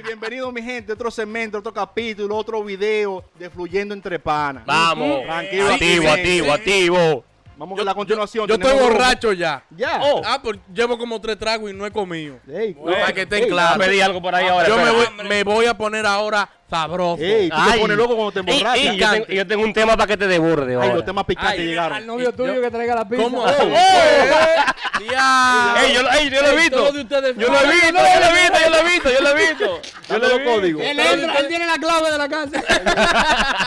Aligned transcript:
Hey, 0.00 0.06
bienvenido 0.06 0.50
mi 0.50 0.62
gente, 0.62 0.94
otro 0.94 1.10
segmento, 1.10 1.58
otro 1.58 1.74
capítulo, 1.74 2.34
otro 2.34 2.64
video 2.64 3.22
de 3.38 3.50
Fluyendo 3.50 3.92
entre 3.92 4.18
Panas. 4.18 4.64
Vamos. 4.64 5.24
Tranquilo, 5.24 5.68
Activo, 5.68 6.08
activo, 6.08 6.52
activo. 6.52 7.24
Vamos 7.60 7.76
con 7.76 7.84
la 7.84 7.92
continuación. 7.94 8.48
Yo 8.48 8.54
estoy 8.54 8.72
borracho 8.78 9.34
ya. 9.34 9.62
Ya. 9.76 10.00
Oh. 10.02 10.22
Ah, 10.24 10.40
pues 10.42 10.58
llevo 10.72 10.96
como 10.96 11.20
tres 11.20 11.38
tragos 11.38 11.70
y 11.70 11.74
no 11.74 11.84
he 11.84 11.90
comido. 11.90 12.38
Ey, 12.50 12.72
Para 12.72 13.12
que 13.12 13.20
estén 13.22 13.44
ey, 13.44 13.50
claros. 13.50 13.76
A 13.76 13.78
pedir 13.78 14.02
algo 14.02 14.22
por 14.22 14.34
ahí 14.34 14.46
ahora. 14.48 14.66
Yo 14.66 14.78
me 14.78 14.90
voy, 14.90 15.06
me 15.28 15.44
voy 15.44 15.66
a 15.66 15.74
poner 15.76 16.06
ahora 16.06 16.48
sabroso. 16.70 17.22
Ey, 17.22 17.50
tú 17.50 17.56
te 17.70 17.78
pones 17.78 17.96
loco 17.98 18.16
cuando 18.16 18.32
te 18.32 18.38
Y- 18.50 18.56
emborrachas. 18.56 18.82
y 18.94 18.96
yo, 18.96 19.10
tengo, 19.10 19.26
yo 19.26 19.46
tengo 19.46 19.62
un 19.64 19.72
tema 19.74 19.94
para 19.94 20.06
que 20.06 20.16
te 20.16 20.26
desborde 20.26 20.74
Ay, 20.80 20.92
los 20.94 21.04
temas 21.04 21.24
picantes 21.26 21.58
Ay, 21.60 21.66
llegaron. 21.66 21.98
Al 21.98 22.06
novio 22.06 22.32
tuyo 22.32 22.54
yo- 22.54 22.62
que 22.62 22.70
traiga 22.70 22.94
la 22.94 23.06
pizza. 23.06 23.22
¿Cómo? 23.24 23.44
Oh, 23.44 23.50
¡Oh! 23.50 25.00
¡Diablo! 25.00 25.80
Ey, 25.80 25.94
yo, 25.94 26.02
lo- 26.02 26.10
ey, 26.12 26.30
yo 26.30 26.40
lo 26.40 26.46
he 26.48 26.50
Ey, 26.52 26.56
visto. 26.56 26.76
Yo 26.76 26.92
lo 26.92 26.98
he 26.98 27.02
visto, 27.02 27.20
yo 27.40 27.48
lo 27.50 27.58
he 27.58 27.72
visto, 27.72 27.98
yo 28.64 28.70
lo 28.70 28.76
he 28.78 28.84
visto, 28.84 29.10
yo 29.10 29.20
lo 29.20 29.28
he 29.28 29.48
visto. 29.48 29.80
Yo 30.08 30.18
lo 30.18 30.44
códigos. 30.50 30.82
Él 30.82 30.98
entra, 30.98 31.34
él 31.40 31.48
tiene 31.48 31.66
la 31.66 31.74
clave 31.76 32.10
de 32.10 32.18
la 32.18 32.28
casa. 32.28 32.62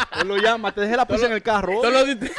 Él 0.21 0.27
lo 0.27 0.37
llama, 0.37 0.71
te 0.71 0.81
dejé 0.81 0.95
la 0.97 1.05
pizza 1.05 1.25
en 1.27 1.33
el 1.33 1.41
carro. 1.43 1.73
Todo 1.81 1.91
lo 1.91 2.05
de 2.05 2.13
ustedes- 2.13 2.31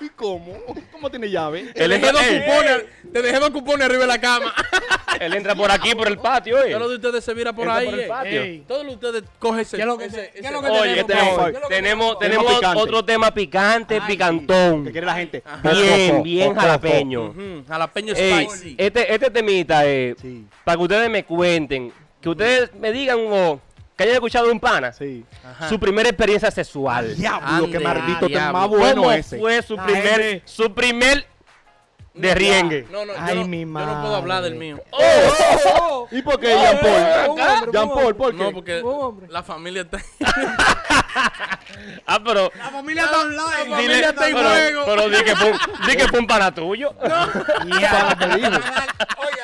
¿Y 0.00 0.08
cómo? 0.10 0.56
¿Cómo 0.92 1.10
tiene 1.10 1.28
llave? 1.30 1.64
Te 1.74 1.84
Él 1.84 1.90
dejé 1.90 2.06
entra- 2.08 2.12
dos 2.22 2.30
cupones, 2.40 2.84
te 3.12 3.22
dejé 3.22 3.38
dos 3.38 3.50
cupones 3.50 3.84
arriba 3.86 4.00
de 4.02 4.06
la 4.06 4.20
cama. 4.20 4.54
Él 5.20 5.34
entra 5.34 5.54
por 5.54 5.70
aquí, 5.70 5.94
por 5.94 6.08
el 6.08 6.16
patio, 6.18 6.62
eh. 6.62 6.70
Todo 6.70 6.78
lo 6.80 6.88
de 6.88 6.94
ustedes 6.96 7.22
se 7.24 7.34
vira 7.34 7.52
por 7.52 7.64
Entra 7.64 7.76
ahí. 7.80 7.84
por 7.86 7.94
el 7.94 8.00
eh. 8.00 8.08
patio. 8.08 8.42
Ey, 8.42 8.64
Todo 8.66 8.84
lo 8.84 8.90
de 8.90 8.94
ustedes 8.94 9.24
coge 9.38 9.60
ese. 9.62 9.76
¿Qué 9.76 9.82
es 9.82 9.86
lo 9.88 9.98
que 9.98 10.04
ese- 10.06 10.30
ese- 10.34 10.50
lo 10.50 10.62
que 10.62 10.68
Oye, 10.70 11.04
tenemos, 11.04 11.36
tenemos, 11.68 12.18
tenemos, 12.18 12.18
tenemos 12.18 12.76
otro 12.76 13.04
tema 13.04 13.32
picante, 13.34 14.00
picantón. 14.06 14.84
Que 14.84 14.92
quiere 14.92 15.06
la 15.06 15.14
gente. 15.16 15.42
Bien, 15.62 16.22
bien 16.22 16.54
jalapeño. 16.54 17.34
Jalapeño 17.68 18.14
Ey, 18.16 18.46
spicy. 18.48 18.74
este, 18.78 19.12
este 19.14 19.30
temita, 19.30 19.84
eh, 19.86 20.14
Sí, 20.20 20.46
para 20.64 20.76
que 20.78 20.82
ustedes 20.84 21.10
me 21.10 21.24
cuenten, 21.24 21.92
que 22.22 22.28
ustedes 22.28 22.72
me 22.74 22.90
digan 22.92 23.18
o 23.30 23.60
que 24.00 24.04
hayan 24.04 24.14
escuchado 24.14 24.46
de 24.46 24.52
un 24.52 24.60
pana, 24.60 24.94
sí. 24.94 25.26
Ajá. 25.44 25.68
su 25.68 25.78
primera 25.78 26.08
experiencia 26.08 26.50
sexual. 26.50 27.14
Diablo, 27.16 27.70
qué 27.70 27.78
maldito 27.78 28.28
tema 28.28 28.50
más 28.50 28.68
bueno 28.68 29.02
¿Cómo 29.02 29.12
ese. 29.12 29.38
fue 29.38 29.60
su 29.60 29.76
primer, 29.76 30.40
su 30.46 30.72
primer 30.72 31.26
derriengue? 32.14 32.86
No, 32.90 33.04
no, 33.04 33.12
yo, 33.12 33.18
Ay, 33.20 33.34
no, 33.40 33.46
mi 33.46 33.60
yo 33.60 33.66
no 33.66 34.00
puedo 34.00 34.16
hablar 34.16 34.42
del 34.42 34.54
mío. 34.54 34.82
Oh, 34.90 36.08
¿Y 36.10 36.22
por 36.22 36.40
qué, 36.40 36.46
Jean 36.46 36.78
Paul? 36.80 37.70
Jean 37.70 37.88
Paul. 37.90 38.16
¿por 38.16 38.32
qué? 38.32 38.38
No, 38.82 39.14
porque 39.14 39.28
la 39.28 39.42
familia 39.42 39.82
está. 39.82 39.98
Ah, 42.06 42.18
pero... 42.24 42.50
La 42.56 42.70
familia 42.70 43.04
está 43.04 43.20
online. 43.20 43.70
La 43.70 43.76
familia 43.76 44.08
está 44.10 44.28
en 44.28 44.34
pero, 44.34 44.48
juego. 44.48 44.82
pero 44.86 45.08
di 45.08 45.24
que 45.24 45.36
fue, 45.36 45.52
un- 45.52 45.58
di 45.86 45.96
que 45.96 46.08
fue 46.08 46.18
un 46.18 46.26
pana 46.26 46.52
tuyo. 46.54 46.94
Oigan, 47.00 48.62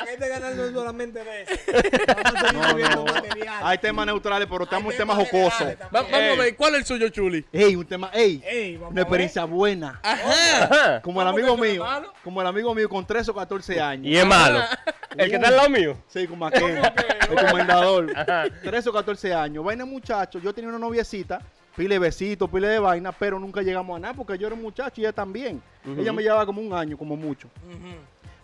este 0.09 0.29
canal 0.29 0.57
no 0.57 0.65
es 0.65 0.73
solamente 0.73 1.25
de 1.25 1.43
eso. 1.43 1.53
Vamos 2.45 2.67
a 2.67 2.71
seguir 2.71 2.91
No, 2.91 3.05
no. 3.05 3.13
material. 3.13 3.55
Hay 3.63 3.79
temas 3.79 4.07
neutrales, 4.07 4.49
pero 4.51 4.65
estamos 4.65 4.93
en 4.93 4.99
temas 4.99 5.17
jocosos. 5.17 5.67
vamos 5.91 6.13
a 6.13 6.17
ver, 6.19 6.57
¿cuál 6.57 6.75
es 6.75 6.81
el 6.81 6.87
suyo, 6.87 7.09
Chuli? 7.09 7.45
Ey, 7.53 7.77
un 7.77 7.87
tema, 7.87 8.11
ey, 8.13 8.79
una 8.91 9.03
experiencia 9.03 9.45
buena. 9.45 10.01
Ajá. 10.03 10.65
Ajá. 10.65 11.03
Como 11.03 11.21
el 11.21 11.27
¿Cómo 11.29 11.39
amigo 11.39 11.57
mío, 11.57 11.87
como 12.25 12.41
el 12.41 12.47
amigo 12.47 12.75
mío 12.75 12.89
con 12.89 13.07
13 13.07 13.31
o 13.31 13.35
14 13.35 13.81
años. 13.81 14.07
Y 14.07 14.17
es 14.17 14.27
malo. 14.27 14.61
El 15.17 15.31
que 15.31 15.37
está 15.37 15.49
al 15.49 15.57
lado 15.57 15.71
mío. 15.71 15.97
Sí, 16.09 16.27
como 16.27 16.47
aquel, 16.47 16.79
el 16.79 17.47
comendador. 17.49 18.13
13 18.63 18.89
o 18.89 18.93
14 18.93 19.35
años. 19.35 19.65
Vaina 19.65 19.85
muchacho, 19.85 20.39
yo 20.39 20.53
tenía 20.55 20.69
una 20.71 20.79
noviecita, 20.79 21.41
pile 21.77 21.99
besitos, 21.99 22.49
pile 22.51 22.69
de 22.69 22.79
vaina, 22.79 23.13
pero 23.13 23.39
nunca 23.39 23.63
llegamos 23.63 23.97
a 23.97 24.01
nada 24.01 24.15
porque 24.15 24.37
yo 24.39 24.47
era 24.47 24.57
un 24.57 24.63
muchacho 24.63 25.01
y 25.01 25.05
ella 25.05 25.13
también. 25.13 25.63
Ella 25.99 26.13
me 26.13 26.23
llevaba 26.23 26.47
como 26.47 26.61
un 26.61 26.73
año, 26.73 26.97
como 26.97 27.17
mucho. 27.17 27.49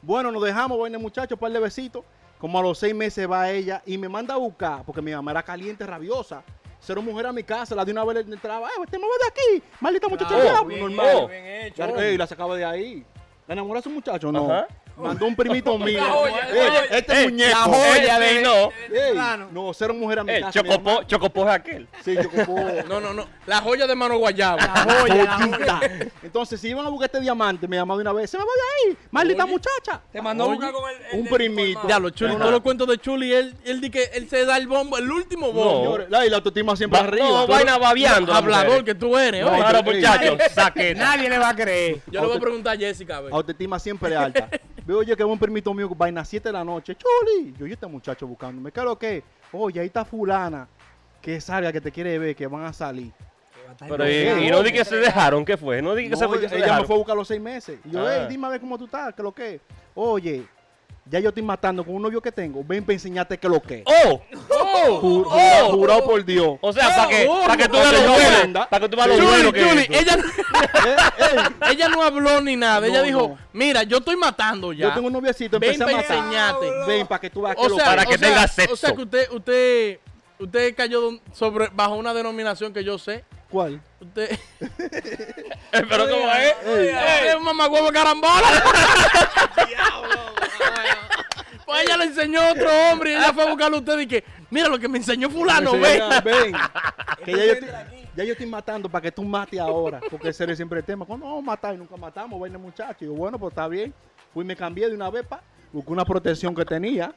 Bueno, 0.03 0.31
nos 0.31 0.43
dejamos, 0.43 0.79
vaina 0.79 0.99
muchacho, 0.99 1.37
par 1.37 1.51
de 1.53 1.59
besitos. 1.59 2.05
Como 2.39 2.59
a 2.59 2.63
los 2.63 2.77
seis 2.77 2.93
meses 2.93 3.31
va 3.31 3.49
ella 3.51 3.83
y 3.87 3.97
me 3.97 4.09
manda 4.09 4.35
a 4.35 4.37
buscar, 4.37 4.83
porque 4.85 5.01
mi 5.01 5.13
mamá 5.13 5.31
era 5.31 5.43
caliente, 5.45 5.87
rabiosa. 5.87 6.43
Cero 6.81 7.01
mujer 7.01 7.27
a 7.29 7.33
mi 7.33 7.45
casa, 7.45 7.77
la 7.77 7.85
de 7.85 7.93
una 7.93 8.05
vez 8.05 8.27
le 8.27 8.35
entraba, 8.35 8.67
¡eh, 8.67 8.87
te 8.91 8.99
mueves 8.99 9.19
de 9.21 9.29
aquí! 9.29 9.63
Maldita 9.81 10.09
muchacha, 10.09 10.31
Claro, 10.31 10.43
diablo", 10.43 10.65
bien 10.67 10.81
normal. 10.81 11.07
hecho, 11.07 11.29
bien 11.29 11.47
hecho. 11.47 11.87
La, 11.87 12.05
ey, 12.09 12.19
la 12.19 12.27
sacaba 12.27 12.57
de 12.57 12.65
ahí. 12.65 13.07
¿La 13.47 13.53
enamoraste 13.55 13.89
un 13.89 13.95
muchacho? 13.95 14.33
No. 14.33 14.51
Ajá. 14.51 14.67
Mandó 14.97 15.27
un 15.27 15.35
primito 15.37 15.79
mío. 15.79 15.99
La 16.01 16.11
joya, 16.13 16.49
Ey, 16.49 16.55
la 16.55 16.65
joya. 16.69 16.85
este 16.99 17.13
Ey, 17.21 17.29
muñeco. 17.29 17.51
la 17.51 17.63
joya 17.65 18.19
de 18.19 18.43
no. 18.43 18.73
No, 19.53 19.73
cero 19.75 19.95
mujer 19.95 20.19
a 20.21 20.25
mi 20.25 20.33
casa. 20.41 20.53
Chocopó, 21.07 21.49
es 21.49 21.55
aquel. 21.55 21.89
Sí, 22.05 22.17
Chocopó. 22.23 22.57
No, 22.89 23.01
no, 23.01 23.13
no. 23.15 23.27
La 23.47 23.61
joya 23.61 23.87
de 23.87 23.95
mano 23.95 24.17
guayabo. 24.19 24.59
joya, 24.61 25.15
la 25.25 25.37
Joyita. 25.39 25.81
Entonces, 26.23 26.61
si 26.61 26.69
iban 26.69 26.85
a 26.87 26.89
buscar 26.89 27.07
este 27.07 27.21
diamante, 27.21 27.67
me 27.69 27.77
llamaba 27.77 27.99
de 27.99 28.03
una 28.03 28.13
vez. 28.13 28.31
Se 28.31 28.37
me 28.39 28.45
va 28.45 28.51
de 28.51 28.91
ahí, 28.91 28.97
maldita 29.11 29.45
Oye. 29.45 29.53
muchacha. 29.53 30.01
Te 30.13 30.21
mandó 30.23 30.45
a 30.45 30.47
Oye, 30.49 30.57
buscar 30.57 30.73
con 30.73 30.91
el, 30.91 30.97
el 30.97 31.19
un 31.19 31.25
del 31.25 31.35
primito. 31.35 31.63
informado. 31.63 31.87
Diablo, 31.89 32.11
Chuli, 32.11 32.31
No, 32.33 32.39
todos 32.39 32.47
no. 32.51 32.53
los 32.53 32.61
cuentos 32.61 32.89
de 32.89 32.99
Chuli, 32.99 33.33
él, 33.33 33.55
él 33.65 33.81
dice 33.81 33.91
que 33.93 34.05
él 34.17 34.29
se 34.29 34.45
da 34.45 34.57
el 34.57 34.67
bombo, 34.67 34.99
el 34.99 35.11
último 35.11 35.53
bombo. 35.53 35.99
La, 36.09 36.27
y 36.27 36.31
la 36.31 36.37
autoestima 36.37 36.77
siempre 36.77 37.01
Va- 37.01 37.07
arriba. 37.07 37.27
no, 37.29 37.47
vaina 37.47 37.79
las 37.79 38.31
Hablador 38.31 38.85
que 38.85 38.95
tú 38.95 39.17
eres, 39.17 39.45
No. 39.45 39.57
Claro, 39.57 39.83
muchachos. 39.83 40.39
Nadie 40.97 41.29
le 41.29 41.39
va 41.39 41.49
a 41.51 41.57
creer. 41.57 42.01
Yo 42.11 42.21
le 42.21 42.27
voy 42.27 42.37
a 42.37 42.41
preguntar 42.41 42.77
a 42.77 42.79
Jessica, 42.79 43.17
a 43.19 43.21
ver. 43.23 43.33
Autoestima 43.33 43.79
siempre 43.79 44.15
alta. 44.17 44.49
Veo 44.87 45.03
yo 45.03 45.17
que 45.17 45.25
un 45.25 45.39
primito 45.39 45.73
mío, 45.73 45.89
vaina 45.97 46.25
7 46.25 46.49
de 46.49 46.53
la 46.53 46.65
noche. 46.65 46.97
Chuli. 46.97 47.55
Yo, 47.59 47.67
y 47.67 47.73
este 47.73 47.87
muchacho 47.87 48.27
buscándome. 48.27 48.73
¿Qué 48.73 48.81
es 48.81 48.85
lo 48.87 48.99
que? 48.99 49.23
Oye, 49.53 49.81
ahí 49.81 49.87
está 49.87 50.05
fulana. 50.05 50.67
Que 51.21 51.41
salga, 51.41 51.73
que 51.73 51.81
te 51.81 51.93
quiere 51.93 52.19
ver, 52.19 52.35
que 52.35 52.47
van 52.47 52.65
a 52.65 52.73
salir. 52.73 53.13
Pero 53.89 54.07
y, 54.09 54.47
y 54.47 54.51
no 54.51 54.63
di 54.63 54.73
que 54.73 54.85
se 54.85 54.97
dejaron, 54.97 55.45
¿qué 55.45 55.57
fue? 55.57 55.81
No 55.81 55.95
di 55.95 56.05
que 56.05 56.11
No, 56.11 56.17
se, 56.17 56.25
ella, 56.25 56.35
se 56.35 56.45
ella 56.47 56.51
me 56.57 56.61
dejaron. 56.63 56.87
fue 56.87 56.95
a 56.97 56.99
buscar 56.99 57.17
los 57.17 57.29
seis 57.29 57.41
meses. 57.41 57.79
Y 57.85 57.91
yo, 57.91 58.07
Ah. 58.07 58.13
hey, 58.19 58.27
dime 58.29 58.47
a 58.49 58.51
ver 58.51 58.61
cómo 58.61 58.77
tú 58.77 58.85
estás, 58.87 59.15
que 59.15 59.23
lo 59.23 59.33
que. 59.33 59.61
Oye, 59.95 60.45
ya 61.05 61.19
yo 61.21 61.29
estoy 61.31 61.43
matando 61.43 61.85
con 61.85 61.95
un 61.97 62.03
novio 62.03 62.21
que 62.23 62.31
tengo. 62.33 62.63
Ven 62.65 62.85
para 62.85 62.95
enseñarte 62.95 63.37
que 63.39 63.49
lo 63.49 63.61
que. 63.61 63.83
¡Oh! 63.85 64.21
¡Oh! 64.51 65.01
jura- 65.01 65.65
Jurado 65.71 66.05
por 66.05 66.25
Dios. 66.25 66.59
O 66.61 66.73
sea, 66.73 66.95
para 66.95 67.09
que, 67.09 67.27
Oh, 67.29 67.45
pa' 67.47 67.57
que 67.57 67.67
tú 67.69 67.73
veas 67.73 67.91
que 67.91 67.97
lo 67.97 68.03
yo 68.07 68.13
bueno. 68.13 68.29
aprenda. 68.37 68.69
Para 68.69 68.81
que 68.85 68.89
tú 68.89 68.97
veas 68.97 69.09
lo 69.09 69.15
Chuli, 69.17 69.27
bueno 69.27 69.53
que 69.53 69.61
Chuli, 69.69 69.83
es. 69.83 69.91
ella, 70.03 70.17
no- 70.17 70.23
Eh, 70.85 70.97
eh, 71.19 71.71
ella 71.73 71.89
no 71.89 72.03
habló 72.03 72.41
ni 72.41 72.57
nada. 72.57 72.87
ella 72.87 72.99
No, 73.01 73.05
dijo, 73.05 73.21
no. 73.29 73.39
mira, 73.53 73.83
yo 73.85 73.99
estoy 73.99 74.17
matando 74.17 74.73
ya. 74.73 74.89
Yo 74.89 74.95
tengo 74.95 75.07
un 75.09 75.13
noviecito, 75.13 75.59
Ven 75.61 75.73
empecé 75.73 75.83
a 75.85 75.87
para 75.87 75.97
matar. 75.99 76.17
enseñarte. 76.19 76.71
Ven 76.87 77.07
para 77.07 77.21
que 77.21 77.31
tú 77.31 77.43
veas 77.43 77.57
que 77.57 77.63
O 77.63 77.69
lo 77.69 77.77
sea, 77.77 77.85
para 77.85 78.05
que 78.07 78.19
sea- 78.19 78.29
tenga 78.29 78.45
O 78.45 78.49
sea 78.49 78.67
sexo. 78.67 78.97
que 78.97 79.03
usted, 79.03 79.31
usted, 79.33 79.99
usted 80.39 80.75
cayó 80.75 81.19
sobre, 81.33 81.69
bajo 81.73 81.95
una 81.95 82.13
denominación 82.15 82.73
que 82.73 82.83
yo 82.85 82.99
sé. 82.99 83.25
¿Cuál? 83.53 83.83
Usted 84.01 84.31
Eh, 84.61 85.87
Pero 85.89 86.09
¿cómo 86.09 86.31
es? 86.33 86.55
Ey. 86.67 87.29
es 87.29 87.35
un 87.37 87.45
mamagüevo 87.45 87.93
carambola. 87.93 88.33
Pues 91.65 91.85
ella 91.85 91.97
le 91.97 92.05
enseñó 92.05 92.41
a 92.41 92.51
otro 92.53 92.69
hombre 92.69 93.13
y 93.13 93.15
ella 93.15 93.33
fue 93.33 93.45
a 93.45 93.49
buscarlo 93.49 93.77
a 93.77 93.81
usted 93.81 93.99
y 94.01 94.07
que, 94.07 94.25
mira 94.51 94.69
lo 94.69 94.79
que 94.79 94.89
me 94.89 94.99
enseñó 94.99 95.31
fulano, 95.31 95.73
ven. 95.73 96.03
que 97.25 97.33
ya 97.33 97.45
yo, 97.47 97.53
estoy, 97.53 97.69
ya 98.15 98.25
yo 98.25 98.33
estoy 98.33 98.47
matando 98.47 98.91
para 98.91 99.01
que 99.01 99.13
tú 99.13 99.23
mates 99.23 99.59
ahora. 99.59 100.01
Porque 100.11 100.29
ese 100.29 100.45
es 100.45 100.57
siempre 100.59 100.81
el 100.81 100.85
tema. 100.85 101.07
Cuando 101.07 101.25
vamos 101.25 101.43
a 101.43 101.47
matar 101.47 101.75
y 101.75 101.79
nunca 101.79 101.97
matamos, 101.97 102.39
vaina 102.39 102.59
muchacho. 102.59 103.05
Y 103.05 103.07
yo, 103.07 103.15
bueno, 103.15 103.39
pues 103.39 103.53
está 103.53 103.69
bien. 103.69 103.95
Fui 104.35 104.45
y 104.45 104.47
me 104.47 104.55
cambié 104.55 104.89
de 104.89 104.95
una 104.95 105.09
vez 105.09 105.25
para 105.25 105.43
buscar 105.73 105.93
una 105.93 106.05
protección 106.05 106.55
que 106.55 106.65
tenía. 106.67 107.15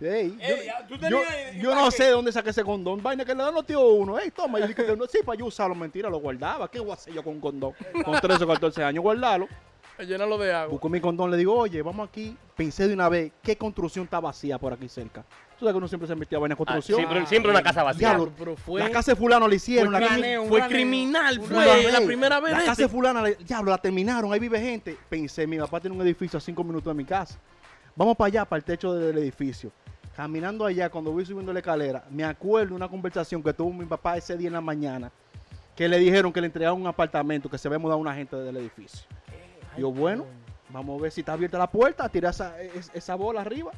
Ey, 0.00 0.36
yo, 0.40 0.44
Ey, 0.56 0.66
ya, 0.66 0.86
¿tú 0.86 0.94
yo- 0.94 1.00
tenías- 1.00 1.54
yo 1.60 1.74
no 1.74 1.90
sé 1.90 2.04
de 2.04 2.10
dónde 2.10 2.30
saqué 2.32 2.50
ese 2.50 2.62
condón. 2.62 3.02
Vaina 3.02 3.24
que 3.24 3.34
le 3.34 3.42
dan 3.42 3.52
los 3.54 3.66
tíos 3.66 3.82
uno. 3.96 4.18
Ey, 4.18 4.30
toma. 4.30 4.60
Yo 4.60 4.68
dije 4.68 4.84
que 4.86 4.96
no, 4.96 5.06
sí, 5.06 5.18
para 5.24 5.38
yo 5.38 5.46
usarlo. 5.46 5.74
Mentira, 5.74 6.08
lo 6.08 6.18
guardaba. 6.18 6.70
¿Qué 6.70 6.78
voy 6.80 6.90
a 6.90 6.94
hacer 6.94 7.12
yo 7.12 7.22
con 7.24 7.34
un 7.34 7.40
condón? 7.40 7.72
Con 8.04 8.20
13 8.20 8.44
o 8.44 8.46
14 8.46 8.84
años, 8.84 9.02
guardarlo. 9.02 9.48
Llénalo 9.98 10.38
de 10.38 10.52
agua. 10.52 10.68
Busco 10.70 10.88
mi 10.88 11.00
condón, 11.00 11.28
le 11.32 11.36
digo, 11.36 11.52
oye, 11.56 11.82
vamos 11.82 12.08
aquí. 12.08 12.36
Pensé 12.56 12.86
de 12.86 12.94
una 12.94 13.08
vez, 13.08 13.32
¿qué 13.42 13.56
construcción 13.58 14.04
está 14.04 14.20
vacía 14.20 14.56
por 14.56 14.72
aquí 14.72 14.88
cerca? 14.88 15.22
Tú 15.58 15.64
sabes 15.64 15.72
que 15.72 15.78
uno 15.78 15.88
siempre 15.88 16.06
se 16.06 16.14
metía 16.14 16.38
en 16.38 16.52
Ah, 16.52 16.54
construcción. 16.54 16.98
siempre, 16.98 17.26
siempre 17.26 17.50
una 17.50 17.62
casa 17.62 17.82
vacía. 17.82 18.10
Diablo, 18.10 18.32
pero 18.38 18.56
fue, 18.56 18.78
la 18.80 18.90
casa 18.90 19.10
de 19.10 19.16
fulano 19.16 19.48
le 19.48 19.56
hicieron. 19.56 19.90
fue, 19.90 20.00
la 20.00 20.06
fue 20.06 20.16
graneo, 20.18 20.68
criminal, 20.68 21.40
fue 21.40 21.64
graneo. 21.64 21.90
la 21.90 22.00
primera 22.02 22.38
vez. 22.38 22.52
La 22.52 22.64
casa 22.64 22.82
de 22.82 22.88
fulana, 22.88 23.22
le- 23.22 23.34
diablo, 23.44 23.72
la 23.72 23.78
terminaron, 23.78 24.32
ahí 24.32 24.38
vive 24.38 24.60
gente. 24.60 24.96
Pensé, 25.08 25.48
mi 25.48 25.58
papá 25.58 25.80
tiene 25.80 25.96
un 25.96 26.02
edificio 26.02 26.36
a 26.36 26.40
cinco 26.40 26.62
minutos 26.62 26.92
de 26.92 26.96
mi 26.96 27.04
casa. 27.04 27.36
Vamos 27.96 28.16
para 28.16 28.26
allá, 28.28 28.44
para 28.44 28.58
el 28.58 28.64
techo 28.64 28.94
del 28.94 29.18
edificio. 29.18 29.72
Caminando 30.22 30.66
allá, 30.66 30.90
cuando 30.90 31.12
voy 31.12 31.24
subiendo 31.24 31.52
la 31.52 31.60
escalera, 31.60 32.02
me 32.10 32.24
acuerdo 32.24 32.70
de 32.70 32.74
una 32.74 32.88
conversación 32.88 33.40
que 33.40 33.52
tuvo 33.52 33.72
mi 33.72 33.84
papá 33.84 34.16
ese 34.16 34.36
día 34.36 34.48
en 34.48 34.54
la 34.54 34.60
mañana, 34.60 35.12
que 35.76 35.86
le 35.86 35.96
dijeron 35.96 36.32
que 36.32 36.40
le 36.40 36.48
entregaron 36.48 36.80
un 36.80 36.88
apartamento, 36.88 37.48
que 37.48 37.56
se 37.56 37.68
ve 37.68 37.78
mudar 37.78 37.96
una 37.98 38.12
gente 38.12 38.34
del 38.34 38.56
edificio. 38.56 39.06
Yo, 39.76 39.92
bueno, 39.92 40.24
vamos 40.70 40.98
a 40.98 41.02
ver 41.04 41.12
si 41.12 41.20
está 41.20 41.34
abierta 41.34 41.56
la 41.56 41.70
puerta, 41.70 42.08
tira 42.08 42.30
esa, 42.30 42.60
es- 42.60 42.90
esa 42.94 43.14
bola 43.14 43.42
arriba. 43.42 43.70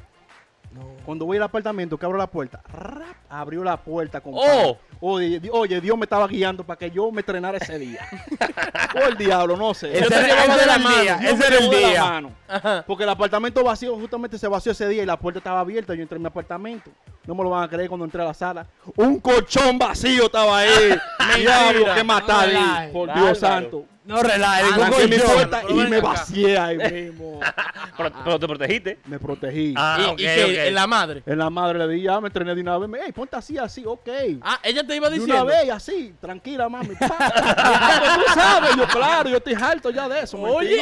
Cuando 1.05 1.25
voy 1.25 1.37
al 1.37 1.43
apartamento, 1.43 1.97
que 1.97 2.05
abro 2.05 2.17
la 2.17 2.27
puerta, 2.27 2.61
¡rap! 2.71 3.15
abrió 3.29 3.63
la 3.63 3.77
puerta 3.77 4.21
con 4.21 4.33
¡Oh! 4.35 4.77
Oye, 5.03 5.39
di- 5.39 5.49
oye, 5.51 5.81
Dios 5.81 5.97
me 5.97 6.03
estaba 6.03 6.27
guiando 6.27 6.63
para 6.63 6.77
que 6.77 6.91
yo 6.91 7.11
me 7.11 7.21
estrenara 7.21 7.57
ese 7.57 7.79
día. 7.79 8.07
o 8.95 9.07
el 9.07 9.17
diablo, 9.17 9.57
no 9.57 9.73
sé. 9.73 9.97
Ese, 9.97 10.05
era 10.13 10.75
el 10.75 10.83
día. 10.83 11.15
Ese 11.23 11.47
era 11.47 11.57
el 11.57 11.69
día. 11.71 12.83
Porque 12.85 13.03
el 13.03 13.09
apartamento 13.09 13.63
vacío, 13.63 13.95
justamente 13.95 14.37
se 14.37 14.47
vació 14.47 14.73
ese 14.73 14.87
día 14.87 15.01
y 15.01 15.05
la 15.07 15.17
puerta 15.17 15.39
estaba 15.39 15.59
abierta. 15.61 15.95
Yo 15.95 16.03
entré 16.03 16.17
en 16.17 16.21
mi 16.21 16.27
apartamento. 16.27 16.91
No 17.25 17.33
me 17.33 17.43
lo 17.43 17.49
van 17.49 17.63
a 17.63 17.67
creer 17.69 17.89
cuando 17.89 18.05
entré 18.05 18.21
a 18.21 18.25
la 18.25 18.33
sala. 18.33 18.67
Un 18.95 19.19
colchón 19.19 19.79
vacío 19.79 20.25
estaba 20.25 20.59
ahí. 20.59 20.95
Diablo, 21.37 21.85
qué 21.95 22.03
matar. 22.03 22.91
Por. 22.91 23.11
Dios 23.13 23.39
santo. 23.39 23.85
No 24.03 24.15
ningún 24.15 24.31
Arranqué 24.43 25.07
mi 25.07 25.17
puerta 25.19 25.61
y 25.69 25.73
me 25.73 26.01
vacié 26.01 26.57
ahí 26.57 26.77
mismo. 26.91 27.39
Pero, 27.95 28.11
pero 28.23 28.39
te 28.39 28.47
protegiste. 28.47 28.99
Me 29.05 29.19
protegí. 29.19 29.75
Ah, 29.77 29.97
y, 29.99 30.03
ok, 30.05 30.19
y 30.19 30.23
que 30.23 30.67
en 30.69 30.73
la 30.75 30.87
madre. 30.87 31.21
En 31.25 31.37
la 31.37 31.49
madre 31.51 31.77
le 31.77 31.87
di, 31.87 32.01
ya 32.01 32.19
me 32.19 32.27
entrené 32.29 32.55
de 32.55 32.61
una 32.61 32.77
vez. 32.79 33.03
Ey, 33.05 33.11
ponte 33.11 33.35
así, 33.35 33.59
así, 33.59 33.83
ok. 33.85 34.09
Ah, 34.41 34.59
ella 34.63 34.83
te 34.83 34.95
iba 34.95 35.07
de 35.07 35.19
diciendo. 35.19 35.43
una 35.43 35.53
vez, 35.53 35.69
así, 35.69 36.15
tranquila, 36.19 36.67
mami. 36.67 36.95
Pa. 36.99 37.07
Tú 38.15 38.33
sabes, 38.33 38.75
yo, 38.75 38.87
claro, 38.87 39.29
yo 39.29 39.37
estoy 39.37 39.53
harto 39.53 39.91
ya 39.91 40.09
de 40.09 40.21
eso. 40.21 40.37
Oye. 40.41 40.81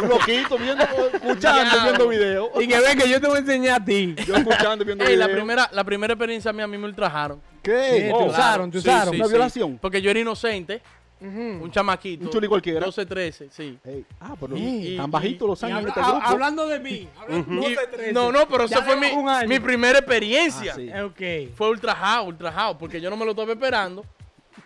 Un 0.00 0.08
loquito, 0.08 0.56
viendo, 0.56 0.84
escuchando, 0.84 1.82
viendo 1.82 2.08
videos. 2.08 2.48
Y 2.60 2.68
que 2.68 2.78
ven 2.80 2.98
que 2.98 3.08
yo 3.08 3.20
te 3.20 3.26
voy 3.26 3.36
a 3.36 3.40
enseñar 3.40 3.82
a 3.82 3.84
ti. 3.84 4.14
Yo 4.26 4.36
escuchando, 4.36 4.84
viendo 4.84 5.04
Ey, 5.04 5.16
la 5.16 5.26
videos. 5.26 5.38
primera, 5.40 5.68
la 5.72 5.82
primera 5.82 6.12
experiencia 6.14 6.52
mía 6.52 6.64
a 6.64 6.68
mí 6.68 6.78
me 6.78 6.86
ultrajaron. 6.86 7.40
¿Qué? 7.62 8.08
Eh, 8.08 8.12
Oh, 8.14 8.18
te 8.18 8.24
usaron, 8.30 8.70
te 8.70 8.80
Sí, 8.80 8.88
usaron. 8.88 9.10
sí, 9.14 9.16
¿Una 9.16 9.24
sí. 9.26 9.30
violación? 9.32 9.78
Porque 9.80 10.00
yo 10.00 10.10
era 10.10 10.20
inocente. 10.20 10.82
Un 11.20 11.70
chamaquito. 11.70 12.24
Un 12.24 12.30
chuli 12.30 12.46
cualquiera. 12.48 12.84
12, 12.84 13.06
13, 13.06 13.48
sí. 13.50 13.78
Ey, 13.84 14.04
ah, 14.20 14.34
pero 14.38 14.56
Y- 14.56 14.96
tan 14.96 15.10
bajitos 15.10 15.48
los 15.48 15.62
Y 15.62 15.66
años 15.66 15.78
en 15.80 15.88
habla- 15.88 16.02
este 16.02 16.12
ha- 16.24 16.30
hablando 16.30 16.66
de 16.68 16.78
mí. 16.80 17.08
hablando- 17.18 17.52
Y- 17.68 17.74
12, 17.74 17.86
13. 17.86 18.12
no, 18.12 18.32
no, 18.32 18.48
pero 18.48 18.66
Ya 18.66 18.76
eso 18.76 18.84
fue 18.84 18.96
mi, 18.96 19.06
llevo 19.08 19.20
un 19.22 19.28
año. 19.28 19.48
mi 19.48 19.58
primera 19.60 19.98
experiencia. 19.98 20.72
Ah, 20.72 20.76
sí. 20.76 20.88
Eh, 20.92 21.02
Ok. 21.02 21.54
Fue 21.56 21.70
ultrajado, 21.70 22.24
ultrajado, 22.24 22.76
porque 22.76 23.00
yo 23.00 23.08
no 23.10 23.16
me 23.16 23.24
lo 23.24 23.30
estaba 23.30 23.52
esperando. 23.52 24.04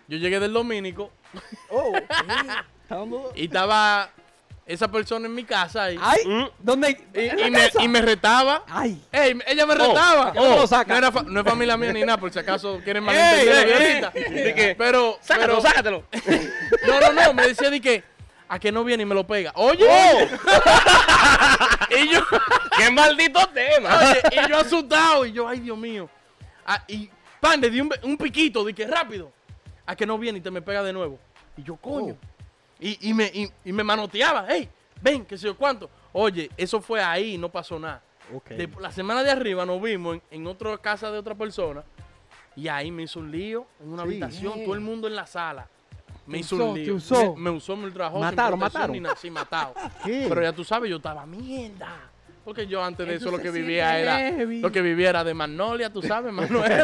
Yo 0.09 0.17
llegué 0.19 0.41
del 0.41 0.53
Domínico 0.53 1.11
Oh, 1.71 1.93
¿está 1.95 2.65
dando- 2.89 3.33
y 3.37 3.45
estaba 3.45 4.11
esa 4.69 4.87
persona 4.89 5.27
en 5.27 5.35
mi 5.35 5.45
casa 5.45 5.91
y, 5.91 5.99
Ay, 6.01 6.21
Mm. 6.27 6.45
¿dónde? 6.61 6.91
y, 7.15 7.19
¿En 7.21 7.37
la 7.39 7.49
y 7.49 7.51
me, 7.51 7.71
y 7.85 7.89
me 7.89 8.03
retaba. 8.03 8.63
Ay. 8.69 9.03
Ey, 9.11 9.39
ella 9.47 9.67
me 9.67 9.75
retaba. 9.75 10.33
¿qué 10.33 10.39
no 10.41 10.57
lo 10.57 10.67
saca? 10.67 10.93
No, 10.93 10.99
era 10.99 11.11
fa- 11.11 11.23
no 11.23 11.41
es 11.41 11.47
familia 11.47 11.77
mía 11.77 11.93
ni 11.93 12.03
nada, 12.03 12.19
por 12.19 12.31
si 12.33 12.39
acaso 12.39 12.81
quieren 12.85 13.05
que, 13.07 14.75
Pero, 14.79 15.19
sácatelo, 15.23 15.57
pero- 15.57 15.61
sácatelo. 15.61 16.05
no, 16.87 17.01
no, 17.01 17.13
no, 17.13 17.33
me 17.35 17.49
decía 17.49 17.71
de 17.71 17.81
que 17.81 18.05
a 18.51 18.59
que 18.59 18.71
no 18.71 18.85
viene 18.85 19.03
y 19.03 19.07
me 19.07 19.15
lo 19.15 19.27
pega. 19.27 19.53
Oye, 19.57 19.87
y 21.91 22.09
yo, 22.13 22.21
¡Qué 22.79 22.91
maldito 22.91 23.47
tema! 23.49 23.91
oye, 23.99 24.21
y 24.45 24.49
yo 24.51 24.59
asustado, 24.59 25.25
y 25.27 25.33
yo, 25.33 25.49
ay, 25.49 25.61
Dios 25.61 25.77
mío. 25.79 26.09
Ah, 26.67 26.83
y 26.87 27.11
pan, 27.41 27.61
le 27.61 27.71
di 27.71 27.81
un, 27.81 27.91
un 28.03 28.17
piquito, 28.17 28.65
de 28.65 28.75
que 28.75 28.87
rápido, 28.87 29.33
a 29.87 29.97
que 29.97 30.07
no 30.07 30.19
viene 30.19 30.39
y 30.39 30.43
te 30.43 30.51
me 30.51 30.63
pega 30.63 30.83
de 30.83 30.93
nuevo. 30.93 31.19
Y 31.57 31.63
yo, 31.63 31.77
coño. 31.77 32.17
Y, 32.81 33.09
y 33.11 33.15
me, 33.15 33.27
y, 33.27 33.51
y 33.65 33.73
me 33.73 33.83
manoteaba, 33.85 34.47
hey, 34.49 34.69
ven, 35.01 35.25
que 35.25 35.37
sé 35.37 35.47
yo 35.47 35.57
cuánto. 35.57 35.91
Oye, 36.13 36.51
eso 36.57 36.81
fue 36.81 37.03
ahí, 37.03 37.37
no 37.39 37.49
pasó 37.49 37.79
nada. 37.79 38.03
De- 38.51 38.69
la 38.81 38.93
semana 38.93 39.23
de 39.23 39.31
arriba 39.31 39.65
nos 39.65 39.81
vimos 39.81 40.17
en, 40.17 40.23
en 40.43 40.47
otra 40.47 40.77
casa 40.79 41.11
de 41.11 41.19
otra 41.19 41.35
persona 41.35 41.83
y 42.55 42.69
ahí 42.69 42.91
me 42.91 43.05
hizo 43.05 43.21
un 43.21 43.31
lío 43.31 43.67
en 43.81 43.93
una 43.93 44.03
Sí. 44.03 44.09
habitación, 44.09 44.65
todo 44.65 44.75
el 44.75 44.81
mundo 44.81 45.07
en 45.09 45.17
la 45.17 45.27
sala. 45.27 45.67
Me 46.27 46.39
hizo 46.39 46.57
usó, 46.57 46.71
un 46.73 46.75
lío. 46.79 46.95
usó. 46.97 47.35
Me, 47.37 47.43
me 47.43 47.51
usó, 47.57 47.75
me 47.75 47.85
ultrajó. 47.87 48.19
Mataron, 48.19 48.59
mataron. 48.59 48.93
ni 48.93 49.01
nada, 49.01 49.17
sí, 49.17 49.31
matado. 49.31 49.73
¿Qué? 50.05 50.27
Pero 50.29 50.43
ya 50.43 50.53
tú 50.53 50.63
sabes, 50.63 50.91
yo 50.91 50.97
estaba 50.97 51.25
mierda. 51.25 52.11
Porque 52.49 52.67
yo 52.67 52.83
antes 52.83 53.07
de 53.07 53.17
Eso 53.17 53.29
eso 53.29 53.37
lo 53.37 53.43
que 53.43 53.51
vivía 53.51 53.99
era 53.99 54.17
heavy. 54.21 54.61
lo 54.61 54.73
que 54.73 54.81
vivía 54.81 55.11
era 55.11 55.23
de 55.23 55.35
Magnolia, 55.35 55.93
tú 55.93 56.01
sabes, 56.01 56.33
Manuel. 56.39 56.83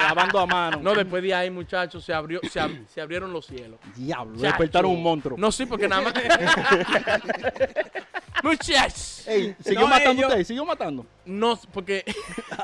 Lavando 0.00 0.40
a 0.40 0.46
mano. 0.46 0.80
no, 0.82 0.92
después 0.92 1.22
de 1.22 1.32
ahí, 1.32 1.50
muchachos, 1.50 2.04
se 2.04 2.12
abrió 2.12 2.40
se, 2.50 2.60
ab- 2.60 2.84
se 2.88 3.00
abrieron 3.00 3.32
los 3.32 3.46
cielos. 3.46 3.78
Diablo, 3.94 4.34
Chacho. 4.34 4.46
despertaron 4.48 4.90
un 4.90 5.00
monstruo. 5.00 5.38
No, 5.38 5.52
sí, 5.52 5.66
porque 5.66 5.86
nada 5.86 6.02
más. 6.02 6.14
Muchachos. 8.42 9.22
Ey, 9.28 9.54
¿siguió 9.62 9.82
No, 9.82 9.86
matando 9.86 10.20
yo- 10.22 10.26
usted? 10.28 10.42
¿Siguió 10.44 10.64
matando? 10.64 11.06
No, 11.26 11.56
porque 11.72 12.04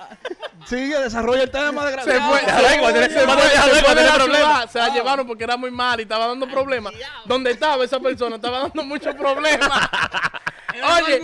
Sigue, 0.66 0.98
desarrolla 0.98 1.44
el 1.44 1.50
tema 1.52 1.86
de 1.86 2.02
se 2.02 2.20
fue, 2.20 2.40
se 2.40 3.20
fue, 3.20 4.26
la 4.26 4.66
se 4.68 4.90
llevaron 4.90 5.24
porque 5.24 5.44
era 5.44 5.56
muy 5.56 5.70
mal 5.70 6.00
y 6.00 6.02
estaba 6.02 6.26
dando 6.26 6.48
problemas. 6.48 6.94
Donde 7.26 7.52
estaba 7.52 7.84
esa 7.84 8.00
persona 8.00 8.34
estaba 8.36 8.58
dando 8.58 8.82
muchos 8.82 9.14
problemas. 9.14 9.70
Oye, 10.70 11.20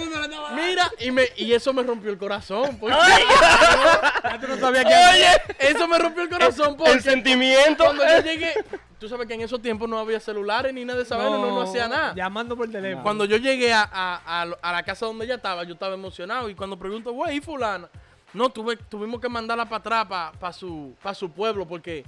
mira, 0.55 0.91
y, 1.00 1.11
me, 1.11 1.25
y 1.37 1.52
eso 1.52 1.73
me 1.73 1.82
rompió 1.82 2.11
el 2.11 2.19
corazón. 2.19 2.79
Porque, 2.79 2.96
Ya 2.96 4.38
tú 4.41 4.49
no 4.49 4.56
sabías 4.56 4.85
que 4.85 4.94
oye, 4.94 5.70
eso 5.70 5.87
me 5.87 5.99
rompió 5.99 6.23
el 6.23 6.29
corazón 6.31 6.76
porque 6.76 6.93
El 6.93 7.02
sentimiento. 7.02 7.85
cuando 7.85 8.05
yo 8.08 8.20
llegué, 8.23 8.55
tú 8.99 9.08
sabes 9.08 9.26
que 9.26 9.35
en 9.35 9.43
esos 9.43 9.61
tiempos 9.61 9.88
no 9.88 9.99
había 9.99 10.19
celulares 10.19 10.73
ni 10.73 10.85
nada 10.85 11.02
de 11.02 11.08
vaina, 11.08 11.31
no, 11.37 11.46
no 11.50 11.62
hacía 11.62 11.88
nada. 11.88 12.14
Llamando 12.14 12.56
por 12.56 12.70
teléfono. 12.70 13.02
Cuando 13.02 13.25
yo 13.26 13.37
llegué 13.37 13.73
a, 13.73 13.82
a- 13.93 14.43
a 14.62 14.73
la 14.73 14.82
casa 14.82 15.06
donde 15.06 15.26
ella 15.26 15.35
estaba, 15.35 15.64
yo 15.64 15.75
estaba 15.75 15.94
emocionado. 15.94 16.49
Y 16.49 16.55
cuando 16.55 16.79
pregunto, 16.79 17.12
güey, 17.12 17.37
¿y 17.37 17.40
fulana? 17.40 17.88
No, 18.32 18.49
tuve, 18.49 18.76
tuvimos 18.76 19.20
que 19.20 19.29
mandarla 19.29 19.64
para 19.67 20.00
atrás, 20.02 20.32
para 20.40 20.52
su, 20.52 20.94
pa 21.02 21.14
su 21.14 21.31
pueblo, 21.31 21.69
porque, 21.69 22.05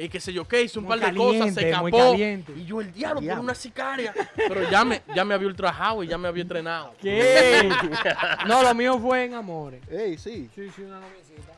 eh, 0.00 0.08
qué 0.08 0.20
sé 0.20 0.32
yo 0.32 0.46
qué, 0.46 0.62
hizo 0.62 0.78
un 0.78 0.86
Muy 0.86 0.96
par 0.98 1.10
de 1.12 1.16
cosas, 1.18 1.52
se 1.54 1.68
escapó. 1.68 1.90
caliente. 1.90 2.52
Y 2.56 2.64
yo, 2.64 2.80
el 2.80 2.92
diablo, 2.92 3.20
por 3.20 3.38
una 3.40 3.54
sicaria. 3.54 4.14
Pero 4.36 4.70
ya 4.70 4.84
me, 4.84 5.02
ya 5.14 5.24
me 5.24 5.34
había 5.34 5.48
ultrajado 5.48 6.04
y 6.04 6.06
ya 6.06 6.16
me 6.16 6.28
había 6.28 6.42
entrenado. 6.42 6.94
¿Qué? 7.02 7.68
no, 8.46 8.62
lo 8.62 8.74
mío 8.74 8.98
fue 9.00 9.24
en 9.24 9.34
amores. 9.34 9.82
Ey, 9.90 10.16
sí. 10.16 10.48
Sí, 10.54 10.70
sí, 10.74 10.82
una 10.82 11.00
noviecita. 11.00 11.52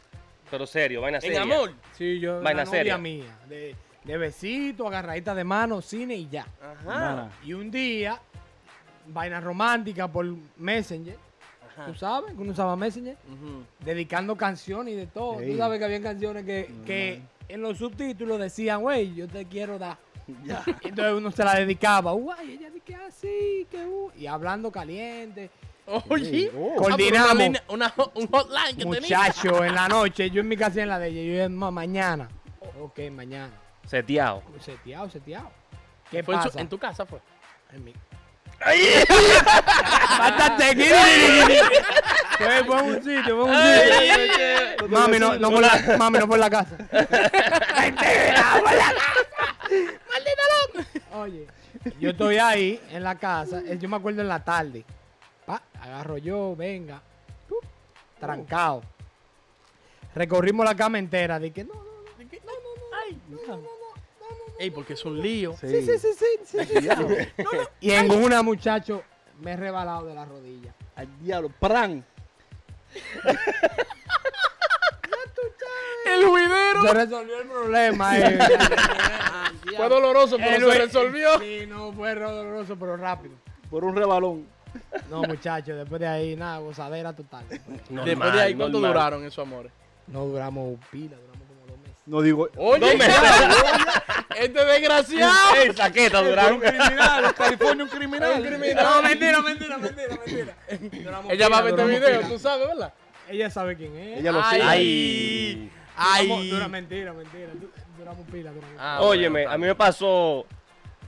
Pero 0.51 0.67
serio, 0.67 1.03
vaina 1.03 1.19
En 1.19 1.23
seria. 1.23 1.43
amor. 1.43 1.73
Sí, 1.97 2.19
yo, 2.19 2.41
Vaina 2.41 2.63
una 2.63 2.65
novia 2.65 2.79
seria. 2.79 2.99
mía. 2.99 3.39
De, 3.49 3.77
de 4.05 4.17
besito, 4.17 4.87
agarradita 4.89 5.35
de 5.35 5.45
mano, 5.45 5.83
cine 5.83 6.15
y 6.17 6.29
ya. 6.29 6.47
Mana. 6.85 7.31
Y 7.45 7.53
un 7.53 7.71
día, 7.71 8.19
vaina 9.07 9.39
romántica 9.41 10.09
por 10.09 10.27
Messenger. 10.57 11.17
¿Tú 11.87 11.95
sabes? 11.95 12.35
Que 12.35 12.41
uno 12.43 12.53
usaba 12.53 12.75
Messenger. 12.75 13.17
Dedicando 13.81 14.35
canciones 14.37 14.95
y 14.95 14.97
de 14.97 15.07
todo. 15.07 15.37
Tú 15.41 15.57
sabes 15.57 15.79
que 15.79 15.85
había 15.85 16.03
canciones 16.03 16.45
que, 16.45 16.71
que 16.85 17.21
en 17.53 17.63
los 17.63 17.79
subtítulos 17.79 18.39
decían, 18.39 18.81
güey, 18.81 19.15
yo 19.15 19.29
te 19.29 19.45
quiero 19.47 19.79
dar. 19.79 19.97
Ya. 20.45 20.63
Entonces 20.85 21.15
uno 21.15 21.31
se 21.33 21.43
la 21.43 21.57
dedicaba, 21.57 22.13
guay, 22.13 22.53
ella 22.53 22.71
dice 22.71 22.85
que 22.85 22.95
así, 22.95 23.67
que 23.69 23.85
uh", 23.85 24.13
y 24.17 24.27
hablando 24.29 24.71
caliente. 24.71 25.51
Oye, 26.09 26.53
Oh. 26.57 26.73
Ah, 26.73 26.77
Coordinamos. 26.79 27.33
Una, 27.35 27.43
línea- 27.45 27.65
una- 27.69 27.95
un 28.15 28.27
hotline 28.29 28.77
que 28.77 28.85
tenía. 28.85 29.01
Muchacho, 29.01 29.65
en 29.65 29.75
la 29.75 29.89
noche, 29.97 30.31
yo 30.31 30.41
en 30.43 30.47
mi 30.49 30.57
casa 30.57 30.83
en 30.83 30.89
la 30.89 31.01
de 31.01 31.09
ella, 31.09 31.45
yo 31.45 31.51
"Ma- 31.51 31.73
mañana. 31.73 32.29
Ok, 32.81 33.01
mañana. 33.11 33.53
Seteado. 33.87 34.43
Seteado, 34.61 35.11
seteado. 35.11 35.51
¿Qué 36.13 36.23
Fue 36.23 36.37
en, 36.37 36.43
su- 36.43 36.49
pasa? 36.49 36.61
en 36.61 36.69
tu 36.69 36.79
casa 36.79 37.05
fue. 37.07 37.19
En 37.73 37.85
mi... 37.85 37.93
Bátate, 40.19 40.77
fue 42.45 42.79
en 42.79 42.85
un 42.89 42.95
sitio, 42.97 43.19
en 43.21 43.51
un 43.51 43.57
sitio. 43.57 44.89
Mami, 44.89 45.19
no, 45.19 45.39
no 45.39 45.51
por 45.51 45.61
la, 45.61 45.97
mami, 45.99 46.19
no 46.19 46.29
por 46.29 46.39
la 46.39 46.51
casa. 46.51 46.77
Mentira, 46.81 48.61
por 48.61 48.73
la 48.73 48.93
casa. 48.95 49.15
Maldita 50.11 50.43
loca. 50.75 50.87
Oye, 51.19 51.47
yo 51.99 52.11
estoy 52.11 52.39
ahí 52.39 52.81
en 52.91 53.03
la 53.03 53.15
casa, 53.17 53.63
eh, 53.67 53.79
yo 53.81 53.89
me 53.89 53.97
acuerdo 53.97 54.21
en 54.23 54.29
la 54.29 54.43
tarde. 54.43 54.85
Pa, 55.47 55.63
agarro 55.81 56.19
yo, 56.19 56.55
venga. 56.57 57.01
Trancado. 58.19 58.83
Recorrimos 60.15 60.65
la 60.67 60.75
cama 60.75 60.99
entera. 60.99 61.39
Dije, 61.39 61.65
no, 61.65 61.73
no, 61.75 61.81
no, 61.83 62.19
de 62.19 62.27
que- 62.27 62.41
no, 62.41 62.47
no, 62.53 62.53
no, 62.53 62.97
Ay. 63.07 63.19
no, 63.29 63.37
no, 63.37 63.47
no, 63.47 63.57
no, 63.57 63.59
no. 63.63 64.55
Ey, 64.59 64.71
porque 64.71 64.93
es 64.93 65.05
un 65.05 65.21
lío. 65.23 65.57
Sí. 65.59 65.69
Sí, 65.69 65.83
sí, 65.87 65.99
sí, 65.99 66.09
sí, 66.19 66.27
sí, 66.45 66.59
sí, 66.67 66.89
sí. 66.89 67.47
Y 67.81 67.93
en 67.93 68.11
una, 68.11 68.43
muchacho, 68.43 69.03
me 69.41 69.53
he 69.53 69.57
rebalado 69.57 70.05
de 70.07 70.15
la 70.15 70.25
rodilla. 70.27 70.75
Al 70.97 71.09
diablo. 71.23 71.51
Pran. 71.59 72.05
El 76.07 76.27
juidero. 76.27 76.83
Se 76.83 76.95
resolvió 76.95 77.41
el 77.41 77.47
problema. 77.49 78.19
eh. 78.19 78.39
Fue 79.77 79.89
doloroso, 79.89 80.37
pero 80.37 80.67
El 80.69 80.73
se 80.73 80.79
resolvió. 80.87 81.39
Sí, 81.39 81.65
no, 81.69 81.93
fue 81.93 82.15
doloroso, 82.15 82.77
pero 82.79 82.97
rápido. 82.97 83.35
Por 83.71 83.85
un 83.85 83.95
rebalón. 83.95 84.47
No, 85.09 85.23
muchachos, 85.23 85.77
después 85.77 86.01
de 86.01 86.07
ahí, 86.09 86.37
nada, 86.37 86.59
gozadera 86.59 87.13
total. 87.15 87.45
Después 87.49 88.33
de 88.33 88.41
ahí, 88.41 88.55
¿cuánto 88.55 88.79
normal. 88.79 88.93
duraron 88.93 89.25
esos 89.25 89.39
amores? 89.47 89.73
No 90.07 90.27
duramos 90.27 90.79
pila, 90.91 91.17
duramos 91.17 91.47
como 91.49 91.67
dos 91.67 91.79
meses. 91.79 91.97
No 92.07 92.21
digo. 92.21 92.49
Oye, 92.57 92.99
este 94.37 94.65
desgraciado. 94.65 95.55
Ey, 95.57 95.73
saqueta, 95.75 96.23
Durán. 96.23 96.59
criminal, 96.61 97.35
California 97.35 97.85
un 97.85 97.91
criminal. 97.91 98.35
No, 98.43 99.03
mentira, 99.03 99.43
mentira, 99.43 99.79
mentira, 99.79 100.19
mentira. 100.27 100.57
Ella 101.31 101.49
va 101.49 101.59
a 101.59 101.63
ver 101.63 101.75
este 101.79 101.85
video, 101.87 102.21
tú 102.29 102.39
sabes, 102.39 102.67
¿verdad? 102.69 102.93
Ella 103.29 103.51
sabe 103.51 103.77
quién 103.77 103.97
es. 103.97 104.19
Ella 104.21 104.33
lo 104.33 104.43
Ay. 104.43 104.51
sigue. 104.51 105.71
Ay. 105.97 106.25
Duramos- 106.27 106.41
Ay. 106.43 106.51
Dura, 106.51 106.69
mentira, 106.69 107.13
mentira. 107.13 107.49
Du- 107.55 107.71
Duramos 107.99 108.27
pila, 108.29 108.51
duramos 108.51 108.71
pila. 108.71 108.97
Ah, 108.97 109.03
Óyeme, 109.03 109.41
bueno, 109.43 109.51
a 109.51 109.59
mí 109.59 109.67
me 109.67 109.75
pasó 109.75 110.47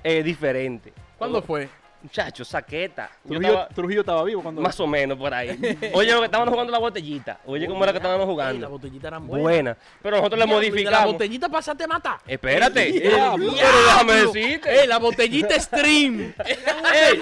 eh, 0.05 0.23
diferente. 0.23 0.93
¿Cuándo 1.17 1.41
fue? 1.43 1.69
Muchacho, 2.03 2.45
saqueta. 2.45 3.11
Trujillo, 3.25 3.49
estaba- 3.49 3.69
Trujillo 3.69 4.01
estaba 4.01 4.25
vivo 4.25 4.43
cuando... 4.43 4.61
más 4.61 4.79
o 4.81 4.87
menos 4.87 5.17
por 5.17 5.33
ahí. 5.33 5.51
Oye, 5.95 6.13
lo 6.13 6.19
que 6.19 6.25
estábamos 6.25 6.53
jugando 6.53 6.73
la 6.73 6.79
botellita. 6.79 7.39
Oye, 7.47 7.67
cómo 7.69 7.85
era 7.85 7.93
que 7.93 7.99
estábamos 7.99 8.27
jugando. 8.27 8.69
botellitas 8.69 9.05
eran 9.09 9.27
buenas. 9.27 9.43
Buena. 9.43 9.77
Pero 10.03 10.17
nosotros 10.17 10.39
le 10.39 10.45
de 10.45 10.49
La 10.51 10.55
modificamos. 10.57 11.13
botellita 11.13 11.49
pasaste 11.49 11.85
a 11.85 11.87
matar. 11.87 12.19
Espérate. 12.27 13.01
Pero 13.03 13.37
déjame 13.39 14.13
decirte. 14.15 14.81
Ey, 14.81 14.87
la 14.89 14.99
botellita 14.99 15.61
stream. 15.61 16.35
Ey, 16.45 17.19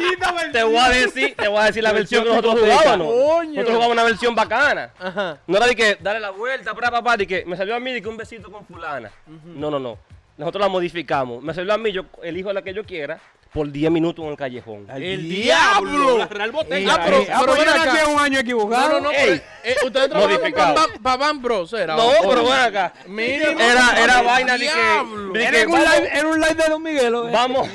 te 0.53 0.63
voy 0.63 0.77
a 0.77 0.89
decir, 0.89 1.35
te 1.37 1.49
voy 1.49 1.59
a 1.59 1.65
decir 1.65 1.83
la 1.83 1.93
versión 1.93 2.23
que 2.25 2.31
nosotros 2.31 2.59
jugábamos. 2.61 3.07
Nosotros 3.47 3.67
jugábamos 3.67 3.93
una 3.93 4.05
versión 4.05 4.35
bacana. 4.35 4.91
Ajá. 4.99 5.39
No 5.47 5.57
era 5.59 5.67
de 5.67 5.77
que 5.77 5.99
darle 6.01 6.21
la 6.21 6.31
vuelta, 6.31 6.75
para 6.75 6.91
papá, 6.91 7.17
de 7.17 7.27
que 7.27 7.45
me 7.45 7.57
salió 7.57 7.75
a 7.77 7.81
mí 7.81 7.93
de 7.93 8.01
que 8.01 8.09
un 8.09 8.17
besito 8.17 8.51
con 8.51 8.65
fulana. 8.67 9.11
No, 9.45 9.71
no, 9.71 9.79
no. 9.79 9.99
Nosotros 10.39 10.63
la 10.63 10.69
modificamos. 10.69 11.43
Me 11.43 11.53
salió 11.53 11.75
a 11.75 11.79
mí, 11.79 11.93
yo 11.93 12.05
elijo 12.23 12.51
la 12.53 12.63
que 12.63 12.73
yo 12.73 12.83
quiera, 12.85 13.21
por 13.52 13.71
10 13.71 13.90
minutos 13.90 14.25
en 14.25 14.30
el 14.30 14.37
callejón. 14.37 14.87
El 14.95 15.28
diablo. 15.28 16.19
La 16.19 16.26
Real 16.26 16.50
Ah, 16.50 16.52
Botella. 16.52 17.00
pero- 17.04 17.16
Eh, 17.19 17.28
ah, 17.33 17.42
pues 17.45 17.59
ven 17.59 17.69
acá. 17.69 18.07
un 18.09 18.21
año 18.21 18.35
No, 18.35 18.38
equivocado. 18.40 18.88
no, 18.92 19.00
no. 19.00 19.11
Ey. 19.11 19.42
pero, 19.62 19.75
eh, 19.75 19.76
ustedes 19.87 20.09
para 20.09 20.75
Bam- 20.75 21.02
para 21.02 21.16
Bam 21.16 21.42
Bros, 21.42 21.73
era. 21.73 21.97
No, 21.97 22.11
pero 22.28 22.45
ven 22.45 22.52
acá. 22.52 22.92
Mira, 23.07 23.50
Era, 23.50 24.02
era 24.04 24.21
el 24.21 24.26
vaina 24.26 24.52
de 24.52 24.59
diablo. 24.61 25.33
que, 25.33 25.38
de 25.38 25.45
Era 25.45 25.52
que 25.52 25.62
en 25.62 25.71
un 25.71 25.78
live, 25.80 26.11
era 26.12 26.28
un 26.28 26.40
live 26.40 26.54
de 26.54 26.69
Don 26.69 26.83
Miguel. 26.83 27.14
¿o? 27.14 27.30
vamos. 27.30 27.69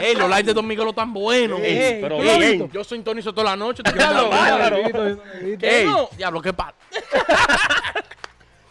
Ey, 0.00 0.14
los 0.14 0.28
lives 0.28 0.46
de 0.46 0.52
Don 0.54 0.66
Miguelo 0.66 0.92
tan 0.92 1.12
buenos. 1.12 1.60
Ey, 1.60 1.78
Ey, 1.78 1.98
pero. 2.02 2.66
Yo 2.72 2.82
sintonizo 2.84 3.32
toda 3.32 3.50
la 3.50 3.56
noche. 3.56 3.82
¿tú 3.84 3.92
Claro, 3.92 4.30
sabes? 4.30 4.30
bárbaro. 4.30 5.18
¿Qué 5.58 5.80
Ey. 5.80 5.86
no? 5.86 6.08
Diablo, 6.16 6.42
qué 6.42 6.52
pa. 6.52 6.74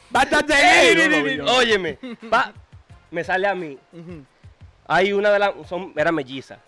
Bastante. 0.09 0.53
Ey, 0.53 1.39
Óyeme, 1.39 1.97
me 3.11 3.23
sale 3.23 3.47
a 3.47 3.55
mí. 3.55 3.77
Hay 4.87 5.13
una 5.13 5.31
de 5.31 5.39
las, 5.39 5.51
son, 5.67 5.93
era 5.95 6.11
melliza, 6.11 6.59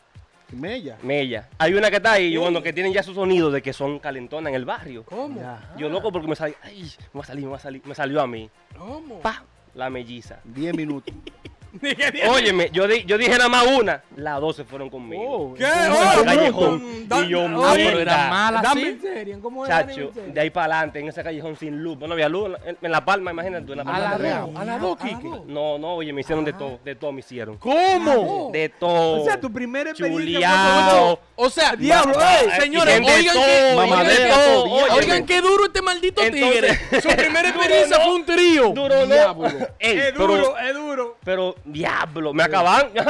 Mella. 0.52 0.98
mella. 1.04 1.50
Hay 1.58 1.74
una 1.74 1.90
que 1.90 1.98
está 1.98 2.14
ahí, 2.14 2.32
yo, 2.32 2.42
bueno, 2.42 2.64
que 2.64 2.74
tienen 2.74 2.94
ya 2.94 3.04
su 3.04 3.14
sonido 3.14 3.52
de 3.52 3.62
que 3.62 3.74
son 3.74 4.00
calentonas 4.00 4.50
en 4.50 4.56
el 4.56 4.66
barrio. 4.66 5.04
¿Cómo? 5.04 5.40
Ya. 5.40 5.74
Yo 5.78 5.90
loco 5.90 6.12
porque 6.12 6.28
me 6.28 6.36
salió, 6.36 6.56
ay, 6.64 6.90
me 7.14 7.20
va 7.20 7.24
a 7.24 7.26
salir, 7.28 7.44
me 7.46 7.52
va 7.52 7.58
a 7.58 7.60
salir, 7.60 7.82
me 7.86 7.96
salió 7.96 8.22
a 8.22 8.28
mí. 8.28 8.50
¿Cómo? 8.78 9.20
Pa, 9.20 9.44
la 9.76 9.90
melliza. 9.90 10.40
10 10.46 10.76
minutos. 10.76 11.14
Óyeme, 12.30 12.70
yo, 12.72 12.88
di- 12.88 13.04
yo 13.06 13.18
dije 13.18 13.32
nada 13.32 13.50
más 13.50 13.66
una, 13.68 14.04
las 14.16 14.40
dos 14.42 14.56
se 14.56 14.64
fueron 14.64 14.90
conmigo. 14.90 15.24
Oh, 15.28 15.54
¿Qué? 15.54 15.64
un 15.66 15.92
Oh, 15.92 16.24
callejón. 16.24 16.92
minuto. 16.92 17.24
Y 17.24 17.28
yo, 17.30 17.42
Ah, 17.46 17.72
pero 17.76 18.00
era 18.00 18.14
mierda. 18.16 18.30
mala, 18.30 18.62
Dame 18.62 18.82
sí. 18.82 18.88
en 18.88 19.02
serio, 19.02 19.40
¿cómo 19.42 19.66
era? 19.66 19.86
Chacho, 19.88 20.12
de 20.28 20.40
ahí 20.40 20.50
para 20.50 20.76
adelante, 20.76 21.00
en 21.00 21.08
ese 21.10 21.24
callejón 21.24 21.56
sin 21.58 21.82
luz. 21.84 21.98
No 22.00 22.12
había 22.14 22.30
luz 22.30 22.52
en, 22.66 22.78
en 22.82 22.92
la 22.92 23.04
palma, 23.04 23.32
imagínate 23.32 23.66
tú, 23.66 23.72
en 23.74 23.78
la 23.78 23.84
A 23.84 23.86
palma 23.86 24.10
la 24.10 24.18
de 24.18 24.30
dos, 24.40 24.56
a 24.56 24.66
la 24.66 24.78
dos, 24.80 24.98
Kike. 24.98 25.30
No, 25.48 25.78
no, 25.78 25.96
oye, 25.96 26.14
me 26.14 26.22
hicieron 26.22 26.44
de 26.46 26.54
todo, 26.54 26.80
de 26.84 26.96
todo 26.96 27.12
me 27.12 27.20
hicieron. 27.20 27.58
¿Cómo? 27.58 28.50
De 28.52 28.70
todo. 28.70 29.22
O 29.22 29.26
sea, 29.26 29.40
tu 29.40 29.52
primera 29.52 29.90
experiencia 29.92 30.34
Chuleado. 30.34 31.20
O 31.36 31.50
sea, 31.50 31.76
Diablo, 31.76 32.16
ey, 32.20 32.62
señores, 32.62 33.00
oigan 33.00 33.36
todo, 33.36 34.78
que, 34.88 34.94
oigan, 34.94 35.26
qué 35.26 35.42
duro 35.42 35.66
este 35.66 35.82
maldito 35.82 36.22
Entonces- 36.22 36.52
tigre. 36.90 37.02
Su 37.02 37.10
primera 37.10 37.50
experiencia 37.50 38.00
fue 38.00 38.14
un 38.16 38.26
trío. 38.26 38.70
Duro, 38.70 39.06
no. 39.06 39.46
Es 39.80 40.14
duro, 40.16 40.58
es 40.58 40.74
duro. 40.74 41.18
pero, 41.24 41.56
diablo, 41.68 42.34
me 42.34 42.44
acaban. 42.44 42.88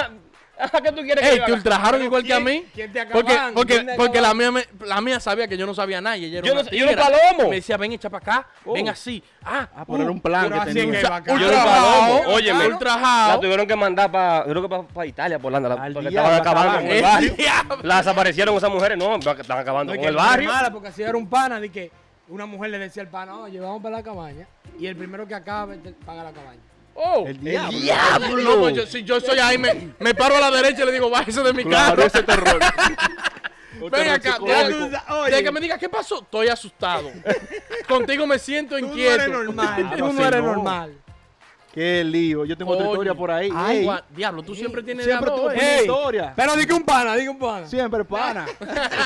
¿Qué 0.84 0.92
tú 0.92 1.02
quieres 1.04 1.24
que 1.24 1.34
Ey, 1.34 1.38
yo 1.38 1.46
te 1.46 1.54
ultrajaron 1.54 2.02
igual 2.02 2.24
que 2.24 2.34
a 2.34 2.40
mí. 2.40 2.66
¿Quién 2.74 2.92
te 2.92 3.06
Porque, 3.06 3.34
acaban? 3.34 3.54
porque, 3.54 3.74
¿Quién 3.76 3.86
te 3.86 3.94
porque 3.96 4.20
la, 4.20 4.34
mía 4.34 4.52
me- 4.52 4.66
la 4.88 5.00
mía 5.02 5.20
sabía 5.20 5.48
que 5.48 5.56
yo 5.56 5.68
no 5.68 5.76
sabía 5.76 6.02
nada 6.02 6.18
y 6.18 6.26
ella 6.26 6.40
era 6.40 6.48
Yo 6.48 6.54
una 6.54 6.64
no- 6.64 6.70
yo 6.72 6.78
era 6.78 6.86
un 6.86 6.90
tigra. 6.98 7.06
palomo. 7.28 7.50
Me 7.52 7.56
decía, 7.58 7.78
ven, 7.78 7.92
echa 7.92 8.10
para 8.10 8.24
acá, 8.40 8.48
Oh. 8.66 8.74
ven 8.74 8.90
así. 8.90 9.24
Ah, 9.44 9.70
Ah, 9.76 9.84
pero 9.86 10.02
era 10.02 10.10
un 10.12 10.20
plan 10.20 10.46
pero 10.50 10.56
que 10.56 10.70
así 10.72 10.74
tenía. 10.80 11.00
que 11.02 11.08
bacán. 11.08 11.40
Yo 11.40 11.48
era 11.48 11.64
palomo, 11.64 12.22
óyeme. 12.34 12.68
La 12.70 12.74
ultrajado. 12.74 13.40
tuvieron 13.40 13.68
que 13.68 13.76
mandar 13.76 14.12
para, 14.12 14.48
yo 14.48 14.50
creo 14.50 14.62
que 14.68 14.94
para 14.96 15.06
Italia, 15.06 15.38
por 15.38 15.52
la, 15.52 15.60
la- 15.60 15.76
porque 15.94 16.08
estaban 16.10 16.34
acabando 16.42 16.74
con 16.78 16.86
el 16.88 16.92
El 16.92 17.02
barrio. 17.04 17.36
Las 17.84 17.98
desaparecieron 18.06 18.56
esas 18.58 18.72
mujeres, 18.72 18.98
no, 18.98 19.16
estaban 19.16 19.62
acabando 19.62 19.94
No, 19.94 19.98
con 19.98 20.02
que 20.04 20.10
el 20.10 20.16
barrio. 20.16 20.52
mala 20.52 20.72
porque 20.72 20.92
si 20.92 21.04
era 21.04 21.16
un 21.16 21.30
pana 21.30 21.60
de 21.60 21.70
que 21.72 21.92
una 22.30 22.48
mujer 22.48 22.72
le 22.72 22.80
decía 22.80 23.04
al 23.04 23.10
pana, 23.10 23.38
oye, 23.38 23.60
vamos 23.60 23.84
para 23.84 23.98
la 23.98 24.04
cabaña 24.04 24.48
y 24.80 24.88
el 24.88 24.96
primero 24.96 25.28
que 25.28 25.36
acabe 25.36 25.78
paga 26.04 26.24
la 26.24 26.32
cabaña. 26.32 26.62
Oh. 27.00 27.26
El 27.28 27.40
diablo. 27.40 28.38
No, 28.38 28.60
pues 28.60 28.76
yo, 28.76 28.88
si 28.88 29.04
yo 29.04 29.20
soy 29.22 29.38
ahí, 29.38 29.58
me, 29.60 29.94
me 30.00 30.16
paro 30.16 30.36
a 30.36 30.40
la 30.40 30.50
derecha 30.50 30.82
y 30.82 30.86
le 30.88 30.92
digo, 30.94 31.12
bájese 31.12 31.44
de 31.44 31.54
mi 31.54 31.64
Claro, 31.64 31.96
carro. 31.96 32.08
ese 32.08 32.24
terror. 32.24 32.60
Ven 33.92 34.10
acá, 34.10 34.40
de, 35.30 35.44
que 35.44 35.52
me 35.52 35.60
diga 35.60 35.78
qué 35.78 35.88
pasó, 35.88 36.24
estoy 36.24 36.48
asustado. 36.48 37.12
Contigo 37.88 38.26
me 38.26 38.40
siento 38.40 38.76
Tú 38.76 38.82
no 38.82 38.88
inquieto. 38.88 39.14
eres 39.14 39.30
normal, 39.30 39.94
tú 39.98 40.14
no 40.14 40.26
eres 40.28 40.42
no. 40.42 40.48
normal. 40.54 40.98
Qué 41.78 42.04
lío. 42.04 42.44
Yo 42.44 42.58
tengo 42.58 42.72
otra 42.72 42.86
Oye. 42.86 42.94
historia 42.94 43.14
por 43.14 43.30
ahí. 43.30 43.52
Ay, 43.54 43.78
Ey, 43.78 43.86
gua- 43.86 44.04
diablo, 44.10 44.42
tú 44.42 44.56
siempre 44.56 44.82
tienes 44.82 45.06
siempre 45.06 45.30
eh. 45.30 45.40
una 45.40 45.54
Ey. 45.54 45.82
historia. 45.82 46.34
Pero 46.36 46.56
di 46.56 46.66
que 46.66 46.74
un 46.74 46.84
pana, 46.84 47.16
di 47.16 47.22
que 47.22 47.30
un 47.30 47.38
pana. 47.38 47.68
Siempre 47.68 48.04
pana. 48.04 48.48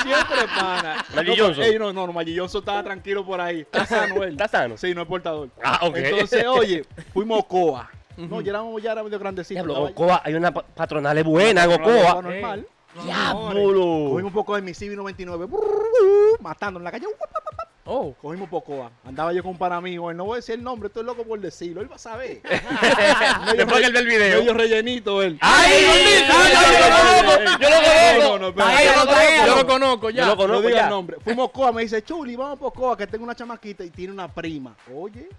Siempre 0.03 0.47
pana. 0.57 1.05
Magic 1.13 1.37
no, 1.37 1.43
Johnson. 1.45 1.63
Ey, 1.65 1.77
no, 1.77 1.91
no, 1.91 2.07
no, 2.07 2.13
Magic 2.13 2.39
Johnson 2.39 2.59
estaba 2.59 2.81
tranquilo 2.81 3.25
por 3.25 3.41
ahí. 3.41 3.59
Está 3.59 3.85
sano 3.85 4.23
él. 4.23 4.31
¿Está 4.31 4.47
sano? 4.47 4.77
Sí, 4.77 4.93
no 4.95 5.01
es 5.01 5.07
portador. 5.09 5.49
Ah, 5.61 5.79
ok. 5.81 5.97
Entonces, 5.97 6.45
oye, 6.47 6.85
fuimos 7.13 7.39
a 7.39 7.41
Ocoa. 7.41 7.89
No, 8.15 8.39
ya 8.39 8.51
éramos 8.51 8.81
ya 8.81 8.93
era 8.93 9.03
medio 9.03 9.19
grandecito. 9.19 9.55
Diablo, 9.61 9.89
estaba- 9.89 10.21
hay 10.23 10.33
una 10.35 10.53
pa- 10.53 10.63
patronal 10.63 11.21
buena 11.25 11.65
en 11.65 11.71
Ocoa 11.73 11.93
Ocoa. 12.11 12.21
normal. 12.21 12.67
Diablo. 13.03 14.09
Cogimos 14.11 14.23
un 14.23 14.31
poco 14.33 14.55
de 14.55 14.61
mi 14.61 14.73
CB 14.73 14.95
99, 14.95 15.45
matando 16.39 16.79
en 16.79 16.83
la 16.85 16.91
calle. 16.91 17.05
Oh. 17.93 18.15
Cogimos 18.21 18.47
Pocoa. 18.47 18.89
Andaba 19.03 19.33
yo 19.33 19.43
con 19.43 19.51
un 19.51 19.57
pana 19.57 19.81
mío. 19.81 20.09
Él 20.09 20.15
no 20.15 20.23
voy 20.23 20.35
a 20.35 20.37
decir 20.37 20.55
el 20.55 20.63
nombre, 20.63 20.87
estoy 20.87 21.03
loco 21.03 21.25
por 21.25 21.41
decirlo. 21.41 21.81
Él 21.81 21.91
va 21.91 21.95
a 21.95 21.99
saber. 21.99 22.41
Después 23.57 23.81
que 23.81 23.85
él 23.85 23.91
ve 23.91 23.99
el 23.99 24.05
video. 24.05 24.39
Medio 24.39 24.53
rellenito 24.53 25.21
él. 25.21 25.37
¡Ay, 25.41 25.83
gordito! 25.85 26.33
ay, 26.37 26.53
¡Ay, 26.55 27.25
ay, 27.27 27.57
yo 27.59 27.69
lo 27.69 27.75
conozco! 27.75 28.30
¡Yo 28.41 28.47
lo 28.49 28.53
No. 28.55 28.63
Ay, 28.65 28.87
yo 28.87 28.93
lo 28.95 29.05
conozco. 29.05 29.41
Yo 29.45 29.55
lo 29.55 29.65
conozco 29.67 30.09
Yo 30.09 30.15
ya. 30.17 30.25
lo 30.25 30.31
No 30.31 30.37
conozco 30.37 30.67
diga 30.67 30.79
ya. 30.79 30.83
el 30.85 30.89
nombre. 30.89 31.17
Fuimos 31.21 31.49
a 31.49 31.51
Coa, 31.51 31.71
me 31.71 31.81
dice, 31.83 32.03
Chuli, 32.03 32.35
vamos 32.35 32.59
por 32.59 32.73
Coa, 32.73 32.97
que 32.97 33.07
tengo 33.07 33.23
una 33.23 33.35
chamaquita 33.35 33.83
y 33.83 33.89
tiene 33.89 34.13
una 34.13 34.27
prima. 34.27 34.75
Oye, 34.93 35.29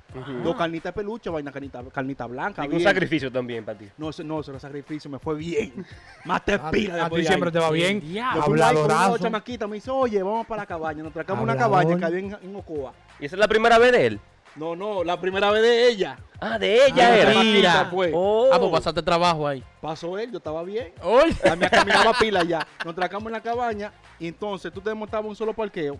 dos 0.42 0.56
carnitas 0.56 0.94
de 0.94 1.00
peluche, 1.00 1.30
vaina 1.30 1.50
carnita, 1.52 1.82
carnita 1.92 2.26
blanca. 2.26 2.64
Y 2.66 2.68
un 2.74 2.80
sacrificio 2.80 3.30
también 3.30 3.64
para 3.64 3.78
ti. 3.78 3.88
No, 3.98 4.10
no, 4.24 4.40
ese 4.40 4.50
era 4.50 4.60
sacrificio, 4.60 5.10
me 5.10 5.18
fue 5.18 5.34
bien. 5.34 5.84
Más 6.24 6.44
te 6.44 6.58
pila 6.58 7.06
a 7.06 7.10
ti 7.10 7.24
siempre 7.24 7.50
te 7.50 7.58
va 7.58 7.70
bien. 7.70 8.02
una 8.04 8.32
Habladorazo. 8.32 9.18
chamaquita, 9.18 9.66
me 9.66 9.76
dice, 9.76 9.90
oye, 9.90 10.22
vamos 10.22 10.46
para 10.46 10.62
la 10.62 10.66
cabaña. 10.66 11.02
Nos 11.02 11.12
tracamos 11.12 11.42
una 11.42 11.56
cabaña 11.56 11.96
que 11.98 12.04
había 12.04 12.18
en, 12.20 12.36
en 12.42 12.56
Ocoa. 12.56 12.92
¿Y 13.20 13.26
esa 13.26 13.36
es 13.36 13.40
la 13.40 13.48
primera 13.48 13.78
vez 13.78 13.92
de 13.92 14.06
él? 14.06 14.20
No, 14.56 14.76
no, 14.76 15.02
la 15.02 15.18
primera 15.20 15.50
vez 15.50 15.62
de 15.62 15.88
ella. 15.88 16.18
Ah, 16.40 16.58
de 16.58 16.86
ella 16.86 17.08
La 17.08 17.16
era. 17.16 17.42
Mira. 17.42 17.88
fue. 17.90 18.10
Oh. 18.14 18.50
Ah, 18.52 18.58
pues 18.58 18.70
pasaste 18.70 19.02
trabajo 19.02 19.46
ahí. 19.46 19.64
Pasó 19.80 20.18
él, 20.18 20.30
yo 20.30 20.38
estaba 20.38 20.62
bien. 20.62 20.92
Oye. 21.02 21.34
La 21.44 21.56
mía 21.56 21.70
caminaba 21.70 22.12
pila 22.20 22.42
ya. 22.44 22.66
Nos 22.84 22.94
tracamos 22.94 23.26
en 23.26 23.32
la 23.32 23.40
cabaña 23.40 23.92
y 24.18 24.28
entonces 24.28 24.72
tú 24.72 24.80
te 24.80 24.92
montabas 24.92 25.26
un 25.28 25.36
solo 25.36 25.52
parqueo 25.54 25.98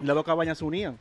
y 0.00 0.06
las 0.06 0.14
dos 0.14 0.24
cabañas 0.24 0.58
se 0.58 0.64
unían. 0.64 0.98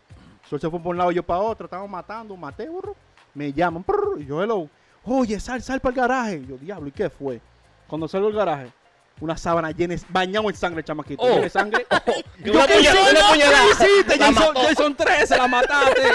Sol 0.50 0.60
se 0.60 0.70
fue 0.70 0.80
por 0.80 0.92
un 0.92 0.98
lado 0.98 1.12
y 1.12 1.16
yo 1.16 1.24
para 1.24 1.40
otro. 1.42 1.66
Estábamos 1.66 1.92
matando, 1.92 2.36
maté, 2.36 2.68
burro. 2.68 2.96
Me 3.34 3.54
llaman, 3.54 3.84
prrr, 3.84 4.20
y 4.20 4.26
yo, 4.26 4.42
hello. 4.42 4.68
Oye, 5.06 5.40
sal, 5.40 5.62
sal 5.62 5.80
para 5.80 5.92
el 5.94 6.02
garaje. 6.02 6.46
Yo, 6.48 6.58
diablo, 6.58 6.88
¿y 6.88 6.92
qué 6.92 7.10
fue? 7.10 7.40
Cuando 7.88 8.08
salgo 8.08 8.28
del 8.28 8.36
garaje, 8.36 8.72
una 9.20 9.38
sábana 9.38 9.72
llena, 9.72 9.96
bañado 10.10 10.50
en 10.50 10.56
sangre, 10.56 10.84
chamaquito. 10.84 11.22
Oh. 11.24 11.28
Llena 11.30 11.42
de 11.42 11.50
sangre. 11.50 11.86
Puñalada, 12.44 12.66
una 12.66 13.20
¿Qué 13.20 13.26
puñalada. 13.32 13.66
hiciste? 13.72 14.18
Jason 14.68 14.96
13, 14.96 15.38
la 15.38 15.48
mataste. 15.48 16.02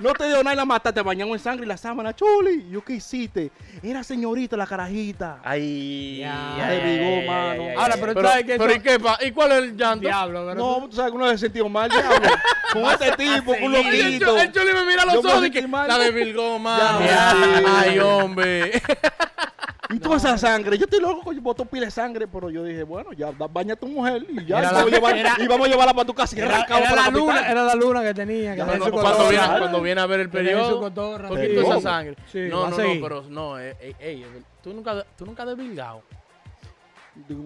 No 0.00 0.12
te 0.12 0.26
dio 0.26 0.42
nada 0.42 0.52
y 0.54 0.56
la 0.56 0.64
mataste, 0.64 1.00
bañamos 1.02 1.38
en 1.38 1.42
sangre 1.44 1.64
y 1.64 1.68
la 1.68 1.76
sábana, 1.76 2.14
chuli. 2.14 2.68
¿Yo 2.70 2.82
qué 2.84 2.94
hiciste? 2.94 3.50
Era 3.82 4.02
señorita 4.02 4.56
la 4.56 4.66
carajita. 4.66 5.38
Ay, 5.44 6.18
Ya. 6.18 6.66
ay, 6.66 6.78
ay, 6.82 7.26
mano. 7.26 7.64
Ahora, 7.80 7.94
pero, 8.00 8.14
Pero, 8.14 8.28
sabes 8.28 8.44
que 8.44 8.58
pero 8.58 8.70
eso- 8.70 8.76
¿y 8.78 8.82
qué? 8.82 8.98
pa- 9.00 9.18
¿Y 9.22 9.30
cuál 9.30 9.52
es 9.52 9.58
el 9.58 9.76
llanto? 9.76 10.00
Diablo, 10.06 10.46
pero 10.48 10.54
No, 10.60 10.88
tú 10.88 10.96
sabes 10.96 11.10
que 11.12 11.16
uno 11.16 11.30
se 11.30 11.38
sentido 11.38 11.68
mal, 11.68 11.88
diablo. 11.90 12.28
Con 12.72 12.84
este 12.90 13.12
tipo, 13.12 13.54
con 13.56 13.70
loquito. 13.72 14.26
Choli- 14.36 14.40
el 14.42 14.52
Choli 14.52 14.72
me 14.72 14.84
mira 14.84 15.02
a 15.02 15.06
los 15.06 15.24
ojos 15.24 15.46
y 15.46 15.50
que 15.52 15.64
mal. 15.68 15.86
la 15.86 15.96
de 15.98 16.10
Virgo, 16.10 16.58
mano. 16.58 17.00
Ya, 17.06 17.30
sí. 17.30 17.64
Ay, 17.68 17.98
hombre. 18.00 18.82
Y 19.94 19.98
toda 20.00 20.16
esa 20.16 20.36
sangre. 20.38 20.76
Yo 20.78 20.84
estoy 20.84 21.00
loco, 21.00 21.32
yo 21.32 21.40
boto 21.40 21.64
pila 21.64 21.86
de 21.86 21.90
sangre, 21.90 22.26
pero 22.26 22.50
yo 22.50 22.64
dije, 22.64 22.82
bueno, 22.82 23.12
ya, 23.12 23.32
da- 23.32 23.46
baña 23.46 23.74
a 23.74 23.76
tu 23.76 23.86
mujer 23.86 24.24
y 24.28 24.44
ya. 24.44 24.58
Era 24.58 24.72
la- 24.72 24.78
vamos 24.78 24.92
a 24.92 24.96
llevar- 24.96 25.16
era- 25.16 25.36
y 25.38 25.46
vamos 25.46 25.66
a 25.66 25.70
llevarla 25.70 25.94
para 25.94 26.06
tu 26.06 26.14
casa 26.14 26.36
y 26.36 26.40
Era, 26.40 26.56
arrancamos 26.56 26.80
era 26.80 26.90
para 26.90 27.00
la 27.02 27.10
la 27.10 27.18
luna, 27.18 27.50
era 27.50 27.64
la 27.64 27.74
luna 27.74 28.02
que 28.02 28.14
tenía. 28.14 28.54
Que 28.56 28.62
tenía 28.62 28.76
no, 28.78 28.84
su 28.86 28.90
cuando, 28.90 29.28
viene, 29.28 29.46
cuando 29.58 29.80
viene 29.82 30.00
a 30.00 30.06
ver 30.06 30.20
el 30.20 30.26
su 30.26 30.32
periodo, 30.32 30.80
cotorra. 30.80 31.28
poquito 31.28 31.60
Sí. 31.60 31.66
esa 31.66 31.80
sangre. 31.80 32.16
Sí, 32.30 32.38
no, 32.50 32.64
a 32.66 32.70
no, 32.70 32.76
no, 32.76 32.76
seguir. 32.76 33.02
pero 33.02 33.22
no, 33.28 33.58
eh, 33.60 33.76
ey, 33.80 33.94
ey, 34.00 34.26
tú 34.62 34.72
nunca, 34.74 35.04
tú 35.16 35.26
nunca 35.26 35.42
has 35.44 35.48
desvilgado. 35.50 36.02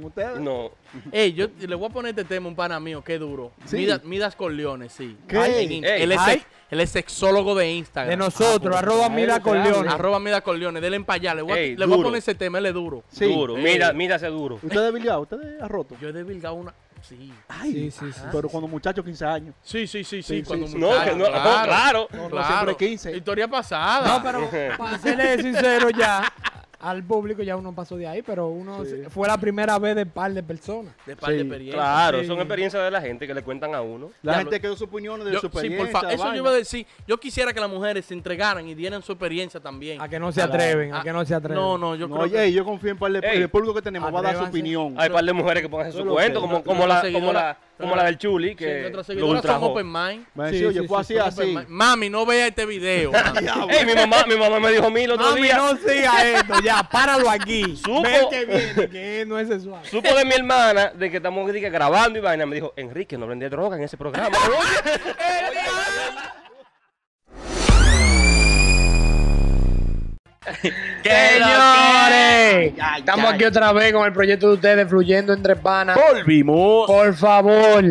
Ustedes. 0.02 0.40
No. 0.40 0.70
Ey, 1.12 1.32
yo 1.34 1.46
le 1.58 1.74
voy 1.74 1.88
a 1.88 1.92
poner 1.92 2.10
este 2.10 2.24
tema 2.24 2.46
a 2.46 2.48
un 2.48 2.56
pana 2.56 2.80
mío, 2.80 3.02
qué 3.04 3.18
duro. 3.18 3.52
Sí. 3.66 3.76
Midas, 3.76 4.04
Midas 4.04 4.34
Corleone, 4.34 4.88
sí. 4.88 5.16
¿Qué? 5.28 5.36
Ay, 5.38 5.76
en 5.78 5.84
Ey. 5.84 6.02
él, 6.02 6.12
es 6.12 6.20
sex- 6.22 6.46
él 6.70 6.80
es 6.80 6.90
sexólogo 6.90 7.54
de 7.54 7.70
Instagram. 7.72 8.10
De 8.10 8.16
nosotros, 8.16 8.74
Ah, 8.74 8.78
arroba 8.78 9.06
pues, 9.08 9.16
Mira 9.16 9.34
a 9.34 9.36
él, 9.36 9.42
claro. 9.42 9.62
Corleone. 9.64 9.88
Arroba 9.90 10.20
Midas 10.20 10.42
Corleone, 10.42 10.80
denle 10.80 11.00
para 11.00 11.16
allá. 11.16 11.34
Le 11.34 11.42
voy, 11.42 11.52
a, 11.52 11.58
Ey, 11.58 11.76
le 11.76 11.84
voy 11.84 11.94
a 11.94 11.96
duro. 11.96 12.08
poner 12.08 12.18
ese 12.18 12.34
tema, 12.34 12.58
él 12.58 12.66
es 12.66 12.74
duro. 12.74 13.04
Sí. 13.10 13.26
Duro. 13.26 13.56
Mira, 13.56 13.92
mira 13.92 14.16
ese 14.16 14.26
duro. 14.28 14.58
¿Ustedes 14.62 14.92
bilgado? 14.92 15.20
¿Ustedes 15.22 15.60
ha 15.62 15.68
roto? 15.68 15.96
Yo 16.00 16.08
he 16.08 16.12
desvilgado 16.12 16.54
una. 16.54 16.74
Sí. 17.00 17.32
Ay, 17.46 17.72
Sí, 17.72 17.90
sí, 17.92 18.12
sí. 18.12 18.20
Pero 18.32 18.48
cuando 18.48 18.66
muchacho 18.66 19.04
15 19.04 19.24
años. 19.24 19.54
Sí, 19.62 19.86
sí, 19.86 20.02
sí, 20.02 20.20
sí. 20.20 20.38
Sí, 20.38 20.42
cuando 20.42 20.66
sí. 20.66 20.76
No, 20.76 20.88
que 21.04 21.12
no, 21.12 21.26
no, 21.26 21.30
claro. 21.30 22.08
No, 22.10 22.22
no, 22.24 22.28
claro. 22.30 22.46
siempre 22.66 22.76
15. 22.88 23.16
Historia 23.16 23.46
pasada. 23.46 24.18
No, 24.18 24.22
pero 24.24 24.76
para 24.76 24.98
serle 24.98 25.40
sincero 25.40 25.90
ya, 25.90 26.24
al 26.80 27.02
público, 27.02 27.42
ya 27.42 27.56
uno 27.56 27.72
pasó 27.74 27.96
de 27.96 28.06
ahí, 28.06 28.22
pero 28.22 28.46
uno 28.48 28.84
Sí. 28.84 29.02
fue 29.10 29.26
la 29.26 29.36
primera 29.36 29.78
vez 29.78 29.96
de 29.96 30.06
par 30.06 30.32
de 30.32 30.42
personas. 30.42 30.94
De 31.06 31.16
par 31.16 31.30
de 31.30 31.36
Sí, 31.36 31.40
experiencia. 31.42 31.74
Claro, 31.82 32.20
Sí. 32.20 32.26
son 32.26 32.38
experiencias 32.38 32.82
de 32.84 32.90
la 32.90 33.00
gente 33.00 33.26
que 33.26 33.34
le 33.34 33.42
cuentan 33.42 33.74
a 33.74 33.80
uno. 33.82 34.10
La 34.22 34.32
Ya, 34.34 34.38
gente 34.38 34.56
lo- 34.56 34.60
quedó 34.62 34.76
su 34.76 34.84
opinión 34.84 35.24
de 35.24 35.32
Yo- 35.32 35.40
su 35.40 35.46
sí, 35.46 35.52
por 35.52 35.64
experiencia. 35.64 36.00
favor. 36.00 36.14
Eso 36.14 36.28
yo 36.28 36.34
iba 36.36 36.50
a 36.50 36.54
decir. 36.54 36.86
Yo 37.06 37.18
quisiera 37.18 37.52
que 37.52 37.58
las 37.60 37.68
mujeres 37.70 38.04
se 38.06 38.14
entregaran 38.14 38.66
y 38.68 38.74
dieran 38.74 39.02
su 39.02 39.12
experiencia 39.12 39.58
también. 39.60 40.00
A 40.00 40.08
que 40.08 40.20
no 40.20 40.30
se 40.30 40.40
atreven, 40.40 40.94
a 40.94 41.02
que 41.02 41.12
no 41.12 41.24
se 41.24 41.34
atreven. 41.34 41.56
No, 41.62 41.76
no, 41.78 41.96
yo 41.96 42.06
No, 42.06 42.14
creo 42.14 42.26
oye, 42.26 42.44
que. 42.46 42.52
yo 42.52 42.64
confío 42.64 42.90
en 42.92 42.98
par 42.98 43.10
de- 43.12 43.18
Ey. 43.28 43.42
el 43.42 43.48
público 43.48 43.74
que 43.74 43.82
tenemos, 43.82 44.14
va 44.14 44.20
a 44.20 44.22
dar 44.22 44.36
su 44.36 44.44
opinión. 44.44 44.94
Hay 44.98 45.08
un 45.08 45.14
par 45.14 45.24
de 45.24 45.32
mujeres 45.32 45.62
que 45.62 45.68
pongan 45.68 45.92
su 45.92 46.04
cuento, 46.04 46.40
como, 46.40 46.62
como, 46.62 46.86
la, 46.86 47.02
como, 47.12 47.32
la, 47.32 47.58
como 47.78 47.96
la 47.96 48.04
del 48.04 48.18
Chuli, 48.18 48.50
Sí, 48.50 48.56
que 48.56 48.90
nuestras 48.90 49.08
lo 49.18 49.26
ultrajó. 49.28 49.66
open 49.66 49.86
mind. 49.90 50.26
Me 50.34 50.46
Sí, 50.50 50.54
decía, 50.54 50.68
oye, 50.68 50.80
sí, 50.80 50.86
fue 50.88 51.04
sí, 51.04 51.18
así, 51.18 51.42
así. 51.42 51.58
Mami, 51.68 52.10
no 52.10 52.26
vea 52.26 52.48
este 52.48 52.66
video. 52.66 53.12
mami. 53.46 53.72
Ey, 53.72 53.86
mi 53.86 53.94
mamá, 53.94 54.24
mi 54.28 54.36
mamá 54.36 54.60
me 54.60 54.70
dijo 54.72 54.86
a 54.86 54.90
mí 54.90 55.02
el 55.02 55.12
otro 55.12 55.26
Mami, 55.30 55.42
día. 55.42 55.56
no 55.56 55.76
siga 55.76 56.28
esto, 56.28 56.54
ya, 56.62 56.82
páralo 56.82 57.30
aquí. 57.30 57.62
Supo- 57.76 58.30
que 58.30 58.44
viene, 58.44 58.88
que 58.90 59.24
no 59.26 59.38
es 59.38 59.48
sexual. 59.48 59.84
Supo 59.86 60.14
de 60.14 60.24
mi 60.24 60.34
hermana 60.34 60.92
de 60.94 61.10
que 61.10 61.16
estamos 61.18 61.50
grabando 61.50 62.18
y 62.18 62.22
vaina. 62.22 62.44
Me 62.46 62.56
dijo, 62.56 62.72
Enrique, 62.76 63.16
no 63.16 63.26
vendía 63.26 63.48
droga 63.48 63.76
en 63.76 63.84
ese 63.84 63.96
programa. 63.96 64.36
Señores, 71.02 72.72
estamos 72.98 73.32
aquí 73.32 73.44
otra 73.44 73.72
vez 73.72 73.92
con 73.92 74.06
el 74.06 74.12
proyecto 74.12 74.48
de 74.48 74.54
ustedes, 74.54 74.88
Fluyendo 74.88 75.32
Entre 75.32 75.56
Panas. 75.56 75.98
Volvimos. 76.12 76.86
Por 76.86 77.14
favor, 77.14 77.84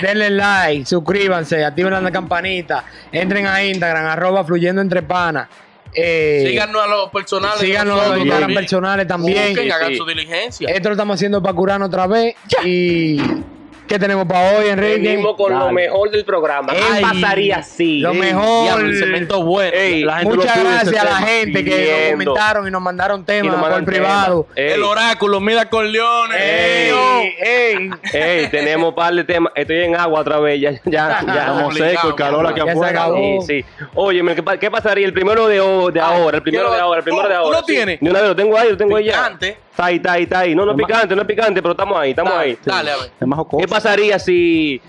denle 0.00 0.30
like, 0.30 0.86
suscríbanse, 0.86 1.64
activen 1.64 2.02
la 2.02 2.10
campanita, 2.10 2.84
entren 3.12 3.46
a 3.46 3.62
Instagram, 3.64 4.06
arroba 4.06 4.44
Fluyendo 4.44 4.80
Entre 4.80 5.02
Panas. 5.02 5.48
Eh, 5.92 6.44
Síganos 6.46 6.82
a 6.82 6.86
los 6.86 7.10
personales. 7.10 7.58
síganos 7.58 7.96
Instagram 7.98 8.28
también. 8.40 8.54
personales 8.60 9.06
también. 9.08 9.48
Busquen, 9.48 9.72
hagan 9.72 9.88
Sí. 9.88 9.96
su 9.96 10.06
diligencia. 10.06 10.68
Esto 10.70 10.88
lo 10.88 10.92
estamos 10.94 11.14
haciendo 11.16 11.42
para 11.42 11.54
curarnos 11.54 11.88
otra 11.88 12.06
vez. 12.06 12.36
Y 12.64 13.20
¿qué 13.90 13.98
tenemos 13.98 14.24
para 14.26 14.56
hoy, 14.58 14.68
Enrique? 14.68 15.00
Venimos 15.08 15.34
con 15.36 15.52
lo 15.58 15.70
mejor 15.72 16.10
del 16.10 16.24
programa. 16.24 16.72
¿Qué 16.72 16.80
Ay, 16.92 17.02
pasaría 17.02 17.56
así? 17.56 17.98
Lo 17.98 18.14
mejor. 18.14 18.62
Diablo, 18.64 18.86
el 18.88 18.96
cemento 18.98 19.42
bueno. 19.44 19.72
Ey, 19.76 20.04
La 20.04 20.18
gente 20.20 20.36
Muchas 20.36 20.56
lo 20.56 20.70
gracias 20.70 21.02
a 21.02 21.04
la 21.04 21.16
gente 21.26 21.64
que 21.64 22.12
nos 22.16 22.24
comentaron 22.24 22.68
y 22.68 22.70
nos 22.70 22.80
mandaron 22.80 23.24
temas 23.24 23.56
nos 23.58 23.68
por 23.68 23.84
privado. 23.84 24.46
Ey, 24.54 24.72
El 24.74 24.82
oráculo, 24.84 25.40
mira 25.40 25.68
con 25.68 25.90
leones. 25.90 26.38
Ey, 26.40 27.34
ey. 27.40 27.90
ey, 28.12 28.46
tenemos 28.48 28.90
un 28.90 28.94
par 28.94 29.12
de 29.12 29.24
temas. 29.24 29.52
Estoy 29.56 29.80
en 29.80 29.96
agua 29.96 30.20
otra 30.20 30.38
vez. 30.38 30.60
Ya, 30.60 30.70
ya, 30.84 31.20
ya. 31.26 31.40
Estamos 31.40 31.74
secos, 31.74 32.04
el 32.10 32.14
calor 32.14 32.46
aquí 32.46 32.60
afuera. 32.60 33.08
Sí, 33.14 33.38
sí. 33.46 33.64
Oye, 33.94 34.22
¿qué, 34.36 34.42
pa- 34.42 34.56
qué 34.56 34.70
pasaría 34.70 35.04
el 35.06 35.12
primero 35.12 35.48
de, 35.48 35.56
de 35.92 36.00
ahora? 36.00 36.36
El 36.36 36.42
primero 36.42 36.64
quiero- 36.64 36.74
de 36.74 36.80
ahora, 36.80 36.98
el 36.98 37.04
primero 37.04 37.24
¿Tú- 37.24 37.28
de 37.28 37.34
tú 37.34 37.40
ahora. 37.40 37.60
lo 37.60 37.66
sí. 37.66 37.72
tienes? 37.74 38.00
De 38.00 38.08
una 38.10 38.20
vez 38.20 38.28
lo 38.28 38.36
tengo 38.36 38.56
ahí, 38.56 38.70
lo 38.70 38.76
tengo 38.76 38.96
ahí 38.96 39.04
ya. 39.06 39.12
Picante. 39.24 39.58
Está 39.70 39.86
ahí, 39.86 39.96
está 39.96 40.12
ahí, 40.12 40.22
está 40.24 40.38
ahí. 40.40 40.54
No, 40.54 40.66
no 40.66 40.72
es 40.72 40.76
picante, 40.76 41.14
no 41.16 41.22
es 41.22 41.28
picante, 41.28 41.62
pero 41.62 41.72
estamos 41.72 41.98
ahí, 41.98 42.10
estamos 42.10 42.34
ahí. 42.34 42.58
Dale, 42.64 42.90
a 42.90 42.96
ver. 42.96 43.10
Es 43.18 43.26
más 43.26 43.38
jocoso. 43.38 43.62
¿Qué 43.64 43.68
pasaría 43.80 44.18
si 44.18 44.80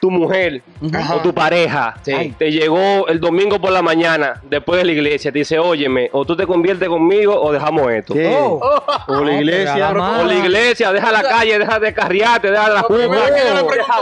tu 0.00 0.10
mujer 0.10 0.62
Ajá. 0.94 1.16
o 1.16 1.20
tu 1.20 1.34
pareja 1.34 1.94
Sí. 2.02 2.34
te 2.38 2.50
llegó 2.52 3.06
el 3.08 3.20
domingo 3.20 3.60
por 3.60 3.72
la 3.72 3.82
mañana 3.82 4.40
después 4.44 4.78
de 4.80 4.84
la 4.86 4.92
iglesia? 4.92 5.32
Te 5.32 5.38
dice, 5.40 5.58
óyeme, 5.58 6.08
o 6.12 6.24
tú 6.24 6.36
te 6.36 6.46
conviertes 6.46 6.88
conmigo 6.88 7.40
o 7.40 7.52
dejamos 7.52 7.90
esto. 7.90 8.14
Oh. 8.14 8.82
O 9.08 9.24
la 9.24 9.32
iglesia. 9.40 9.90
O 9.90 10.24
la 10.24 10.34
iglesia, 10.34 10.92
deja 10.92 11.10
la 11.12 11.22
calle, 11.22 11.58
deja 11.58 11.78
de 11.80 11.92
carriarte, 11.94 12.50
deja 12.50 12.68
la 12.68 12.82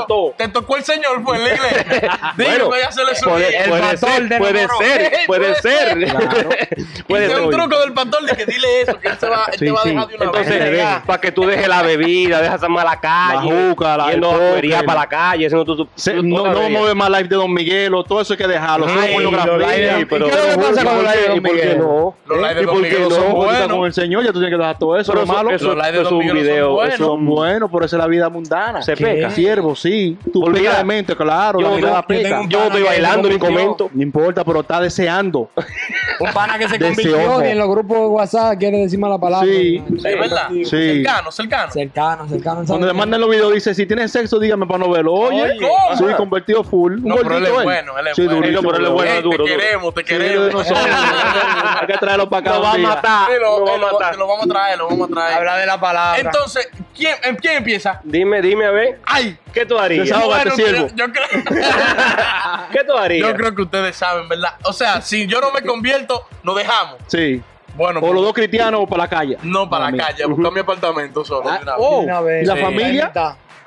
todo. 0.06 0.34
¿te 0.36 0.48
tocó 0.48 0.76
el 0.76 0.84
señor? 0.84 1.22
Fue 1.24 1.36
en 1.38 1.44
la 1.44 1.54
iglesia. 1.54 1.86
Bueno, 2.36 2.64
Dígame, 2.66 2.80
ya 2.82 2.92
se 2.92 3.04
le 3.04 3.14
subió. 3.14 3.32
Puede, 3.34 3.56
El 3.62 3.68
puede 3.70 3.82
pastor 3.82 4.10
ser, 4.10 4.28
de 4.28 4.38
puede 4.38 4.60
ser, 4.60 4.68
puede 4.78 5.26
puede 5.26 5.54
ser. 5.56 5.98
Claro. 5.98 6.48
Puede 7.06 7.28
ser. 7.28 7.40
un 7.40 7.50
truco 7.50 7.80
del 7.80 7.92
pastor 7.92 8.24
de 8.24 8.36
que 8.36 8.46
dile 8.46 8.80
eso, 8.82 8.98
que 8.98 9.08
él, 9.08 9.16
se 9.18 9.28
va, 9.28 9.44
él 9.52 9.58
Sí, 9.58 9.64
te 9.64 9.70
va 9.70 9.80
a 9.80 9.84
dejar 9.84 10.08
de 10.08 10.16
una 10.16 10.24
Entonces, 10.26 10.70
vez. 10.70 10.84
para 11.06 11.20
que 11.20 11.32
tú 11.32 11.46
dejes 11.46 11.68
la 11.68 11.82
bebida, 11.82 12.40
dejas 12.42 12.62
a 12.62 12.68
la 12.68 13.00
calle, 13.00 13.34
La 13.52 13.68
juca, 13.68 13.96
la- 13.96 14.10
yendo 14.10 14.30
el 14.30 14.34
a 14.34 14.50
juería 14.50 14.76
póker. 14.76 14.86
para 14.86 15.00
la 15.00 15.06
calle, 15.06 15.46
haciendo 15.46 15.64
tu, 15.64 15.76
tu, 15.76 15.85
Se- 15.94 16.14
no, 16.22 16.52
no 16.68 16.82
ver 16.84 16.94
más 16.94 17.08
live 17.10 17.24
de 17.28 17.36
Don 17.36 17.52
Miguel 17.52 17.94
o 17.94 18.04
todo 18.04 18.20
eso 18.20 18.32
hay 18.34 18.36
que 18.38 18.46
dejarlo. 18.48 18.86
Ay, 18.88 19.14
es 19.14 19.22
los 19.22 19.32
live 19.32 19.40
de- 19.40 19.46
pornografía. 19.46 20.00
¿Y 20.00 20.06
qué 20.06 20.14
es 20.14 20.20
lo 20.20 20.26
que 20.26 20.32
pasa 20.68 20.84
con 20.84 20.94
los 20.96 21.02
live 21.04 21.16
de 21.22 21.28
Don 21.28 21.36
¿Y 21.36 21.40
por 21.40 21.50
qué 21.50 21.62
Miguel? 21.62 21.78
no? 21.78 22.14
Los 22.26 22.38
live 22.38 22.54
de 22.54 22.60
¿Y 22.60 22.64
Don 22.64 22.74
por 22.74 22.82
qué 22.84 22.90
Miguel 22.90 23.08
no? 23.08 23.14
son 23.14 23.32
buenos. 23.34 23.68
con 23.76 23.86
el 23.86 23.92
Señor 23.92 24.22
ya 24.24 24.28
tú 24.32 24.38
tienes 24.40 24.50
que 24.50 24.58
dejar 24.58 24.78
todo 24.78 24.96
eso. 24.98 25.12
Pero 25.12 25.24
lo 25.26 25.32
malo. 25.32 25.50
eso- 25.50 25.66
Los 25.66 25.76
live 25.76 25.92
de 25.92 26.00
eso 26.00 26.02
Don 26.02 26.06
es 26.06 26.12
un 26.12 26.18
Miguel 26.18 26.36
son 26.36 26.44
video, 26.76 26.96
Son 26.96 27.26
buenos, 27.26 27.70
por 27.70 27.84
eso 27.84 27.96
es 27.96 28.00
la 28.02 28.06
vida 28.08 28.28
mundana. 28.28 28.82
Se 28.82 28.94
¿Qué? 28.94 29.04
peca. 29.04 29.30
Siervo, 29.30 29.74
sí. 29.76 30.16
Pega 30.52 30.78
de 30.78 30.84
mente, 30.84 31.14
claro. 31.16 31.60
Yo- 31.60 31.70
la 31.70 31.76
mirada 31.76 32.02
peca. 32.06 32.40
estoy 32.42 32.70
que 32.80 32.82
bailando 32.82 33.28
ni 33.28 33.38
comento. 33.38 33.90
No 33.92 34.02
importa, 34.02 34.44
pero 34.44 34.60
está 34.60 34.80
deseando. 34.80 35.50
Un 36.20 36.32
pana 36.32 36.58
que 36.58 36.68
se 36.68 36.78
convirtió 36.80 37.44
y 37.44 37.48
en 37.50 37.58
los 37.58 37.68
grupos 37.68 37.98
de 37.98 38.06
WhatsApp 38.06 38.58
quiere 38.58 38.78
decirme 38.78 39.08
la 39.08 39.18
palabra. 39.18 39.46
Sí. 39.46 39.82
Es 39.96 40.02
verdad. 40.02 40.48
Cercano, 40.64 41.30
cercano. 41.30 41.72
Cercano, 41.72 42.28
cercano. 42.28 42.62
Cuando 42.66 42.86
le 42.86 42.92
mandan 42.92 43.20
los 43.20 43.30
videos, 43.30 43.52
dice: 43.52 43.74
Si 43.74 43.86
tienes 43.86 44.10
sexo, 44.12 44.38
dígame 44.38 44.66
para 44.66 44.78
no 44.78 44.90
verlo. 44.90 45.12
Oye, 45.12 45.42
Oye, 45.42 45.56
¿cómo? 45.60 45.75
Sí, 45.96 46.04
convertido 46.16 46.64
full. 46.64 46.94
Un 46.98 47.04
No, 47.04 47.16
pero 47.16 47.28
él 47.36 47.40
gordito 47.44 47.58
es 47.58 47.64
bueno, 47.64 47.98
él 47.98 48.06
es 48.08 48.16
Sí, 48.16 48.22
bueno. 48.24 48.36
durísimo, 48.40 48.62
No, 48.62 48.68
pero 48.68 48.78
él 48.80 48.86
es 48.86 48.92
bueno, 48.92 49.22
duro, 49.22 49.44
te 49.44 49.50
queremos, 49.50 49.94
te 49.94 50.04
queremos. 50.04 50.52
nosotros. 50.52 50.86
Hay 51.80 51.86
que 51.86 51.98
traerlo 51.98 52.28
para 52.28 52.40
acá. 52.40 52.50
Lo 52.50 52.56
un 52.58 52.64
va 52.66 52.72
a 52.72 52.78
matar. 52.78 53.26
Sí, 53.28 53.32
lo, 53.40 53.58
Lo 53.60 53.64
va 53.66 53.74
a 53.74 53.78
lo- 53.78 53.92
matar. 53.92 54.16
lo 54.16 54.26
vamos 54.26 54.44
a 54.46 54.48
traer, 54.48 54.78
lo 54.78 54.88
vamos 54.88 55.10
a 55.10 55.14
traer. 55.14 55.38
Habla 55.38 55.56
de 55.58 55.66
la 55.66 55.80
palabra. 55.80 56.20
Entonces, 56.20 56.68
¿quién, 56.94 57.14
¿quién 57.40 57.56
empieza? 57.58 58.00
Dime, 58.04 58.40
dime 58.42 58.64
a 58.66 58.70
ver. 58.70 59.00
¡Ay! 59.06 59.36
¿Qué 59.52 59.64
tú 59.66 59.78
harías? 59.78 60.08
Bueno, 60.24 60.52
yo, 60.56 60.86
yo 60.94 61.12
creo, 61.12 61.26
¿Qué 62.72 62.84
tú 62.84 62.96
harías? 62.96 63.28
yo 63.28 63.34
creo 63.36 63.54
que 63.54 63.62
ustedes 63.62 63.96
saben, 63.96 64.28
¿verdad? 64.28 64.54
O 64.64 64.72
sea, 64.72 65.00
si 65.00 65.26
yo 65.26 65.40
no 65.40 65.50
me 65.50 65.62
convierto, 65.62 66.26
lo 66.42 66.54
dejamos. 66.54 66.96
Sí. 67.06 67.42
Bueno, 67.74 68.00
O 68.02 68.12
los 68.12 68.22
dos 68.22 68.32
cristianos 68.32 68.80
o 68.82 68.86
para 68.86 69.02
la 69.04 69.08
calle. 69.08 69.36
no 69.42 69.68
para 69.68 69.90
la 69.90 69.96
calle, 70.06 70.24
buscar 70.24 70.50
mi 70.52 70.60
apartamento 70.60 71.24
solo. 71.24 71.50
de 71.50 71.56
Ah, 71.56 71.60
una 71.62 71.72
vez. 71.76 71.86
oh. 71.86 71.98
Una 72.00 72.20
vez. 72.22 72.42
¿Y 72.42 72.46
la 72.46 72.54
Sí. 72.54 72.60
familia? 72.62 73.12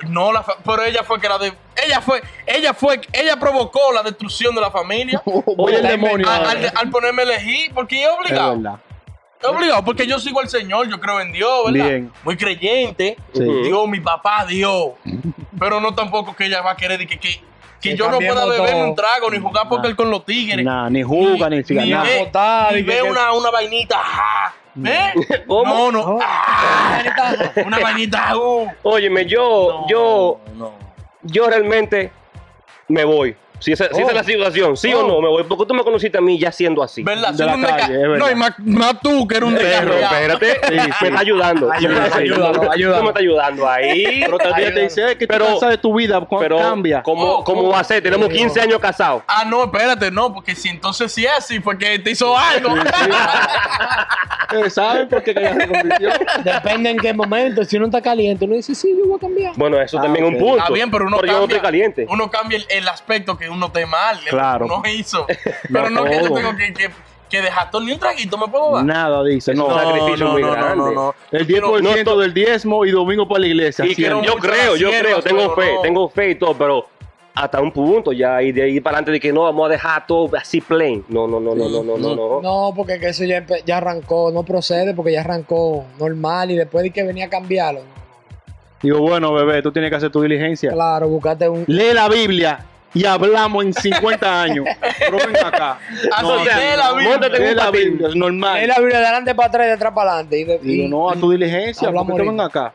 No, 0.07 0.31
la 0.31 0.43
fa- 0.43 0.55
pero 0.63 0.83
ella 0.83 1.03
fue 1.03 1.19
que 1.19 1.27
la 1.27 1.37
de, 1.37 1.53
ella 1.85 1.99
fue, 2.01 2.21
ella 2.45 2.73
fue, 2.73 3.01
ella 3.11 3.37
provocó 3.37 3.91
la 3.93 4.01
destrucción 4.03 4.55
de 4.55 4.61
la 4.61 4.71
familia. 4.71 5.21
Oye, 5.57 5.77
el 5.77 5.87
demonio. 5.87 6.29
al, 6.29 6.45
al- 6.45 6.71
al 6.75 6.89
ponerme 6.89 7.23
a 7.23 7.25
elegir, 7.25 7.73
porque 7.73 8.01
es 8.01 8.07
Es 8.07 8.13
obligado. 8.17 8.79
Es 9.41 9.47
obligado, 9.47 9.83
porque 9.85 10.05
yo 10.05 10.19
sigo 10.19 10.39
al 10.41 10.49
Señor, 10.49 10.89
yo 10.89 10.99
creo 10.99 11.21
en 11.21 11.31
Dios, 11.31 11.65
¿verdad? 11.71 11.87
Bien. 11.87 12.11
Muy 12.23 12.35
creyente. 12.35 13.15
Sí. 13.33 13.43
Dios, 13.63 13.87
mi 13.87 13.99
papá, 14.01 14.45
Dios. 14.45 14.89
Pero 15.57 15.79
no 15.79 15.95
tampoco 15.95 16.35
que 16.35 16.45
ella 16.45 16.61
va 16.61 16.71
a 16.71 16.75
querer 16.75 16.99
que, 17.07 17.17
que, 17.17 17.19
que 17.19 17.41
Que 17.81 17.95
yo 17.95 18.09
no 18.11 18.17
pueda 18.17 18.45
beber 18.45 18.71
todo. 18.71 18.83
un 18.89 18.95
trago, 18.95 19.31
ni 19.31 19.39
jugar 19.39 19.69
póker 19.69 19.95
con 19.95 20.09
los 20.09 20.25
tigres. 20.25 20.65
Nah, 20.65 20.89
ni 20.89 21.03
juga, 21.03 21.49
ni 21.49 21.61
ni 21.67 21.89
nada. 21.89 22.03
ve, 22.03 22.19
Botar, 22.19 22.73
ni 22.73 22.81
ve 22.81 22.95
que- 22.95 23.01
una, 23.03 23.31
una 23.31 23.49
vainita, 23.49 23.99
ajá. 23.99 24.53
¿Eh? 24.85 25.13
¿Cómo? 25.47 25.91
No, 25.91 25.91
no. 25.91 26.01
Oh. 26.01 26.19
ah, 26.21 27.01
una 27.65 27.79
vainita. 27.83 28.33
Óyeme, 28.83 29.25
yo, 29.25 29.85
yo, 29.87 30.39
no. 30.55 30.73
yo 31.23 31.47
realmente 31.49 32.11
me 32.87 33.03
voy. 33.03 33.35
Si 33.59 33.71
esa, 33.73 33.89
si 33.93 34.01
esa 34.01 34.09
es 34.11 34.15
la 34.15 34.23
situación, 34.23 34.77
sí 34.77 34.93
o 34.93 34.99
Oh. 35.03 35.07
no, 35.07 35.21
me 35.21 35.27
voy. 35.29 35.43
Porque 35.43 35.65
tú 35.65 35.73
me 35.73 35.83
conociste 35.83 36.17
a 36.17 36.21
mí 36.21 36.39
ya 36.39 36.51
siendo 36.51 36.81
así. 36.83 37.03
¿Verdad? 37.03 37.33
De 37.33 37.45
la 37.45 37.57
me 37.57 37.67
calle, 37.67 37.79
ca- 37.79 37.85
es 37.93 37.99
verdad. 38.01 38.17
No, 38.17 38.31
y 38.31 38.35
más, 38.35 38.51
más 38.59 38.99
tú 39.01 39.27
que 39.27 39.37
eres 39.37 39.49
un 39.49 39.55
Pero, 39.55 39.67
descarriado. 39.67 40.15
espérate, 40.33 40.67
Sí, 40.67 40.73
me 40.75 40.83
sí. 40.83 40.89
está 41.05 41.19
ayudando. 41.19 41.71
Ayúdalo, 41.71 42.05
Sí, 42.05 42.11
sí. 42.11 42.17
ayúdalo, 42.19 42.71
ayúdalo. 42.71 42.97
Tú 42.97 43.03
me 43.03 43.07
estás 43.09 43.21
ayudando 43.21 43.69
ahí. 43.69 44.21
Pero 44.25 44.37
también 44.37 44.73
te 44.73 44.79
dice 44.81 45.11
"Eh, 45.11 45.17
que 45.17 45.27
tú 45.27 45.33
Pero- 45.33 45.45
cansas 45.47 45.69
de 45.71 45.77
tu 45.77 45.93
vida, 45.93 46.25
Pero, 46.39 46.57
cambia. 46.57 47.03
¿cómo, 47.03 47.23
Oh, 47.23 47.43
¿cómo 47.43 47.61
oh. 47.63 47.69
va 47.71 47.79
a 47.79 47.83
ser? 47.83 48.01
Tenemos 48.03 48.29
15 48.29 48.59
años 48.61 48.79
casados. 48.79 49.23
Ah, 49.27 49.43
no, 49.45 49.63
espérate, 49.65 50.09
no, 50.11 50.33
porque 50.33 50.55
si 50.55 50.69
entonces 50.69 51.11
sí 51.11 51.25
es 51.25 51.31
así, 51.37 51.59
fue 51.59 51.77
que 51.77 51.99
te 51.99 52.11
hizo 52.11 52.37
algo. 52.37 52.69
¿Saben 54.69 55.07
por 55.07 55.21
qué? 55.23 55.33
Depende 56.43 56.89
en 56.89 56.97
qué 56.97 57.13
momento. 57.13 57.63
Si 57.65 57.77
uno 57.77 57.85
está 57.85 58.01
caliente, 58.01 58.45
uno 58.45 58.55
dice, 58.55 58.73
sí, 58.73 58.95
yo 58.97 59.05
voy 59.07 59.17
a 59.17 59.19
cambiar. 59.19 59.53
Bueno, 59.55 59.79
eso 59.79 59.99
Ah, 59.99 60.03
también 60.03 60.25
es 60.25 60.31
un 60.33 60.39
punto. 60.39 60.57
Está 60.57 60.73
bien, 60.73 60.89
pero 60.89 61.05
uno 61.05 61.17
yo 61.17 61.21
no 61.27 61.27
cambia. 61.39 61.43
estoy 61.57 61.59
caliente. 61.59 62.07
Uno 62.09 62.31
cambia 62.31 62.57
el, 62.57 62.65
el 62.69 62.87
aspecto 62.87 63.37
que 63.37 63.48
uno 63.49 63.67
esté 63.67 63.85
mal. 63.85 64.19
Claro. 64.29 64.65
Uno 64.65 64.81
hizo. 64.87 65.25
Pero 65.71 65.89
no, 65.89 66.03
No 66.03 66.09
que 66.09 66.15
yo 66.15 66.27
todo. 66.27 66.35
tengo 66.35 66.55
que, 66.55 66.73
que, 66.73 66.89
que 67.29 67.41
dejar 67.41 67.69
todo 67.69 67.83
ni 67.83 67.91
un 67.91 67.99
traguito, 67.99 68.37
¿me 68.37 68.47
puedo 68.47 68.75
dar? 68.75 68.85
Nada, 68.85 69.23
dice. 69.23 69.53
No, 69.53 69.69
sacrificio 69.73 70.27
muy 70.29 70.41
grande. 70.41 70.95
el 71.31 71.47
10% 71.47 72.17
del 72.17 72.33
diezmo 72.33 72.85
y 72.85 72.91
domingo 72.91 73.27
para 73.27 73.41
la 73.41 73.47
iglesia. 73.47 73.85
Y 73.85 73.95
quiero 73.95 74.23
yo 74.23 74.35
creo, 74.35 74.75
yo 74.75 74.89
creo, 74.89 75.21
tengo 75.21 75.55
fe, 75.55 75.75
no. 75.75 75.81
tengo 75.81 76.09
fe 76.09 76.29
y 76.31 76.35
todo, 76.35 76.55
pero 76.55 76.87
hasta 77.35 77.61
un 77.61 77.71
punto 77.71 78.11
ya, 78.11 78.41
y 78.41 78.51
de 78.51 78.63
ahí 78.63 78.79
para 78.81 78.97
adelante 78.97 79.11
de 79.11 79.19
que 79.19 79.31
no, 79.31 79.43
vamos 79.43 79.67
a 79.67 79.69
dejar 79.69 80.05
todo 80.05 80.29
así 80.35 80.59
plain. 80.59 81.05
No, 81.07 81.27
no, 81.27 81.39
no, 81.39 81.55
no, 81.55 81.69
no, 81.69 81.83
no, 81.83 81.97
no. 81.97 82.15
no. 82.15 82.41
No, 82.41 82.73
porque 82.75 82.99
que 82.99 83.09
eso 83.09 83.23
ya, 83.23 83.45
ya 83.65 83.77
arrancó, 83.77 84.31
no 84.31 84.43
procede 84.43 84.93
porque 84.93 85.13
ya 85.13 85.21
arrancó 85.21 85.85
normal 85.99 86.51
y 86.51 86.55
después 86.57 86.83
de 86.83 86.91
que 86.91 87.03
venía 87.03 87.25
a 87.25 87.29
cambiarlo. 87.29 87.81
Digo, 88.81 88.99
bueno, 88.99 89.33
bebé, 89.33 89.61
tú 89.61 89.71
tienes 89.71 89.89
que 89.89 89.97
hacer 89.97 90.11
tu 90.11 90.21
diligencia. 90.21 90.71
Claro, 90.71 91.07
buscate 91.07 91.47
un... 91.47 91.65
Lee 91.67 91.93
la 91.93 92.07
Biblia 92.09 92.65
y 92.93 93.05
hablamos 93.05 93.65
en 93.65 93.73
50 93.73 94.41
años. 94.41 94.65
Pero 94.99 95.17
ven 95.17 95.37
acá. 95.37 95.77
Así 96.13 96.23
No, 96.23 96.35
la 96.77 96.93
Biblia. 96.93 97.53
la. 97.55 97.71
Biblia, 97.71 98.07
es 98.09 98.15
normal. 98.15 98.61
Lee 98.61 98.67
la 98.67 98.79
Biblia 98.79 98.99
de 98.99 99.05
adelante 99.05 99.35
para 99.35 99.47
atrás 99.49 99.65
y 99.65 99.67
de 99.67 99.73
atrás 99.73 99.93
para 99.93 100.11
adelante. 100.11 100.39
Y 100.39 100.43
de- 100.43 100.57
Digo, 100.59 100.83
y- 100.85 100.87
no, 100.89 101.09
a 101.09 101.15
tu 101.15 101.31
diligencia. 101.31 101.87
Hablamos 101.87 102.17
ven 102.17 102.41
acá. 102.41 102.73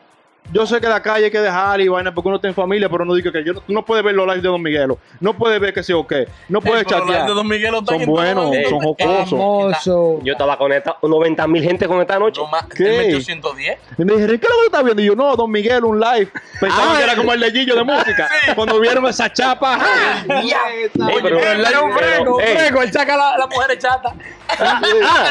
Yo 0.53 0.65
sé 0.65 0.79
que 0.79 0.87
la 0.87 1.01
calle 1.01 1.25
hay 1.25 1.31
que 1.31 1.39
dejar 1.41 1.81
y 1.81 1.87
vaina 1.87 2.13
porque 2.13 2.27
uno 2.27 2.35
está 2.37 2.47
en 2.47 2.53
familia, 2.53 2.87
pero 2.87 3.03
no 3.03 3.13
digo 3.13 3.31
que 3.31 3.43
yo 3.43 3.53
no, 3.53 3.63
no 3.67 3.83
puedes 3.85 4.03
ver 4.05 4.13
los 4.15 4.25
lives 4.27 4.43
de 4.43 4.49
Don 4.49 4.61
Miguelo. 4.61 4.99
No 5.19 5.33
puedes 5.33 5.59
ver 5.59 5.73
que 5.73 5.83
sí 5.83 5.91
o 5.91 6.05
qué. 6.05 6.27
No 6.49 6.61
puedes 6.61 6.79
Ey, 6.81 6.85
pero 6.87 6.99
los 6.99 7.07
chatear. 7.09 7.27
de 7.27 7.33
Don 7.33 7.47
Miguelo 7.47 7.79
están 7.79 7.97
Son 7.99 8.05
buenos, 8.07 8.55
lado. 8.55 8.69
son 8.69 8.79
jocosos. 8.79 9.29
Famoso. 9.29 10.19
Yo 10.23 10.31
estaba 10.33 10.57
conectado, 10.57 10.97
90 11.01 11.47
mil 11.47 11.63
gente 11.63 11.87
conectada 11.87 12.17
anoche. 12.17 12.41
No 12.41 12.47
más, 12.47 12.65
¿Qué? 12.65 12.83
él 12.83 12.97
metió 13.05 13.21
110. 13.21 13.79
Y 13.97 14.05
me 14.05 14.13
dijeron, 14.13 14.37
¿qué 14.39 14.45
es 14.47 14.49
lo 14.49 14.55
que 14.55 14.61
tú 14.61 14.65
estás 14.65 14.83
viendo? 14.83 15.01
Y 15.01 15.05
yo, 15.05 15.15
no, 15.15 15.35
Don 15.35 15.51
Miguel, 15.51 15.83
un 15.83 15.99
live. 15.99 16.31
Pensaban 16.59 16.89
Ah, 16.89 16.97
que 16.97 17.03
era 17.03 17.15
como 17.15 17.33
el 17.33 17.39
de 17.39 17.51
Gillo 17.51 17.75
de 17.75 17.83
música. 17.83 18.29
Cuando 18.55 18.79
vieron 18.79 19.05
esa 19.07 19.31
chapa. 19.33 19.79
¡ay! 19.81 20.51
Ey, 20.51 20.89
Oye, 21.01 21.19
pero- 21.23 21.37
pero 21.39 21.51
el 21.51 21.57
live- 21.57 21.69
Era 21.69 21.81
un 21.81 21.91
freco, 21.93 22.35
un 22.35 22.41
Ey. 22.41 22.57
freco, 22.57 22.81
él 22.81 22.93
saca 22.93 23.17
la, 23.17 23.37
la 23.37 23.47
mujer 23.47 23.77
chata. 23.77 24.13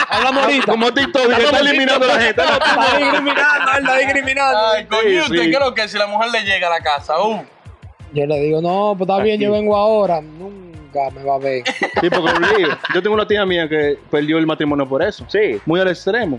Hablamos 0.09 0.45
ahorita. 0.45 0.67
Como 0.73 0.93
TikTok, 0.93 1.31
está 1.31 1.59
eliminando 1.61 2.05
a 2.05 2.09
la 2.09 2.21
gente. 2.21 2.43
Está 2.43 2.99
discriminando, 2.99 3.71
él 3.73 3.85
está 3.85 3.97
discriminando. 3.99 4.59
Sí, 5.11 5.19
¿usted 5.21 5.43
sí. 5.45 5.51
es 5.53 5.61
lo 5.61 5.75
que 5.75 5.89
si 5.89 5.99
la 5.99 6.07
mujer 6.07 6.31
le 6.31 6.43
llega 6.43 6.67
a 6.69 6.71
la 6.71 6.81
casa? 6.81 7.21
Uh, 7.23 7.43
Yo 8.13 8.27
le 8.27 8.41
digo, 8.41 8.61
no, 8.61 8.95
pues 8.97 9.09
está 9.09 9.23
bien, 9.23 9.41
yo 9.41 9.53
vengo 9.53 9.77
ahora. 9.77 10.21
Nunca 10.21 11.11
me 11.15 11.23
va 11.25 11.35
a 11.37 11.39
ver. 11.39 11.65
Sí, 12.01 12.11
porque 12.11 12.31
es. 12.63 12.69
Yo 12.95 13.03
tengo 13.03 13.15
una 13.15 13.27
tía 13.27 13.45
mía 13.47 13.69
que 13.69 13.99
perdió 14.11 14.39
el 14.39 14.47
matrimonio 14.47 14.89
por 14.89 15.03
eso. 15.03 15.25
Sí. 15.29 15.61
Muy 15.67 15.81
al 15.81 15.89
extremo. 15.89 16.39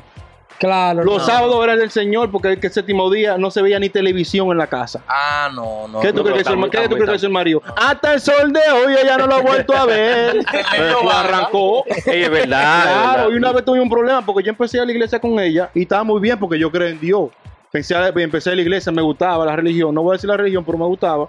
Claro. 0.58 1.04
Los 1.04 1.18
no. 1.18 1.26
sábados 1.26 1.62
era 1.66 1.76
del 1.76 1.92
Señor 1.92 2.32
porque 2.32 2.48
el 2.62 2.72
séptimo 2.72 3.12
día 3.12 3.38
no 3.38 3.52
se 3.52 3.62
veía 3.62 3.78
ni 3.78 3.90
televisión 3.90 4.50
en 4.52 4.58
la 4.58 4.68
casa. 4.68 5.02
ah, 5.06 5.50
no, 5.54 5.86
no. 5.90 6.00
¿Qué 6.00 6.14
tú 6.14 6.20
no, 6.20 6.24
crees 6.24 6.44
que 6.48 6.54
es 6.54 6.56
el, 6.58 6.70
¿qué 6.70 6.78
está 6.78 6.84
tú 6.84 6.90
muy- 6.92 7.00
crees 7.00 7.10
que 7.10 7.16
es 7.18 7.24
el 7.24 7.30
marido? 7.30 7.62
Hasta 7.76 8.14
el 8.14 8.22
sol 8.22 8.54
de 8.54 8.62
hoy 8.72 8.96
ella 9.04 9.18
no 9.18 9.28
lo 9.28 9.36
ha 9.36 9.42
vuelto 9.42 9.74
a 9.76 9.86
ver. 9.86 10.46
baja. 11.04 11.20
arrancó. 11.20 11.84
Ey, 12.06 12.24
es 12.24 12.30
verdad. 12.30 12.40
es 12.80 12.84
Claro, 12.86 13.18
verdad. 13.24 13.30
y 13.32 13.36
una 13.36 13.52
vez 13.52 13.66
tuve 13.66 13.82
un 13.82 13.90
problema 13.90 14.26
porque 14.26 14.44
yo 14.44 14.52
empecé 14.52 14.80
a 14.80 14.86
la 14.86 14.92
iglesia 14.94 15.20
con 15.20 15.38
ella 15.42 15.70
y 15.74 15.82
estaba 15.82 16.06
muy 16.06 16.22
bien 16.22 16.40
porque 16.40 16.58
yo 16.58 16.72
creo 16.72 16.88
en 16.88 17.02
Dios. 17.02 17.32
Pensé 17.76 17.94
empecé 17.94 18.52
a 18.52 18.56
la 18.56 18.62
iglesia, 18.62 18.90
me 18.90 19.02
gustaba 19.02 19.46
la 19.46 19.54
religión. 19.54 19.94
No 19.94 20.02
voy 20.02 20.12
a 20.12 20.14
decir 20.14 20.30
la 20.30 20.38
religión, 20.38 20.64
pero 20.64 20.78
me 20.78 20.86
gustaba. 20.86 21.28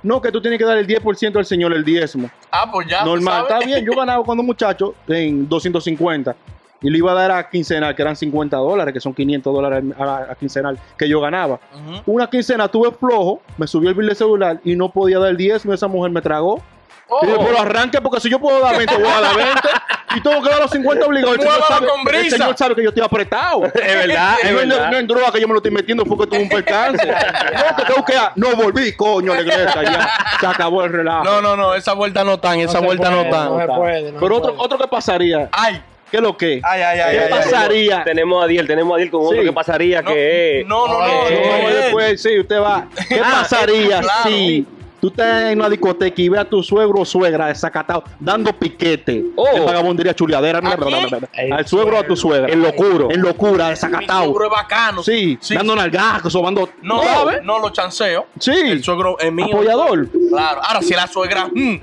No, 0.00 0.22
que 0.22 0.30
tú 0.30 0.40
tienes 0.40 0.56
que 0.56 0.64
dar 0.64 0.78
el 0.78 0.86
10% 0.86 1.36
al 1.36 1.44
Señor, 1.44 1.72
el 1.72 1.84
diezmo. 1.84 2.30
Ah, 2.52 2.70
pues 2.70 2.86
ya. 2.86 3.04
Normal, 3.04 3.46
está 3.48 3.58
bien. 3.58 3.84
Yo 3.84 3.90
ganaba 3.96 4.22
cuando 4.22 4.44
muchacho 4.44 4.94
en 5.08 5.48
250 5.48 6.36
y 6.82 6.88
le 6.88 6.98
iba 6.98 7.10
a 7.10 7.14
dar 7.16 7.32
a 7.32 7.50
quincenal, 7.50 7.96
que 7.96 8.02
eran 8.02 8.14
50 8.14 8.56
dólares, 8.58 8.94
que 8.94 9.00
son 9.00 9.12
500 9.12 9.52
dólares 9.52 9.84
a, 9.98 10.30
a 10.30 10.34
quincenal, 10.36 10.78
que 10.96 11.08
yo 11.08 11.20
ganaba. 11.20 11.58
Una 12.06 12.30
quincena 12.30 12.68
tuve 12.68 12.92
flojo, 12.92 13.42
me 13.58 13.66
subió 13.66 13.88
el 13.88 13.96
bill 13.96 14.06
de 14.06 14.14
celular 14.14 14.60
y 14.62 14.76
no 14.76 14.88
podía 14.88 15.18
dar 15.18 15.30
el 15.30 15.36
10 15.36 15.66
y 15.66 15.72
esa 15.72 15.88
mujer 15.88 16.12
me 16.12 16.22
tragó. 16.22 16.62
Oh. 17.08 17.18
Y 17.24 17.26
yo, 17.26 17.38
pero 17.38 17.58
arranque 17.58 18.00
porque 18.00 18.20
si 18.20 18.30
yo 18.30 18.38
puedo 18.38 18.60
dar 18.60 18.76
20, 18.76 18.94
voy 18.98 19.04
a 19.04 19.20
dar 19.20 19.36
20 19.36 19.52
y 20.16 20.20
tengo 20.22 20.42
que 20.42 20.50
dar 20.50 20.60
los 20.60 20.70
50 20.70 21.06
obligados. 21.06 21.36
El, 21.36 21.42
señor 21.42 21.62
sabe- 21.68 21.86
con 21.88 22.04
brisa. 22.04 22.20
el 22.24 22.30
señor 22.30 22.56
sabe 22.56 22.74
que 22.74 22.82
yo 22.82 22.88
estoy 22.90 23.04
apretado. 23.04 23.64
Es 23.66 23.72
verdad, 23.72 24.34
es 24.42 24.52
no, 24.52 24.60
es- 24.60 24.68
verdad. 24.68 24.90
no 24.90 25.02
droga 25.06 25.32
que 25.32 25.40
yo 25.40 25.46
me 25.48 25.54
lo 25.54 25.58
estoy 25.58 25.72
metiendo, 25.72 26.04
fue 26.04 26.18
que 26.18 26.26
tuve 26.26 26.42
un 26.42 26.48
percance. 26.48 27.06
no, 27.06 27.76
que 27.76 27.84
tengo 27.84 28.04
que... 28.04 28.14
No 28.36 28.56
volví, 28.56 28.92
coño, 28.94 29.32
a 29.32 29.36
la 29.36 29.40
iglesia, 29.42 29.82
ya. 29.82 30.10
Se 30.40 30.46
acabó 30.46 30.84
el 30.84 30.92
relajo. 30.92 31.24
No, 31.24 31.40
no, 31.42 31.56
no, 31.56 31.74
esa 31.74 31.92
vuelta 31.94 32.24
no 32.24 32.38
tan, 32.40 32.60
esa 32.60 32.80
vuelta 32.80 33.10
puede, 33.10 33.24
no 33.24 33.30
tan. 33.30 33.48
no 33.48 33.58
se 33.60 33.66
puede, 33.66 34.12
no 34.12 34.20
Pero 34.20 34.34
se 34.34 34.40
otro, 34.40 34.54
puede. 34.54 34.64
otro 34.66 34.78
que 34.78 34.88
pasaría, 34.88 35.48
Ay, 35.52 35.82
¿qué 36.10 36.16
es 36.18 36.22
lo 36.22 36.36
que? 36.36 36.60
ay, 36.64 36.82
ay, 36.82 37.00
ay. 37.00 37.12
¿Qué 37.16 37.20
ay, 37.24 37.30
ay. 37.32 37.38
pasaría? 37.42 38.04
Tenemos 38.04 38.44
a 38.44 38.46
Diel, 38.46 38.66
tenemos 38.66 38.94
a 38.94 38.98
Diel 38.98 39.10
con 39.10 39.22
Sí. 39.22 39.26
otro 39.28 39.42
que 39.42 39.52
pasaría 39.52 40.02
No, 40.02 40.10
que 40.12 40.60
es. 40.60 40.66
no, 40.66 40.86
no, 40.86 40.98
no, 40.98 41.06
no, 41.06 41.30
No, 41.30 41.62
no, 41.62 41.68
después, 41.74 42.22
sí, 42.22 42.38
usted 42.38 42.60
va. 42.60 42.86
¿Qué 43.08 43.20
Ah, 43.22 43.38
pasaría 43.42 44.00
claro. 44.00 44.22
si 44.24 44.66
tú 45.02 45.08
estás 45.08 45.50
en 45.50 45.58
una 45.58 45.68
discoteca 45.68 46.22
y 46.22 46.28
ves 46.28 46.40
a 46.42 46.44
tu 46.44 46.62
suegro 46.62 47.00
o 47.00 47.04
suegra 47.04 47.48
desacatado 47.48 48.04
dando 48.20 48.52
piquete? 48.52 49.24
Oh. 49.34 49.48
En 49.52 49.66
vagabundería 49.66 50.14
chuleadera. 50.14 50.60
no, 50.60 50.70
¿A 50.70 50.76
no, 50.76 50.88
no, 50.88 51.00
no, 51.02 51.20
no. 51.20 51.26
quién? 51.32 51.52
Al 51.52 51.66
suegro 51.66 51.96
o 51.96 52.00
a 52.00 52.06
tu 52.06 52.14
suegra. 52.14 52.52
En 52.52 52.62
locuro. 52.62 53.10
En 53.10 53.20
locura, 53.20 53.70
desacatado. 53.70 54.26
suegro 54.26 54.44
es 54.44 54.50
bacano. 54.52 55.02
Sí, 55.02 55.36
dando 55.50 55.74
nalgas, 55.74 56.32
sobando. 56.32 56.68
No, 56.82 57.02
¿sabes? 57.02 57.42
no 57.42 57.58
lo 57.58 57.70
chanceo. 57.70 58.28
Sí. 58.38 58.52
El 58.54 58.84
suegro 58.84 59.18
es 59.18 59.32
mío. 59.32 59.46
Apoyador. 59.46 60.08
Claro. 60.28 60.60
Ahora, 60.62 60.82
si 60.82 60.94
la 60.94 61.08
suegra. 61.08 61.46
mm. 61.46 61.80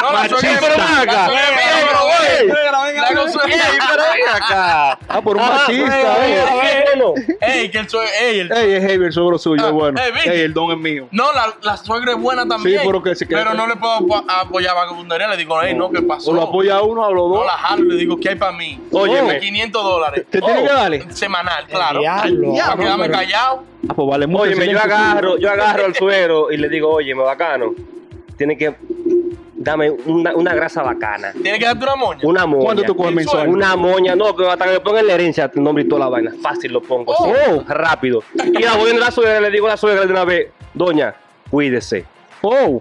no, 0.00 0.12
la 0.12 0.28
suegra 0.28 0.50
es 0.50 0.60
Pero 0.60 0.74
ven 0.76 0.94
acá. 0.96 1.04
La 1.04 1.26
suegra 1.26 1.42
es 1.44 1.50
mía, 1.50 1.86
pero 1.86 2.00
Ey. 2.40 2.46
güey. 2.48 3.13
Acá. 4.34 4.98
Ah, 5.08 5.20
por 5.22 5.36
un 5.36 5.42
Ah, 5.42 5.64
machista. 5.66 6.26
ey, 6.26 6.32
eh. 6.32 7.36
ey, 7.40 7.70
que 7.70 7.78
el 7.78 7.88
suegro. 7.88 8.10
Ey, 8.20 8.38
el. 8.40 8.52
Ey, 8.52 8.72
es 8.74 8.82
heavy 8.84 9.06
el 9.06 9.12
suegro 9.12 9.38
suyo, 9.38 9.62
Ah, 9.64 9.68
es 9.68 9.72
bueno. 9.72 10.00
ey, 10.00 10.40
el 10.42 10.54
don 10.54 10.70
es 10.72 10.78
mío. 10.78 11.08
No, 11.10 11.32
la, 11.32 11.54
la 11.62 11.76
suegra 11.76 12.12
es 12.12 12.18
buena 12.18 12.46
también. 12.46 12.82
pero 12.84 13.02
que 13.02 13.14
se 13.14 13.26
Pero 13.26 13.54
no 13.54 13.66
le 13.66 13.76
puedo 13.76 13.94
apo- 14.00 14.24
apoyar 14.28 14.74
vagabundería. 14.74 15.28
Le 15.28 15.36
digo, 15.36 15.60
ey, 15.62 15.74
no, 15.74 15.90
¿qué 15.90 16.02
pasó? 16.02 16.30
O 16.30 16.34
lo 16.34 16.42
apoya 16.42 16.76
a 16.76 16.82
uno 16.82 17.04
a 17.04 17.10
los 17.10 17.28
No 17.28 17.36
dos. 17.36 17.46
la 17.46 17.52
jalo 17.52 17.84
le 17.84 17.96
digo, 17.96 18.16
¿qué 18.18 18.30
hay 18.30 18.34
para 18.36 18.52
mí? 18.52 18.80
Óyeme. 18.92 19.38
500 19.40 19.82
dólares. 19.84 20.24
¿Qué 20.30 20.40
tiene 20.40 20.60
Oh. 20.60 20.66
que 20.66 20.72
darle? 20.72 21.06
Semanal, 21.14 21.66
claro. 21.66 22.00
Para 22.02 22.22
Ah, 22.22 22.26
no, 22.30 22.76
quedarme 22.76 23.10
callado. 23.10 23.64
Ah, 23.88 23.92
pues 23.94 24.08
vale 24.08 24.26
mucho. 24.26 24.42
Oye, 24.44 24.70
yo 24.72 24.80
agarro, 24.80 25.38
yo 25.38 25.50
agarro 25.50 25.84
al 25.86 25.94
suero 25.94 26.50
y 26.50 26.56
le 26.56 26.68
digo, 26.68 26.90
oye, 26.90 27.14
me 27.14 27.22
bacano. 27.22 27.74
Tiene 28.36 28.56
que 28.58 28.74
dame 29.64 29.90
una, 29.90 30.34
una 30.36 30.54
grasa 30.54 30.82
bacana. 30.82 31.32
Tienes 31.32 31.58
que 31.58 31.64
darte 31.64 31.84
una 31.84 31.96
moña. 31.96 32.20
Una 32.22 32.46
moña. 32.46 32.64
¿Cuánto 32.64 32.82
tú 32.84 32.96
coges 32.96 33.12
mensual? 33.14 33.48
Una 33.48 33.74
moña, 33.76 34.14
no, 34.14 34.36
que 34.36 34.46
hasta 34.46 34.66
que 34.66 34.70
me 34.72 34.80
pongan 34.80 35.06
la 35.06 35.14
herencia, 35.14 35.50
tu 35.50 35.60
nombre 35.60 35.84
y 35.84 35.88
toda 35.88 36.00
la 36.00 36.08
vaina. 36.10 36.32
Fácil 36.40 36.72
lo 36.72 36.82
pongo, 36.82 37.12
así, 37.14 37.32
Oh. 37.50 37.64
rápido. 37.66 38.22
Y 38.34 38.62
la 38.62 38.76
voy 38.76 38.90
a 38.92 38.94
la 38.98 39.10
suegra, 39.10 39.40
le 39.40 39.50
digo 39.50 39.66
a 39.66 39.70
la 39.70 39.76
suegra 39.76 40.04
de 40.06 40.12
una 40.12 40.24
vez, 40.24 40.48
doña, 40.74 41.14
cuídese, 41.50 42.04
Oh. 42.42 42.80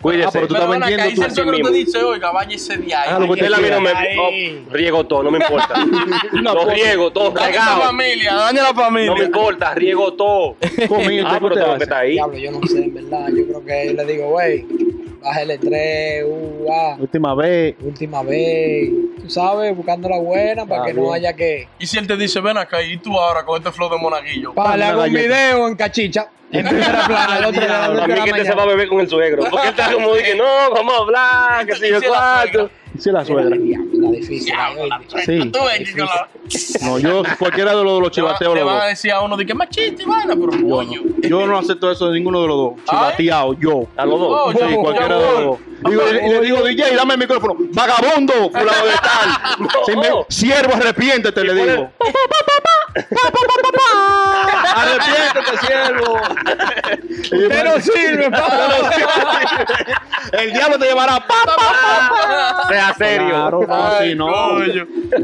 cuídese. 0.00 0.28
Ah, 0.28 0.30
pero 0.32 0.46
tú 0.46 0.54
Pero 0.54 0.64
estás 0.72 0.80
vendiendo 0.88 1.14
tú 1.16 1.22
así 1.26 1.34
te 1.34 1.50
mismo. 1.50 1.68
dice, 1.70 2.02
oiga, 2.02 2.30
váyase 2.32 2.76
de 2.78 2.94
ahí. 2.94 3.08
Ah, 3.12 3.18
lo 3.18 3.34
que 3.34 3.40
Él 3.44 3.52
a 3.54 3.58
mí 3.58 3.68
no 3.70 3.80
me 3.80 3.90
oh, 3.92 4.72
riego 4.72 5.04
todo, 5.06 5.22
no 5.24 5.30
me 5.30 5.38
importa. 5.38 5.74
Lo 6.32 6.52
foto. 6.54 6.70
riego 6.70 7.10
todo 7.10 7.30
Daña 7.32 7.56
la 7.76 7.76
familia, 7.86 8.34
daña 8.34 8.62
la 8.62 8.68
No 8.72 8.74
me 8.74 8.82
familia. 8.84 9.24
importa, 9.24 9.74
riego 9.74 10.12
todo. 10.14 10.56
Conmigo, 10.88 11.26
Ah, 11.28 11.34
¿qué 11.34 11.40
pero 11.40 11.54
te 11.54 11.60
hace? 11.62 11.76
que 11.78 11.82
estar 11.84 11.98
ahí. 12.02 12.12
Diablo, 12.12 12.38
yo 12.38 12.50
no 12.52 12.60
sé, 12.66 12.78
en 12.84 12.94
verdad. 12.94 13.28
Yo 13.36 13.46
creo 13.46 13.64
que 13.64 13.92
le 13.94 14.04
digo, 14.06 14.28
güey, 14.30 14.66
bájale 15.22 15.58
tres, 15.58 16.24
uh, 16.26 16.66
ah, 16.72 16.96
Última 16.98 17.34
vez. 17.34 17.74
última 17.82 18.22
vez. 18.22 18.90
Tú 19.22 19.28
sabes, 19.30 19.76
buscando 19.76 20.08
la 20.08 20.18
buena 20.18 20.66
para 20.66 20.82
Ah, 20.82 20.86
que 20.86 20.94
no 20.94 21.12
haya 21.12 21.32
que. 21.34 21.68
Y 21.78 21.86
si 21.86 21.98
él 21.98 22.06
te 22.06 22.16
dice, 22.16 22.40
ven 22.40 22.56
acá, 22.58 22.82
y 22.82 22.96
tú 22.98 23.18
ahora 23.18 23.44
con 23.44 23.58
este 23.58 23.70
flow 23.72 23.90
de 23.90 23.98
monaguillo. 23.98 24.54
Para 24.54 24.76
le 24.76 24.84
hago 24.84 25.04
un 25.04 25.12
video 25.12 25.68
en 25.68 25.76
cachicha. 25.76 26.30
En 26.52 26.66
primera 26.66 27.06
plana, 27.06 27.38
el 27.38 27.44
otro 27.44 27.60
día, 27.60 27.84
a 27.84 28.08
mí 28.08 28.14
que 28.24 28.32
te 28.32 28.44
se 28.44 28.54
va 28.54 28.64
a 28.64 28.66
beber 28.66 28.88
con 28.88 28.98
el 28.98 29.08
suegro. 29.08 29.44
Porque 29.48 29.68
él 29.68 29.70
está 29.70 29.92
como 29.92 30.12
dije, 30.16 30.34
no, 30.34 30.44
vamos 30.74 30.94
a 30.94 30.98
hablar, 30.98 31.66
que 31.68 31.76
si 31.76 31.88
yo 31.88 32.00
si 32.00 32.06
la 32.06 32.10
cuatro. 32.10 32.52
suegra. 32.52 32.70
Sí, 32.98 33.10
la 33.12 33.24
suegra. 33.24 33.56
Diablo, 33.56 33.89
está 34.06 34.16
difícil. 34.20 34.54
Sí. 36.48 36.76
No, 36.82 36.98
yo 36.98 37.22
cualquiera 37.38 37.74
de 37.74 37.84
los, 37.84 37.94
de 37.94 38.00
los 38.00 38.16
Le 38.16 38.22
va- 38.22 38.30
chivateos 38.34 38.54
le 38.54 38.60
los 38.60 38.72
van 38.72 38.80
a 38.82 38.86
decir 38.86 39.12
a 39.12 39.20
uno 39.22 39.36
de 39.36 39.46
que 39.46 39.52
es 39.52 39.58
machista 39.58 40.02
y 40.02 40.06
vaina, 40.06 40.34
pero 40.34 40.50
Yo 40.52 40.68
coño. 40.68 41.00
no, 41.04 41.28
yo 41.28 41.46
no 41.46 41.58
acepto 41.58 41.90
eso 41.90 42.08
de 42.10 42.18
ninguno 42.18 42.42
de 42.42 42.48
los 42.48 42.56
dos. 42.56 42.72
Chivateado, 42.88 43.54
yo. 43.54 43.84
A 43.96 44.04
los 44.06 44.18
dos. 44.20 44.40
Oh, 44.46 44.52
Sí, 44.52 44.58
yo- 44.70 44.80
cualquiera 44.82 45.08
yo- 45.08 45.18
de 45.20 45.32
los 45.32 45.44
dos. 45.44 45.58
Digo, 45.90 46.02
y, 46.12 46.26
y 46.26 46.28
le 46.30 46.40
digo, 46.42 46.62
DJ, 46.62 46.94
dame 46.94 47.14
el 47.14 47.20
micrófono. 47.20 47.54
Vagabundo, 47.72 48.32
fulano 48.50 48.84
de 48.84 48.92
tal. 49.02 50.26
Siervo, 50.28 50.74
arrepiéntete, 50.74 51.42
le 51.44 51.54
digo. 51.54 51.90
Arrepiéntete, 54.74 55.66
siervo. 55.66 56.20
Usted 57.44 57.64
no 57.64 57.80
sirve, 57.80 58.30
papá. 58.30 58.90
El 60.32 60.52
diablo 60.52 60.78
te 60.78 60.86
llevará. 60.86 61.20
Pa, 61.20 61.34
pa, 61.44 61.56
pa, 61.56 62.62
pa. 62.62 62.68
Sea 62.68 62.94
serio. 62.94 63.28
Claro, 63.28 63.66
Ay, 63.68 64.14
no. 64.14 64.28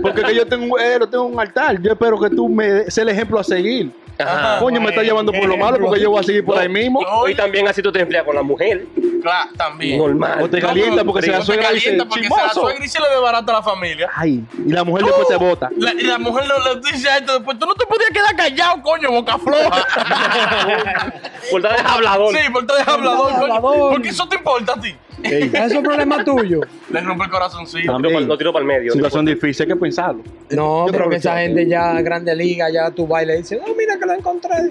Porque 0.03 0.23
que 0.23 0.35
yo 0.35 0.47
tengo, 0.47 0.79
eh, 0.79 0.99
tengo 1.11 1.25
un 1.25 1.39
altar. 1.41 1.81
Yo 1.81 1.93
espero 1.93 2.19
que 2.21 2.31
tú 2.31 2.49
me 2.49 2.71
des 2.71 2.99
el 2.99 3.09
ejemplo 3.09 3.39
a 3.39 3.45
seguir. 3.45 3.93
Ajá. 4.19 4.59
Coño, 4.59 4.81
me 4.81 4.91
está 4.91 5.03
llevando 5.03 5.33
por 5.33 5.47
lo 5.47 5.57
malo 5.57 5.79
porque 5.81 6.01
yo 6.01 6.11
voy 6.11 6.21
a 6.21 6.23
seguir 6.23 6.45
por 6.45 6.59
ahí 6.59 6.69
mismo. 6.69 7.01
Y 7.29 7.35
también 7.35 7.67
así 7.69 7.83
tú 7.83 7.93
te 7.93 8.01
enfrias 8.01 8.25
con 8.25 8.35
la 8.35 8.43
mujer. 8.43 8.87
Claro, 9.23 9.51
también. 9.57 9.99
Normal. 9.99 10.43
O 10.43 10.49
te 10.49 10.61
calienta 10.61 11.03
porque 11.05 11.23
se 11.23 11.33
la 11.33 11.43
suegra 11.43 11.71
dice 11.73 11.85
calienta 11.87 12.05
porque 12.09 12.29
se 12.29 12.31
la 12.31 12.37
chismoso. 12.37 12.61
suegra 12.61 12.85
y 12.85 12.89
se 12.89 13.01
le 13.01 13.09
desbarata 13.09 13.53
a 13.53 13.55
la 13.57 13.63
familia. 13.63 14.11
Ay, 14.15 14.45
y 14.65 14.73
la 14.73 14.85
mujer 14.85 15.05
después 15.05 15.27
te 15.29 15.37
bota. 15.37 15.69
La, 15.77 15.93
y 15.95 16.03
la 16.03 16.19
mujer 16.19 16.45
no 16.47 16.55
le 16.75 16.81
dice 16.81 17.09
a 17.09 17.19
esto 17.19 17.33
después, 17.35 17.59
tú 17.59 17.67
no 17.67 17.75
te 17.75 17.87
podías 17.87 18.11
quedar 18.11 18.37
callado, 18.37 18.83
coño, 18.83 19.11
boca 19.11 19.37
floja. 19.39 19.85
Por 21.51 21.61
estar 21.65 21.77
de 21.83 21.89
hablador. 21.89 22.35
sí, 22.37 22.51
por 22.53 22.63
estar 22.63 22.85
de 22.87 22.93
hablador, 22.93 23.33
coño. 23.33 23.55
hablador. 23.55 23.93
Porque 23.93 24.09
eso 24.09 24.29
te 24.29 24.37
importa 24.37 24.73
a 24.75 24.81
ti. 24.81 24.95
Ey, 25.23 25.51
Eso 25.53 25.65
es 25.65 25.79
problema 25.79 26.23
tuyo. 26.25 26.61
Le 26.91 27.01
rompe 27.01 27.25
el 27.25 27.31
corazoncito. 27.31 27.99
Lo 27.99 28.39
tiro 28.39 28.53
para 28.53 28.63
el 28.63 28.67
medio. 28.67 28.93
situación 28.93 29.25
difícil, 29.25 29.63
hay 29.65 29.69
que 29.69 29.77
pensarlo. 29.77 30.23
No, 30.51 30.87
pero 30.91 31.09
que 31.09 31.17
esa 31.17 31.39
gente 31.39 31.67
ya 31.67 32.01
grande 32.03 32.35
liga, 32.35 32.69
ya 32.71 32.91
tú 32.91 33.07
vas 33.07 33.23
y 33.23 33.27
le 33.27 33.37
dices, 33.39 33.59
oh, 33.67 33.75
mira 33.77 33.97
que 33.99 34.07
lo 34.07 34.13
encontré. 34.13 34.71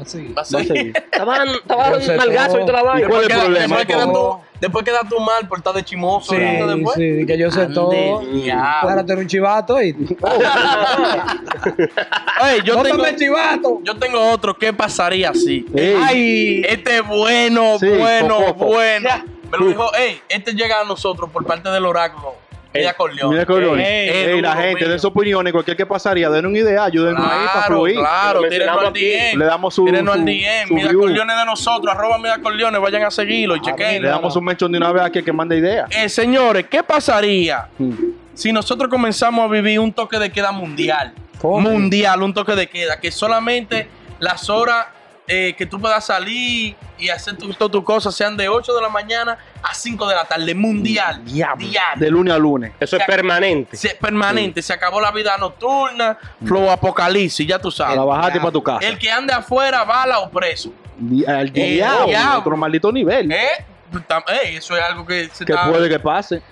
Así. 0.00 0.28
Va 0.36 0.42
a 0.42 0.44
Va 0.54 0.60
a 0.60 0.64
seguir. 0.64 0.92
Estaban 0.96 1.48
nalgazo 2.16 2.60
y 2.60 2.66
toda 2.66 2.72
la 2.72 2.82
vaina. 2.82 3.08
¿Cuál 3.08 3.20
es 3.20 3.26
el 3.26 3.32
Queda- 3.34 3.44
problema? 3.44 3.66
Después 4.60 4.84
queda, 4.84 5.00
tú, 5.08 5.18
mal 5.20 5.48
por 5.48 5.56
estar 5.58 5.72
de 5.74 5.82
chimoso. 5.82 6.34
Sí, 6.34 6.38
después. 6.38 6.94
sí, 6.96 7.24
que 7.26 7.38
yo 7.38 7.50
sé 7.50 7.62
Ande 7.62 7.74
todo. 7.74 8.22
Ahora 8.82 9.04
tú 9.06 9.12
eres 9.12 9.22
un 9.22 9.28
chivato 9.28 9.80
y. 9.82 9.90
Ey, 12.42 12.60
yo, 12.64 12.82
tengo, 12.82 12.96
¡Bótame 12.98 13.08
el 13.10 13.16
chivato! 13.16 13.80
yo 13.84 13.96
tengo 13.96 14.30
otro. 14.30 14.56
¿Qué 14.56 14.72
pasaría 14.72 15.30
así? 15.30 15.64
Ey, 15.74 15.96
¡Ay! 16.02 16.62
Este 16.68 16.98
es 16.98 17.06
bueno, 17.06 17.78
Sí, 17.78 17.88
bueno, 17.88 18.54
bueno. 18.54 19.08
Lo 19.58 19.66
dijo, 19.66 19.94
ey, 19.94 20.20
este 20.28 20.52
llega 20.54 20.80
a 20.80 20.84
nosotros 20.84 21.30
por 21.30 21.44
parte 21.44 21.68
del 21.70 21.84
oráculo. 21.86 22.34
Media 22.72 22.94
Corleone. 22.94 23.32
Mira, 23.34 23.46
Corleone. 23.46 23.82
Ey, 23.82 24.08
Ey, 24.10 24.30
ey, 24.36 24.40
la 24.40 24.54
gente 24.54 24.88
de 24.88 24.96
sus 24.96 25.06
opiniones, 25.06 25.52
cualquier 25.52 25.76
que 25.76 25.86
pasaría, 25.86 26.30
den 26.30 26.46
una 26.46 26.56
idea, 26.56 26.84
ayúdenos 26.84 27.20
ahí 27.20 27.28
para 27.46 27.50
Claro, 27.52 27.66
fluir. 27.66 27.96
claro, 27.96 28.42
tírenos 28.48 28.78
al. 28.84 28.92
DM. 28.92 29.36
Le 29.38 29.44
damos 29.44 29.74
su- 29.74 29.84
Tírenos 29.86 30.14
al 30.14 30.20
su- 30.20 30.24
DM. 30.26 30.68
su 30.68 30.74
Mira. 30.74 30.92
Corleone 30.94 31.34
de 31.34 31.44
nosotros, 31.46 31.92
arroba 31.92 32.18
Mira 32.18 32.38
Corleone, 32.38 32.78
vayan 32.78 33.02
a 33.02 33.10
seguirlo 33.10 33.56
y 33.56 33.60
chequen. 33.60 34.00
Le 34.02 34.08
damos 34.08 34.36
un 34.36 34.44
mention 34.44 34.70
de 34.70 34.78
una 34.78 34.92
vez 34.92 35.02
a 35.02 35.10
quien 35.10 35.24
que 35.24 35.32
mande 35.32 35.56
ideas. 35.58 35.90
Eh, 35.90 36.08
señores, 36.08 36.66
¿qué 36.70 36.84
pasaría 36.84 37.66
Mm. 37.76 37.92
si 38.34 38.52
nosotros 38.52 38.88
comenzamos 38.88 39.50
a 39.50 39.52
vivir 39.52 39.80
un 39.80 39.92
toque 39.92 40.20
de 40.20 40.30
queda 40.30 40.52
mundial? 40.52 41.12
¿Cómo? 41.40 41.68
Mundial, 41.70 42.22
un 42.22 42.32
toque 42.32 42.54
de 42.54 42.68
queda, 42.68 43.00
que 43.00 43.10
solamente 43.10 43.88
las 44.20 44.48
horas 44.48 44.86
eh, 45.32 45.54
que 45.56 45.64
tú 45.64 45.80
puedas 45.80 46.04
salir 46.04 46.74
y 46.98 47.08
hacer 47.08 47.36
tu- 47.38 47.52
todas 47.54 47.70
tus 47.70 47.84
cosas 47.84 48.14
sean 48.14 48.36
de 48.36 48.48
8 48.48 48.74
de 48.74 48.82
la 48.82 48.88
mañana 48.88 49.38
a 49.62 49.72
5 49.72 50.08
de 50.08 50.14
la 50.16 50.24
tarde, 50.24 50.54
mundial. 50.54 51.24
Diablo. 51.24 51.66
Diario. 51.68 52.00
De 52.04 52.10
lunes 52.10 52.34
a 52.34 52.38
lunes. 52.38 52.72
Eso 52.80 52.96
es 52.96 53.04
permanente. 53.04 53.76
Se- 53.76 53.94
permanente, 53.94 54.60
se 54.60 54.72
acabó 54.72 55.00
la 55.00 55.12
vida 55.12 55.36
nocturna, 55.38 56.18
flow 56.44 56.68
apocalipsis, 56.70 57.46
ya 57.46 57.58
tú 57.60 57.68
A 57.68 57.70
la 57.70 57.76
sabes. 57.94 58.04
bajarte 58.04 58.38
para 58.40 58.50
tu 58.52 58.62
casa. 58.62 58.86
El 58.86 58.98
que 58.98 59.10
ande 59.10 59.32
afuera, 59.32 59.84
bala 59.84 60.18
o 60.18 60.30
preso. 60.30 60.72
Di- 60.98 61.24
Al 61.24 61.46
El 61.46 61.52
diablo, 61.52 62.06
diablo. 62.08 62.38
otro 62.40 62.56
maldito 62.56 62.90
nivel. 62.90 63.30
¿Eh? 63.30 63.64
Eso 64.52 64.76
es 64.76 64.82
algo 64.82 65.06
que 65.06 65.28
se 65.32 65.44
Que 65.44 65.52
está- 65.52 65.68
puede 65.70 65.88
que 65.88 65.98
pase. 66.00 66.42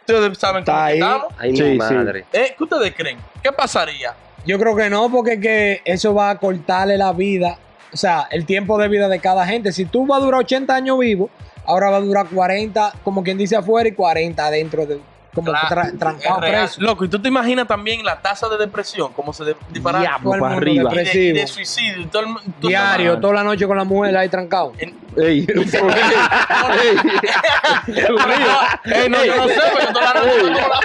Ustedes 0.00 0.38
saben 0.38 0.64
cómo 0.64 0.76
Está 0.76 0.84
ahí. 0.86 0.98
estamos. 0.98 1.26
Ay, 1.38 1.56
Sí, 1.56 1.62
mi 1.62 1.70
sí. 1.72 1.76
madre. 1.78 2.24
¿Eh? 2.32 2.54
¿Qué 2.56 2.64
ustedes 2.64 2.94
creen? 2.96 3.18
¿Qué 3.42 3.52
pasaría? 3.52 4.14
Yo 4.44 4.58
creo 4.58 4.74
que 4.74 4.90
no, 4.90 5.08
porque 5.10 5.34
es 5.34 5.40
que 5.40 5.82
eso 5.84 6.12
va 6.14 6.30
a 6.30 6.38
cortarle 6.38 6.96
la 6.98 7.12
vida, 7.12 7.56
o 7.92 7.96
sea, 7.96 8.26
el 8.30 8.46
tiempo 8.46 8.78
de 8.78 8.88
vida 8.88 9.08
de 9.08 9.18
cada 9.18 9.46
gente. 9.46 9.72
Si 9.72 9.84
tú 9.84 10.06
vas 10.06 10.20
a 10.20 10.24
durar 10.24 10.40
80 10.40 10.74
años 10.74 10.98
vivo, 10.98 11.30
ahora 11.64 11.90
va 11.90 11.98
a 11.98 12.00
durar 12.00 12.26
40, 12.28 12.92
como 13.04 13.22
quien 13.22 13.38
dice 13.38 13.56
afuera, 13.56 13.88
y 13.88 13.92
40 13.92 14.44
adentro 14.44 14.86
de, 14.86 14.98
como 15.34 15.52
tra- 15.52 15.98
trancado 15.98 16.42
es 16.44 16.50
preso. 16.50 16.80
Loco, 16.82 17.04
y 17.04 17.08
tú 17.08 17.18
te 17.20 17.28
imaginas 17.28 17.66
también 17.66 18.04
la 18.04 18.20
tasa 18.20 18.48
de 18.48 18.58
depresión, 18.58 19.12
cómo 19.14 19.32
se 19.32 19.44
dispara 19.70 20.00
Diablo, 20.00 20.24
todo 20.24 20.34
el 20.34 20.40
para 20.40 20.54
mundo 20.54 20.66
arriba. 20.68 20.90
y 20.92 20.96
de, 20.96 21.02
y 21.02 21.04
de 21.04 21.32
depresivo. 21.32 21.54
suicidio. 21.54 22.08
todo 22.08 22.22
el 22.22 22.28
todo- 22.60 22.68
Diario, 22.68 23.18
toda 23.18 23.34
la 23.34 23.44
noche 23.44 23.66
con 23.66 23.76
la 23.76 23.84
mujer 23.84 24.16
ahí 24.16 24.28
trancado. 24.28 24.72
En- 24.78 25.00
Ey. 25.16 25.46
Ey, 25.46 25.46
es. 27.86 28.96
Ey, 28.96 29.08
no, 29.10 29.24
yo 29.24 29.36
no 29.36 29.48
sé, 29.48 29.60
pero 29.76 29.92
toda 29.92 30.14
la 30.14 30.20
noche 30.20 30.40
como 30.40 30.54
la- 30.54 30.80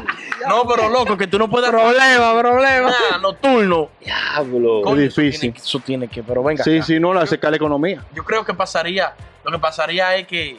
No, 0.48 0.66
pero 0.66 0.88
loco, 0.88 1.16
que 1.16 1.26
tú 1.26 1.38
no 1.38 1.48
puedes 1.48 1.70
Problema, 1.70 2.38
problema. 2.40 2.92
nocturno. 3.20 3.88
Diablo. 4.00 4.82
Coño, 4.82 5.02
eso 5.02 5.20
difícil. 5.20 5.40
tiene 5.40 5.54
que- 5.54 5.60
Eso 5.60 5.78
tiene 5.80 6.08
que, 6.08 6.22
pero 6.22 6.42
venga. 6.42 6.64
Sí, 6.64 6.76
acá. 6.76 6.86
sí, 6.86 7.00
no, 7.00 7.12
la 7.14 7.26
seca 7.26 7.50
la 7.50 7.56
economía. 7.56 8.02
Yo 8.14 8.24
creo 8.24 8.44
que 8.44 8.54
pasaría, 8.54 9.12
lo 9.44 9.52
que 9.52 9.58
pasaría 9.58 10.14
es 10.16 10.26
que 10.26 10.58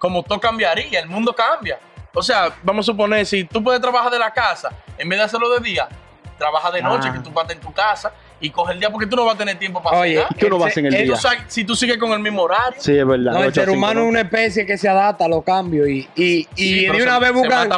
como 0.00 0.24
todo 0.24 0.40
cambiaría, 0.40 0.98
el 0.98 1.08
mundo 1.08 1.32
cambia. 1.32 1.78
O 2.12 2.22
sea, 2.22 2.52
vamos 2.64 2.84
a 2.84 2.90
suponer, 2.90 3.24
si 3.24 3.44
tú 3.44 3.62
puedes 3.62 3.80
trabajar 3.80 4.10
de 4.10 4.18
la 4.18 4.32
casa, 4.32 4.70
en 4.98 5.08
vez 5.08 5.18
de 5.20 5.24
hacerlo 5.26 5.48
de 5.50 5.60
día, 5.60 5.88
trabaja 6.36 6.70
de 6.72 6.82
noche, 6.82 7.08
Ah. 7.08 7.12
que 7.12 7.20
tú 7.20 7.30
vas 7.30 7.48
en 7.50 7.60
tu 7.60 7.72
casa 7.72 8.12
y 8.40 8.50
coge 8.50 8.72
el 8.72 8.80
día 8.80 8.90
porque 8.90 9.06
tú 9.06 9.16
no 9.16 9.24
vas 9.26 9.34
a 9.34 9.38
tener 9.38 9.58
tiempo 9.58 9.82
para 9.82 9.98
Oye, 9.98 10.18
hacer 10.18 10.28
¿Y 10.30 10.34
qué 10.38 10.46
uno 10.46 10.58
va 10.58 10.66
a 10.66 10.68
hacer 10.68 10.86
en 10.86 10.94
el 10.94 11.04
día? 11.04 11.14
Tú 11.14 11.28
si 11.48 11.64
tú 11.64 11.76
sigues 11.76 11.98
con 11.98 12.10
el 12.12 12.20
mismo 12.20 12.42
horario, 12.42 12.80
Sí, 12.80 12.96
es 12.96 13.06
verdad. 13.06 13.32
No, 13.32 13.42
el 13.42 13.50
a 13.50 13.52
ser 13.52 13.68
humano 13.70 14.00
¿no? 14.00 14.06
es 14.06 14.10
una 14.10 14.20
especie 14.22 14.64
que 14.66 14.78
se 14.78 14.88
adapta 14.88 15.26
a 15.26 15.28
los 15.28 15.44
cambios 15.44 15.88
y, 15.88 16.08
y, 16.16 16.48
y 16.56 16.86
de 16.86 16.94
se- 16.96 17.02
una 17.02 17.18
vez 17.18 17.32
buscan 17.32 17.68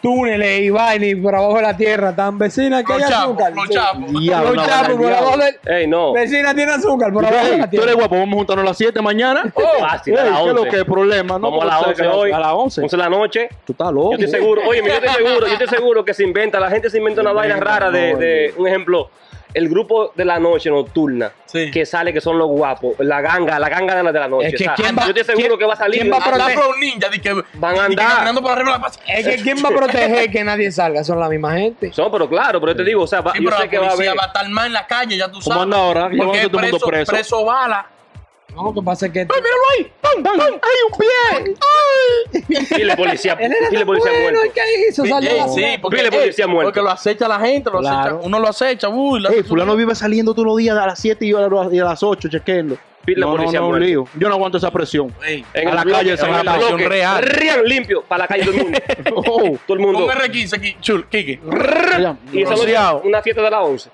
túneles 0.00 0.60
y 0.60 0.70
vainas 0.70 1.08
y 1.08 1.14
por 1.16 1.34
abajo 1.34 1.56
de 1.56 1.62
la 1.62 1.76
tierra, 1.76 2.14
tan 2.14 2.38
vecina 2.38 2.82
que 2.84 2.92
hay 2.92 3.02
azúcar. 3.02 3.52
los 3.52 3.68
chapos. 3.68 4.10
Los 4.12 4.24
chapos 4.26 4.50
por 4.92 5.00
del 5.00 5.12
abajo 5.14 5.36
diablo. 5.36 5.44
de... 5.64 5.78
Ey, 5.80 5.86
no. 5.86 6.12
Vecina 6.12 6.54
tiene 6.54 6.72
azúcar 6.72 7.12
por 7.12 7.26
abajo 7.26 7.46
de 7.48 7.58
la 7.58 7.64
tú 7.64 7.70
tierra. 7.70 7.84
eres 7.86 7.96
guapo, 7.96 8.14
vamos 8.16 8.32
a 8.32 8.36
juntarnos 8.36 8.62
a 8.64 8.68
las 8.68 8.76
7 8.78 9.02
mañana. 9.02 9.42
Fácil, 9.80 10.16
a 10.16 10.24
Ey, 10.24 10.30
las 10.30 10.40
¿Qué 10.42 10.48
es 10.48 10.54
lo 10.54 10.60
11. 10.62 10.70
que 10.70 10.76
es 10.78 10.84
problema? 10.84 11.34
No, 11.38 11.50
Vamos 11.50 11.62
a 11.62 11.66
las 11.66 11.78
tú 11.82 11.84
11 11.90 11.96
sabes 11.96 12.12
que 12.12 12.18
hoy. 12.18 12.32
A 12.32 12.38
las 12.38 12.52
11. 12.52 12.80
11 12.82 12.96
de 12.96 13.02
la 13.02 13.08
noche. 13.08 13.48
Tú 13.66 13.72
estás 13.72 13.92
loco. 13.92 14.12
Yo 14.16 14.24
estoy 14.24 14.40
seguro, 14.40 14.62
oye, 14.66 14.80
yo 14.86 14.92
estoy 14.92 15.08
seguro, 15.24 15.46
yo 15.46 15.52
estoy 15.52 15.68
seguro 15.68 16.04
que 16.04 16.14
se 16.14 16.22
inventa, 16.22 16.60
la 16.60 16.70
gente 16.70 16.88
se 16.88 16.98
inventa 16.98 17.20
una 17.20 17.32
vaina 17.32 17.56
rara 17.56 17.90
de, 17.90 18.14
de, 18.16 18.54
un 18.56 18.68
ejemplo, 18.68 19.10
el 19.56 19.68
grupo 19.68 20.12
de 20.14 20.24
la 20.24 20.38
noche 20.38 20.68
nocturna 20.70 21.32
Sí. 21.46 21.70
que 21.70 21.86
sale 21.86 22.12
que 22.12 22.20
son 22.20 22.38
los 22.38 22.48
guapos, 22.48 22.94
la 22.98 23.20
ganga, 23.20 23.58
la 23.58 23.68
ganga 23.68 23.94
de 23.96 24.02
la 24.02 24.12
de 24.12 24.20
la 24.20 24.28
noche. 24.28 24.48
Es 24.48 24.54
que 24.56 24.64
o 24.64 24.66
sea, 24.66 24.74
¿quién 24.74 24.96
va- 24.96 25.02
yo 25.04 25.08
estoy 25.08 25.24
seguro 25.24 25.46
quién- 25.48 25.58
que 25.58 25.64
va 25.64 25.72
a 25.72 25.76
salir. 25.76 26.00
quién 26.00 26.12
va 26.12 26.16
a 26.18 26.24
Habla 26.24 26.44
proteger? 26.46 26.78
ninja, 26.78 27.10
que 27.10 27.32
Van 27.54 27.72
a 27.72 27.74
que 27.74 27.80
andar. 27.80 28.08
caminando 28.12 28.42
por 28.42 28.50
arriba 28.52 28.72
de 28.72 28.76
la 28.78 28.82
paz. 28.82 29.00
Es 29.06 29.26
que 29.26 29.36
¿quién 29.42 29.56
va 29.64 29.68
a 29.68 29.72
proteger 29.72 30.30
que 30.30 30.44
nadie 30.44 30.70
salga? 30.70 31.02
Son 31.04 31.18
la 31.18 31.28
misma 31.28 31.52
gente. 31.54 31.90
No, 31.96 32.10
pero 32.12 32.28
claro, 32.28 32.60
pero 32.60 32.72
yo 32.72 32.76
te 32.76 32.84
digo, 32.84 33.02
o 33.02 33.06
sea, 33.06 33.20
va- 33.22 33.32
Sí, 33.32 33.42
yo 33.42 33.50
sé 33.50 33.58
la 33.58 33.68
que 33.70 33.78
va 33.78 33.86
a 33.86 33.88
policía 33.90 34.10
haber. 34.10 34.20
va 34.20 34.24
a 34.24 34.26
estar 34.26 34.48
más 34.50 34.66
en 34.66 34.72
la 34.74 34.86
calle, 34.86 35.16
ya 35.16 35.26
tú 35.30 35.40
sabes. 35.40 35.48
¿Cómo 35.48 35.62
anda 35.62 35.76
ahora? 35.78 36.10
Que 36.10 36.16
Porque 36.18 36.32
llevan 36.32 36.46
a 36.46 36.50
todo 36.50 36.60
el 36.60 36.70
mundo 36.72 36.86
preso, 36.86 36.86
preso. 36.86 37.12
preso 37.12 37.44
bala. 37.44 37.86
No, 38.56 38.64
lo 38.64 38.72
que 38.74 38.82
pasa 38.82 39.06
es 39.06 39.12
que... 39.12 39.20
¡Míralo 39.20 39.44
ahí! 39.78 39.92
¡Pam, 40.00 40.22
pam! 40.22 40.40
¡Hay 40.40 40.78
un 40.90 40.98
pie! 40.98 41.54
Pile 42.76 42.96
policía, 42.96 43.36
Él 43.38 43.52
era 43.52 43.68
pile 43.68 43.80
tan 43.80 43.86
policía 43.86 44.10
bueno, 44.12 44.38
muerto. 44.38 44.46
¿y 44.46 44.50
¿qué 44.50 44.88
hizo? 44.88 45.04
Salió 45.06 45.30
Ey, 45.30 45.36
la- 45.38 45.48
sí, 45.48 45.64
porque, 45.82 45.96
Pile 45.98 46.08
ey, 46.08 46.20
policía 46.20 46.46
muerto. 46.46 46.66
porque 46.68 46.80
lo 46.82 46.90
acecha 46.90 47.28
la 47.28 47.38
gente, 47.40 47.70
lo 47.70 47.80
Claro. 47.80 47.98
acecha, 48.16 48.26
uno 48.26 48.38
lo 48.40 48.48
acecha, 48.48 48.88
uy, 48.88 49.20
lo 49.20 49.30
Ey, 49.30 49.42
fulano 49.42 49.76
vive 49.76 49.94
saliendo 49.94 50.32
todos 50.32 50.46
los 50.46 50.56
días 50.56 50.76
a 50.76 50.86
las 50.86 50.98
7 50.98 51.26
y 51.26 51.32
a 51.34 51.40
las- 51.40 51.72
y 51.72 51.78
a 51.78 51.84
las 51.84 52.02
8, 52.02 52.28
chequenlo. 52.30 52.78
Pile 53.04 53.20
No, 53.20 53.30
no, 53.32 53.36
policía 53.36 53.60
no, 53.60 53.68
muerto. 53.68 53.86
lío. 53.86 54.04
Yo 54.18 54.28
no 54.28 54.34
aguanto 54.34 54.58
esa 54.58 54.70
presión. 54.72 55.14
Ey, 55.24 55.44
En 55.54 55.68
A 55.68 55.74
la 55.74 55.82
bloque, 55.82 55.98
calle 55.98 56.10
en 56.12 56.18
se 56.18 56.24
el 56.24 56.30
van 56.32 56.48
a 56.48 56.56
bloque, 56.56 56.88
real. 56.88 57.22
rían 57.22 57.64
limpio 57.64 58.02
para 58.02 58.24
la 58.24 58.26
calle 58.28 58.44
todo 58.46 58.54
el 58.56 58.62
mundo. 58.64 58.78
Oh, 59.14 59.58
todo 59.66 59.76
el 59.76 59.80
mundo. 59.80 60.04
Un 60.06 60.10
R15 60.10 60.56
aquí, 60.56 60.76
chul, 60.80 61.06
Kiki. 61.08 61.38
Y 62.32 62.42
esa 62.42 62.50
Rociado. 62.54 63.02
una 63.04 63.22
fiesta 63.22 63.42
de 63.42 63.50
las 63.50 63.60
11. 63.62 63.90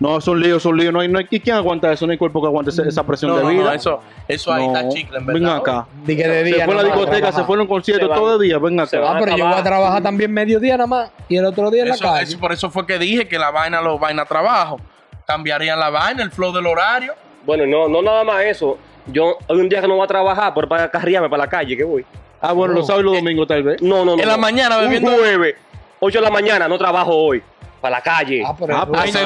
No, 0.00 0.20
son 0.20 0.40
líos, 0.40 0.62
son 0.62 0.76
líos. 0.76 0.92
No 0.92 1.00
hay, 1.00 1.08
no 1.08 1.18
hay, 1.18 1.26
¿y 1.30 1.40
¿Quién 1.40 1.56
aguanta 1.56 1.92
eso? 1.92 2.06
No 2.06 2.12
hay 2.12 2.18
cuerpo 2.18 2.40
que 2.40 2.46
aguante 2.48 2.70
esa, 2.70 2.82
esa 2.86 3.02
presión 3.04 3.30
No, 3.32 3.38
de 3.38 3.52
vida. 3.54 3.64
no, 3.64 3.72
eso, 3.72 4.00
eso 4.28 4.52
ahí 4.52 4.66
No. 4.66 4.76
está 4.76 4.88
chicle, 4.90 5.18
en 5.18 5.26
verdad. 5.26 5.40
Ven 5.40 5.48
acá. 5.50 5.86
De 6.04 6.14
día 6.44 6.56
Se 6.58 6.64
fue 6.64 6.74
a 6.74 6.76
la 6.76 6.82
discoteca, 6.84 7.32
se 7.32 7.44
fue 7.44 7.56
a 7.56 7.60
un 7.60 7.66
concierto 7.66 8.04
Se 8.04 8.08
van. 8.10 8.18
todo 8.18 8.34
el 8.36 8.40
día. 8.48 8.58
Ven 8.58 8.86
Se 8.86 8.96
acá. 8.96 9.12
Ah, 9.12 9.16
pero 9.22 9.36
yo 9.36 9.44
voy 9.46 9.54
a 9.54 9.62
trabajar 9.62 10.02
también 10.02 10.32
mediodía 10.32 10.76
nada 10.76 10.86
más. 10.86 11.10
Y 11.28 11.36
el 11.36 11.44
otro 11.44 11.70
día 11.70 11.82
en 11.82 11.88
la 11.90 11.98
calle. 11.98 12.24
eso- 12.24 12.38
por 12.38 12.52
eso 12.52 12.70
fue 12.70 12.86
que 12.86 12.98
dije 12.98 13.26
que 13.28 13.38
la 13.38 13.50
vaina, 13.50 13.80
los 13.80 13.98
vaina 14.00 14.24
trabajo. 14.24 14.80
Cambiarían 15.26 15.78
la 15.78 15.90
vaina, 15.90 16.22
el 16.22 16.30
flow 16.30 16.52
del 16.52 16.66
horario. 16.66 17.14
Bueno, 17.44 17.64
no, 17.66 17.88
no 17.88 18.02
nada 18.02 18.24
más 18.24 18.42
eso. 18.44 18.78
Yo 19.06 19.36
hay 19.48 19.56
un 19.56 19.68
día 19.68 19.80
que 19.80 19.88
no 19.88 19.96
voy 19.96 20.04
a 20.04 20.08
trabajar, 20.08 20.52
pero 20.54 20.68
para 20.68 20.90
carriarme 20.90 21.28
para 21.28 21.44
la 21.44 21.48
calle, 21.50 21.76
que 21.76 21.84
voy. 21.84 22.04
Ah, 22.40 22.52
bueno, 22.52 22.74
los 22.74 22.86
sábados 22.86 23.02
y 23.02 23.06
los 23.06 23.14
domingos 23.22 23.46
tal 23.48 23.62
vez. 23.62 23.80
No, 23.82 24.04
no, 24.04 24.16
no. 24.16 24.22
En 24.22 24.28
la 24.28 24.34
no. 24.36 24.40
mañana 24.42 24.78
Un 24.78 24.84
bebiendo- 24.84 25.12
jueves, 25.16 25.54
8 26.00 26.18
de 26.18 26.24
la 26.24 26.30
mañana, 26.30 26.66
no 26.68 26.76
trabajo 26.78 27.14
hoy. 27.14 27.42
Para 27.82 27.96
la 27.96 28.00
calle. 28.00 28.42
Ah, 28.46 28.54
pero 28.58 28.76
Ah, 28.76 28.82
el 28.84 28.88
dueño- 28.88 29.12
se 29.12 29.18
ah, 29.18 29.22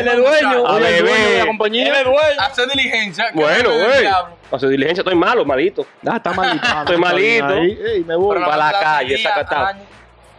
el 0.00 0.18
dueño. 0.18 0.66
A 0.66 0.78
de 0.80 1.38
la 1.38 1.46
compañía. 1.46 1.94
Hacer 2.40 2.68
diligencia. 2.68 3.26
Bueno, 3.32 3.70
güey. 3.70 4.06
Hacer 4.50 4.68
diligencia, 4.68 5.02
estoy 5.02 5.14
malo, 5.14 5.44
malito. 5.44 5.86
Ah, 6.04 6.16
está 6.16 6.32
malito. 6.32 6.66
Ah, 6.66 6.80
Estoy 6.80 6.96
malito. 6.98 7.46
ahí. 7.46 7.78
Ey, 7.86 8.04
me 8.04 8.16
voy. 8.16 8.36
Para 8.40 8.56
la 8.56 8.72
calle, 8.80 9.16
sacatado. 9.18 9.78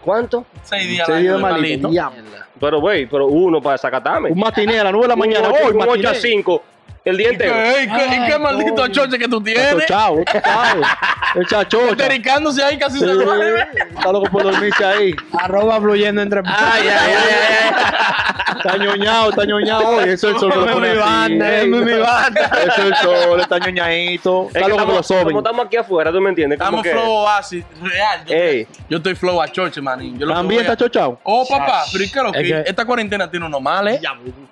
¿Cuánto? 0.03 0.45
Seis 0.63 0.87
días 0.87 1.07
Seis 1.07 1.21
días 1.21 1.35
de 1.35 1.41
malito. 1.41 1.89
malito. 1.89 2.13
Pero, 2.59 2.81
güey, 2.81 3.05
pero 3.05 3.27
uno 3.27 3.61
para 3.61 3.77
sacatarme. 3.77 4.29
Un 4.31 4.39
matiné 4.39 4.79
a 4.79 4.83
las 4.83 4.91
9 4.91 5.05
de 5.05 5.09
la 5.09 5.15
mañana. 5.15 5.47
Hoy, 5.49 5.71
un 5.71 5.81
8 5.81 5.87
matiné. 5.89 6.07
a 6.09 6.13
5. 6.13 6.63
El 7.09 7.17
día 7.17 7.31
¿Y 7.33 7.37
qué, 7.37 7.45
qué- 7.47 8.15
y 8.15 8.25
qué 8.31 8.39
maldito 8.39 8.87
choche 8.89 9.17
que 9.17 9.27
tú 9.27 9.41
tienes? 9.41 9.85
chao, 9.87 10.17
chao. 10.25 11.95
Dericándose 11.95 12.63
ahí 12.63 12.77
casi 12.77 12.99
Sí, 12.99 13.05
se 13.05 13.11
duerme. 13.11 13.61
Está 13.95 14.11
loco 14.11 14.27
por 14.29 14.43
dormirse 14.43 14.83
ahí. 14.83 15.15
Arroba 15.39 15.79
fluyendo 15.79 16.21
entre... 16.21 16.41
Ay, 16.45 16.83
ay, 16.83 16.89
ay, 16.89 17.13
ay. 17.13 18.55
Está 18.57 18.77
ñoñado, 18.77 19.29
está 19.29 19.45
ñoñado 19.45 19.87
hoy. 19.87 20.09
Eso 20.09 20.27
es 20.29 20.33
el 20.35 20.39
sol 20.39 20.51
que 20.51 20.57
lo 20.59 20.65
pone 20.73 20.93
mi 20.93 20.99
así. 20.99 21.09
banda, 21.09 21.57
es 21.57 21.67
mi 21.67 21.93
banda. 21.93 22.51
Eso 22.65 22.81
es 22.81 22.85
el 22.87 22.95
sol, 22.95 23.39
está 23.39 23.59
ñoñadito. 23.59 24.43
Es 24.49 24.55
Está 24.55 24.61
que 24.61 24.69
loco 24.69 24.85
por 24.85 24.93
los 24.95 25.01
estamos, 25.11 25.23
como 25.25 25.39
estamos 25.39 25.65
aquí 25.65 25.77
afuera, 25.77 26.11
¿tú 26.11 26.19
me 26.21 26.29
entiendes? 26.29 26.57
Como 26.59 26.77
Estamos 26.77 26.83
que- 26.83 26.91
flow 26.91 27.11
oasis, 27.23 27.65
real. 27.81 28.25
Yo, 28.25 28.35
Ey. 28.35 28.67
yo 28.89 28.97
estoy 28.97 29.15
flow 29.15 29.41
a 29.41 29.47
choche, 29.51 29.79
manín. 29.81 30.17
Yo 30.17 30.25
lo 30.25 30.33
que 30.33 30.37
También 30.39 30.61
está 30.61 30.75
chochado. 30.75 31.19
Oh, 31.23 31.45
papá, 31.47 31.83
pero 31.91 32.03
¿y 32.03 32.09
qué 32.09 32.19
es 32.19 32.23
lo 32.23 32.33
Es 32.33 32.41
que? 32.41 32.43
que- 32.63 32.69
Esta 32.69 32.85
cuarentena 32.85 33.29
tiene 33.29 33.45
unos 33.45 33.61
males. 33.61 34.01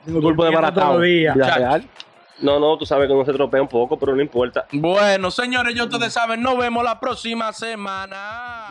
Tengo 0.05 0.19
el 0.19 0.23
cuerpo 0.23 0.45
de 0.45 0.51
baratado. 0.51 0.91
todos 0.93 1.01
No, 2.39 2.59
no, 2.59 2.77
tú 2.77 2.85
sabes 2.85 3.07
que 3.07 3.13
uno 3.13 3.25
se 3.25 3.33
tropea 3.33 3.61
un 3.61 3.67
poco, 3.67 3.97
pero 3.97 4.15
no 4.15 4.21
importa. 4.21 4.67
Bueno, 4.71 5.31
señores, 5.31 5.73
ya 5.73 5.85
ustedes 5.85 6.13
saben, 6.13 6.41
nos 6.41 6.57
vemos 6.57 6.83
la 6.83 6.99
próxima 6.99 7.53
semana. 7.53 8.67